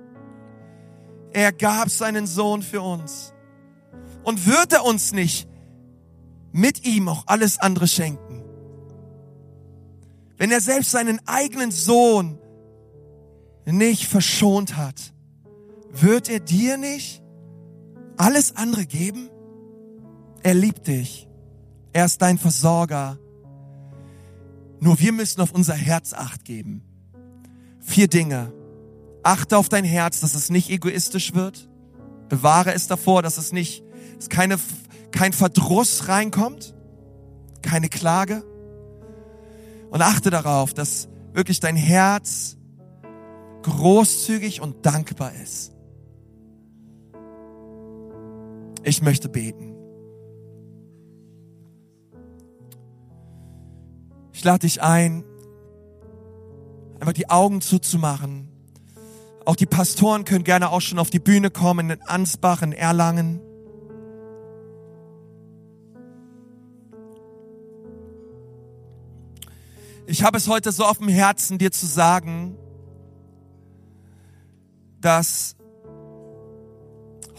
Er 1.34 1.52
gab 1.52 1.90
seinen 1.90 2.26
Sohn 2.26 2.62
für 2.62 2.80
uns. 2.80 3.34
Und 4.22 4.46
wird 4.46 4.72
er 4.72 4.86
uns 4.86 5.12
nicht 5.12 5.46
mit 6.52 6.86
ihm 6.86 7.06
auch 7.06 7.24
alles 7.26 7.58
andere 7.58 7.86
schenken? 7.86 8.42
Wenn 10.38 10.50
er 10.50 10.62
selbst 10.62 10.90
seinen 10.92 11.20
eigenen 11.28 11.70
Sohn 11.70 12.38
nicht 13.66 14.06
verschont 14.06 14.78
hat, 14.78 15.12
wird 15.92 16.28
er 16.28 16.40
dir 16.40 16.76
nicht 16.76 17.22
alles 18.16 18.56
andere 18.56 18.86
geben? 18.86 19.30
Er 20.42 20.54
liebt 20.54 20.86
dich. 20.86 21.28
Er 21.92 22.04
ist 22.06 22.22
dein 22.22 22.38
Versorger. 22.38 23.18
Nur 24.80 24.98
wir 24.98 25.12
müssen 25.12 25.40
auf 25.40 25.52
unser 25.52 25.74
Herz 25.74 26.12
acht 26.12 26.44
geben. 26.44 26.82
Vier 27.80 28.08
Dinge. 28.08 28.52
Achte 29.22 29.56
auf 29.56 29.68
dein 29.68 29.84
Herz, 29.84 30.20
dass 30.20 30.34
es 30.34 30.50
nicht 30.50 30.70
egoistisch 30.70 31.34
wird. 31.34 31.68
Bewahre 32.28 32.72
es 32.74 32.88
davor, 32.88 33.22
dass 33.22 33.38
es 33.38 33.52
nicht, 33.52 33.84
dass 34.16 34.28
keine, 34.28 34.56
kein 35.10 35.32
Verdruss 35.32 36.08
reinkommt. 36.08 36.74
Keine 37.60 37.88
Klage. 37.88 38.44
Und 39.90 40.02
achte 40.02 40.30
darauf, 40.30 40.74
dass 40.74 41.08
wirklich 41.32 41.60
dein 41.60 41.76
Herz 41.76 42.56
großzügig 43.62 44.60
und 44.60 44.84
dankbar 44.84 45.32
ist. 45.34 45.71
Ich 48.84 49.02
möchte 49.02 49.28
beten. 49.28 49.76
Ich 54.32 54.42
lade 54.44 54.60
dich 54.60 54.82
ein, 54.82 55.24
einfach 56.98 57.12
die 57.12 57.30
Augen 57.30 57.60
zuzumachen. 57.60 58.48
Auch 59.44 59.56
die 59.56 59.66
Pastoren 59.66 60.24
können 60.24 60.44
gerne 60.44 60.70
auch 60.70 60.80
schon 60.80 60.98
auf 60.98 61.10
die 61.10 61.20
Bühne 61.20 61.50
kommen 61.50 61.90
in 61.90 62.02
Ansbach, 62.02 62.62
in 62.62 62.72
Erlangen. 62.72 63.40
Ich 70.06 70.24
habe 70.24 70.36
es 70.38 70.48
heute 70.48 70.72
so 70.72 70.84
auf 70.84 70.98
dem 70.98 71.08
Herzen, 71.08 71.58
dir 71.58 71.70
zu 71.70 71.86
sagen, 71.86 72.56
dass 75.00 75.56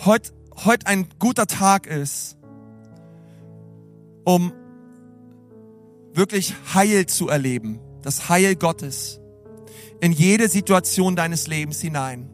heute 0.05 0.31
heute 0.65 0.87
ein 0.87 1.07
guter 1.19 1.47
Tag 1.47 1.87
ist, 1.87 2.37
um 4.23 4.53
wirklich 6.13 6.53
Heil 6.73 7.05
zu 7.07 7.29
erleben, 7.29 7.79
das 8.01 8.29
Heil 8.29 8.55
Gottes 8.55 9.19
in 9.99 10.11
jede 10.11 10.49
Situation 10.49 11.15
deines 11.15 11.47
Lebens 11.47 11.79
hinein. 11.81 12.29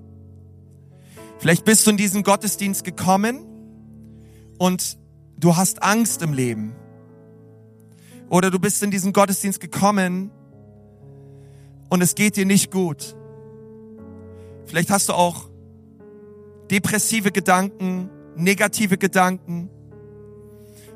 Vielleicht 1.38 1.66
bist 1.66 1.86
du 1.86 1.92
in 1.92 1.98
diesen 1.98 2.24
Gottesdienst 2.24 2.84
gekommen 2.84 3.46
und 4.58 4.98
du 5.38 5.56
hast 5.56 5.82
Angst 5.84 6.22
im 6.22 6.34
Leben. 6.34 6.76
Oder 8.30 8.52
du 8.52 8.60
bist 8.60 8.84
in 8.84 8.92
diesen 8.92 9.14
Gottesdienst 9.14 9.60
gekommen 9.60 10.32
und 11.90 12.02
es 12.02 12.16
geht 12.16 12.36
dir 12.36 12.46
nicht 12.46 12.72
gut. 12.72 13.16
Vielleicht 14.66 14.90
hast 14.92 15.10
du 15.10 15.14
auch 15.14 15.49
depressive 16.72 17.32
Gedanken, 17.32 18.10
negative 18.36 18.98
Gedanken. 18.98 19.70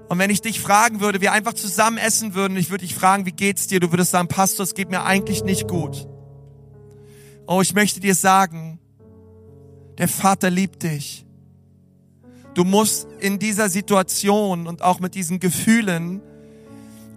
Und 0.09 0.19
wenn 0.19 0.30
ich 0.30 0.41
dich 0.41 0.59
fragen 0.59 0.99
würde, 0.99 1.21
wir 1.21 1.32
einfach 1.32 1.53
zusammen 1.53 1.97
essen 1.97 2.36
würden, 2.36 2.57
ich 2.57 2.69
würde 2.69 2.86
dich 2.86 2.95
fragen, 2.95 3.26
wie 3.26 3.32
geht's 3.32 3.67
dir? 3.67 3.80
Du 3.80 3.91
würdest 3.91 4.11
sagen, 4.11 4.28
Pastor, 4.28 4.63
es 4.63 4.76
geht 4.76 4.89
mir 4.89 5.03
eigentlich 5.03 5.43
nicht 5.43 5.67
gut. 5.67 6.07
Oh, 7.47 7.61
ich 7.61 7.74
möchte 7.74 7.99
dir 7.99 8.15
sagen, 8.15 8.80
der 9.97 10.07
Vater 10.07 10.49
liebt 10.49 10.84
dich. 10.84 11.26
Du 12.53 12.63
musst 12.63 13.07
in 13.19 13.39
dieser 13.39 13.69
Situation 13.69 14.67
und 14.67 14.82
auch 14.82 14.99
mit 14.99 15.15
diesen 15.15 15.39
Gefühlen 15.39 16.21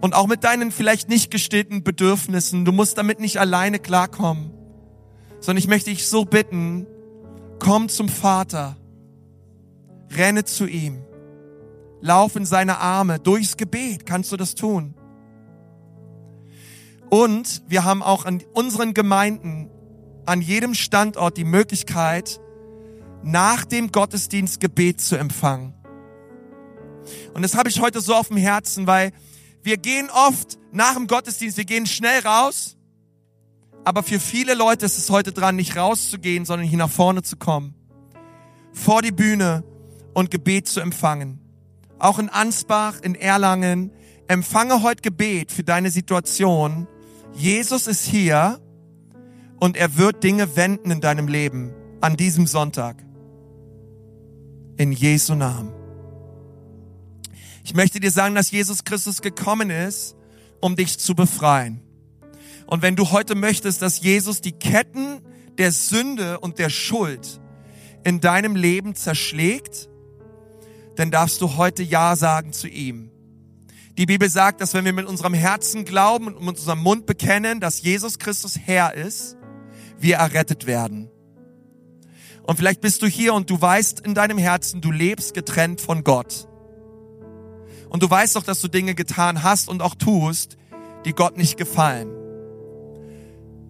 und 0.01 0.15
auch 0.15 0.27
mit 0.27 0.43
deinen 0.43 0.71
vielleicht 0.71 1.09
nicht 1.09 1.31
gestillten 1.31 1.83
Bedürfnissen, 1.83 2.65
du 2.65 2.71
musst 2.71 2.97
damit 2.97 3.19
nicht 3.19 3.39
alleine 3.39 3.79
klarkommen, 3.79 4.51
sondern 5.39 5.57
ich 5.57 5.67
möchte 5.67 5.89
dich 5.89 6.07
so 6.07 6.25
bitten, 6.25 6.87
Komm 7.59 7.89
zum 7.89 8.09
Vater. 8.09 8.77
Renne 10.11 10.45
zu 10.45 10.65
ihm. 10.67 11.03
Lauf 12.01 12.35
in 12.35 12.45
seine 12.45 12.77
Arme. 12.77 13.19
Durchs 13.19 13.57
Gebet 13.57 14.05
kannst 14.05 14.31
du 14.31 14.37
das 14.37 14.55
tun. 14.55 14.93
Und 17.09 17.63
wir 17.67 17.83
haben 17.83 18.03
auch 18.03 18.25
an 18.25 18.43
unseren 18.53 18.93
Gemeinden, 18.93 19.69
an 20.25 20.41
jedem 20.41 20.73
Standort 20.73 21.37
die 21.37 21.45
Möglichkeit, 21.45 22.39
nach 23.23 23.65
dem 23.65 23.91
Gottesdienst 23.91 24.59
Gebet 24.59 25.01
zu 25.01 25.17
empfangen. 25.17 25.73
Und 27.33 27.41
das 27.41 27.55
habe 27.55 27.69
ich 27.69 27.81
heute 27.81 28.01
so 28.01 28.13
auf 28.13 28.27
dem 28.27 28.37
Herzen, 28.37 28.87
weil 28.87 29.11
wir 29.63 29.77
gehen 29.77 30.09
oft 30.09 30.57
nach 30.71 30.95
dem 30.95 31.07
Gottesdienst, 31.07 31.57
wir 31.57 31.65
gehen 31.65 31.85
schnell 31.85 32.19
raus. 32.21 32.76
Aber 33.87 34.03
für 34.03 34.19
viele 34.19 34.53
Leute 34.53 34.85
ist 34.85 34.97
es 34.97 35.09
heute 35.09 35.31
dran, 35.31 35.55
nicht 35.55 35.77
rauszugehen, 35.77 36.43
sondern 36.43 36.67
hier 36.67 36.77
nach 36.77 36.89
vorne 36.89 37.23
zu 37.23 37.37
kommen. 37.37 37.73
Vor 38.73 39.01
die 39.01 39.13
Bühne 39.13 39.63
und 40.13 40.29
Gebet 40.29 40.67
zu 40.67 40.81
empfangen. 40.81 41.39
Auch 41.97 42.19
in 42.19 42.27
Ansbach, 42.27 42.99
in 42.99 43.15
Erlangen. 43.15 43.91
Empfange 44.27 44.83
heute 44.83 45.01
Gebet 45.03 45.53
für 45.53 45.63
deine 45.63 45.89
Situation. 45.89 46.85
Jesus 47.33 47.87
ist 47.87 48.03
hier 48.03 48.59
und 49.61 49.77
er 49.77 49.95
wird 49.95 50.21
Dinge 50.21 50.57
wenden 50.57 50.91
in 50.91 50.99
deinem 50.99 51.29
Leben 51.29 51.73
an 52.01 52.17
diesem 52.17 52.45
Sonntag. 52.45 53.05
In 54.75 54.91
Jesu 54.91 55.33
Namen. 55.33 55.71
Ich 57.63 57.73
möchte 57.73 58.01
dir 58.01 58.11
sagen, 58.11 58.35
dass 58.35 58.51
Jesus 58.51 58.83
Christus 58.83 59.21
gekommen 59.21 59.69
ist, 59.69 60.17
um 60.59 60.75
dich 60.75 60.99
zu 60.99 61.15
befreien. 61.15 61.86
Und 62.67 62.81
wenn 62.81 62.95
du 62.95 63.11
heute 63.11 63.33
möchtest, 63.33 63.81
dass 63.81 64.01
Jesus 64.01 64.41
die 64.41 64.51
Ketten 64.51 65.21
der 65.57 65.71
Sünde 65.71 66.39
und 66.39 66.59
der 66.59 66.69
Schuld 66.69 67.41
in 68.03 68.19
deinem 68.19 68.55
Leben 68.55 68.93
zerschlägt, 68.93 69.89
dann 70.95 71.09
darfst 71.09 71.41
du 71.41 71.57
heute 71.57 71.81
Ja 71.83 72.15
sagen 72.15 72.53
zu 72.53 72.67
ihm. 72.67 73.11
Die 73.97 74.05
Bibel 74.05 74.29
sagt, 74.29 74.61
dass 74.61 74.73
wenn 74.73 74.85
wir 74.85 74.93
mit 74.93 75.07
unserem 75.07 75.33
Herzen 75.33 75.85
glauben 75.85 76.27
und 76.27 76.41
mit 76.41 76.57
unserem 76.59 76.79
Mund 76.79 77.05
bekennen, 77.05 77.59
dass 77.59 77.81
Jesus 77.81 78.19
Christus 78.19 78.59
Herr 78.63 78.93
ist, 78.93 79.37
wir 79.97 80.17
errettet 80.17 80.67
werden. 80.67 81.09
Und 82.43 82.57
vielleicht 82.57 82.81
bist 82.81 83.01
du 83.01 83.07
hier 83.07 83.33
und 83.33 83.49
du 83.49 83.59
weißt 83.59 84.01
in 84.01 84.13
deinem 84.13 84.37
Herzen, 84.37 84.81
du 84.81 84.91
lebst 84.91 85.33
getrennt 85.33 85.81
von 85.81 86.03
Gott. 86.03 86.47
Und 87.89 88.03
du 88.03 88.09
weißt 88.09 88.35
doch, 88.35 88.43
dass 88.43 88.61
du 88.61 88.67
Dinge 88.67 88.93
getan 88.93 89.43
hast 89.43 89.67
und 89.67 89.81
auch 89.81 89.95
tust, 89.95 90.57
die 91.05 91.13
Gott 91.13 91.37
nicht 91.37 91.57
gefallen. 91.57 92.16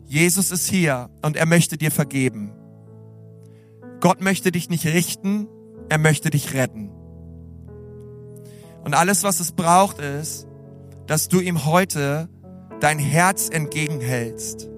Jesus 0.08 0.52
ist 0.52 0.70
hier 0.70 1.10
und 1.22 1.36
er 1.36 1.46
möchte 1.46 1.78
dir 1.78 1.92
vergeben. 1.92 2.54
Gott 4.00 4.22
möchte 4.22 4.52
dich 4.52 4.70
nicht 4.70 4.86
richten, 4.86 5.48
er 5.90 5.98
möchte 5.98 6.30
dich 6.30 6.54
retten. 6.54 6.92
Und 8.84 8.94
alles, 8.94 9.26
was 9.26 9.42
es 9.42 9.52
braucht, 9.52 10.00
ist, 10.00 10.48
dass 11.08 11.28
du 11.28 11.42
ihm 11.42 11.66
heute 11.66 12.30
dein 12.80 13.00
Herz 13.00 13.50
entgegenhältst 13.50 14.70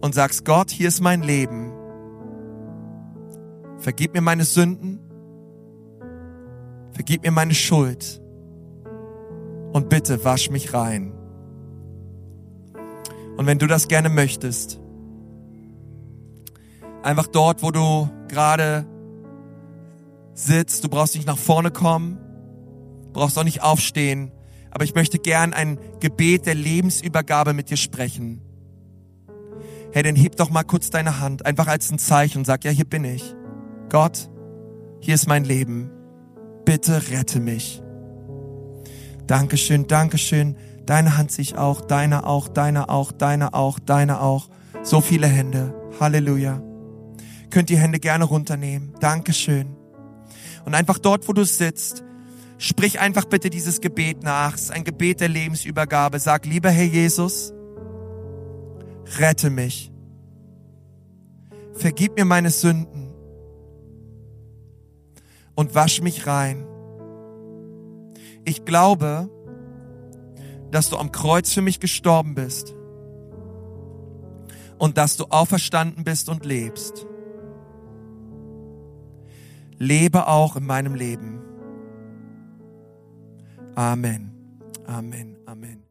und 0.00 0.14
sagst, 0.14 0.44
Gott, 0.44 0.70
hier 0.70 0.86
ist 0.86 1.00
mein 1.00 1.22
Leben. 1.22 1.72
Vergib 3.78 4.14
mir 4.14 4.20
meine 4.20 4.44
Sünden. 4.44 5.00
Vergib 6.92 7.24
mir 7.24 7.32
meine 7.32 7.54
Schuld. 7.54 8.22
Und 9.72 9.88
bitte 9.88 10.24
wasch 10.24 10.50
mich 10.50 10.72
rein. 10.74 11.12
Und 13.36 13.46
wenn 13.46 13.58
du 13.58 13.66
das 13.66 13.88
gerne 13.88 14.08
möchtest, 14.08 14.80
einfach 17.02 17.26
dort, 17.26 17.62
wo 17.62 17.70
du 17.70 18.08
gerade 18.28 18.86
sitzt, 20.34 20.84
du 20.84 20.88
brauchst 20.88 21.14
nicht 21.14 21.26
nach 21.26 21.38
vorne 21.38 21.70
kommen, 21.70 22.18
brauchst 23.12 23.38
auch 23.38 23.44
nicht 23.44 23.62
aufstehen, 23.62 24.32
aber 24.70 24.84
ich 24.84 24.94
möchte 24.94 25.18
gern 25.18 25.52
ein 25.52 25.78
Gebet 26.00 26.46
der 26.46 26.54
Lebensübergabe 26.54 27.54
mit 27.54 27.70
dir 27.70 27.76
sprechen. 27.76 28.40
Hey, 29.92 30.02
dann 30.02 30.16
heb 30.16 30.36
doch 30.36 30.50
mal 30.50 30.64
kurz 30.64 30.90
deine 30.90 31.20
Hand, 31.20 31.46
einfach 31.46 31.68
als 31.68 31.90
ein 31.92 32.00
Zeichen 32.00 32.38
und 32.38 32.44
sag, 32.44 32.64
ja, 32.64 32.72
hier 32.72 32.84
bin 32.84 33.04
ich. 33.04 33.34
Gott, 33.88 34.28
hier 35.00 35.14
ist 35.14 35.28
mein 35.28 35.44
Leben. 35.44 35.90
Bitte 36.64 37.10
rette 37.10 37.38
mich. 37.38 37.80
Dankeschön, 39.26 39.86
Dankeschön. 39.86 40.56
Deine 40.86 41.16
Hand 41.16 41.32
sich 41.32 41.56
auch, 41.56 41.80
deine 41.80 42.26
auch, 42.26 42.48
deine 42.48 42.88
auch, 42.88 43.12
deine 43.12 43.54
auch, 43.54 43.78
deine 43.78 44.20
auch. 44.20 44.48
So 44.82 45.00
viele 45.00 45.26
Hände. 45.26 45.74
Halleluja. 45.98 46.62
Könnt 47.50 47.70
die 47.70 47.78
Hände 47.78 48.00
gerne 48.00 48.24
runternehmen. 48.24 48.92
Dankeschön. 49.00 49.76
Und 50.64 50.74
einfach 50.74 50.98
dort, 50.98 51.26
wo 51.28 51.32
du 51.32 51.44
sitzt, 51.44 52.04
sprich 52.58 53.00
einfach 53.00 53.24
bitte 53.24 53.48
dieses 53.48 53.80
Gebet 53.80 54.22
nach. 54.22 54.54
Es 54.54 54.62
ist 54.62 54.72
ein 54.72 54.84
Gebet 54.84 55.20
der 55.20 55.28
Lebensübergabe. 55.28 56.18
Sag, 56.18 56.46
lieber 56.46 56.70
Herr 56.70 56.84
Jesus, 56.84 57.52
rette 59.18 59.50
mich. 59.50 59.90
Vergib 61.74 62.16
mir 62.16 62.24
meine 62.24 62.50
Sünden 62.50 63.12
und 65.54 65.74
wasch 65.74 66.00
mich 66.02 66.26
rein. 66.26 66.66
Ich 68.44 68.64
glaube, 68.64 69.30
dass 70.74 70.90
du 70.90 70.96
am 70.96 71.12
Kreuz 71.12 71.52
für 71.52 71.62
mich 71.62 71.78
gestorben 71.78 72.34
bist 72.34 72.74
und 74.76 74.98
dass 74.98 75.16
du 75.16 75.26
auferstanden 75.26 76.02
bist 76.02 76.28
und 76.28 76.44
lebst. 76.44 77.06
Lebe 79.78 80.26
auch 80.26 80.56
in 80.56 80.66
meinem 80.66 80.96
Leben. 80.96 81.40
Amen. 83.76 84.32
Amen. 84.84 85.36
Amen. 85.46 85.83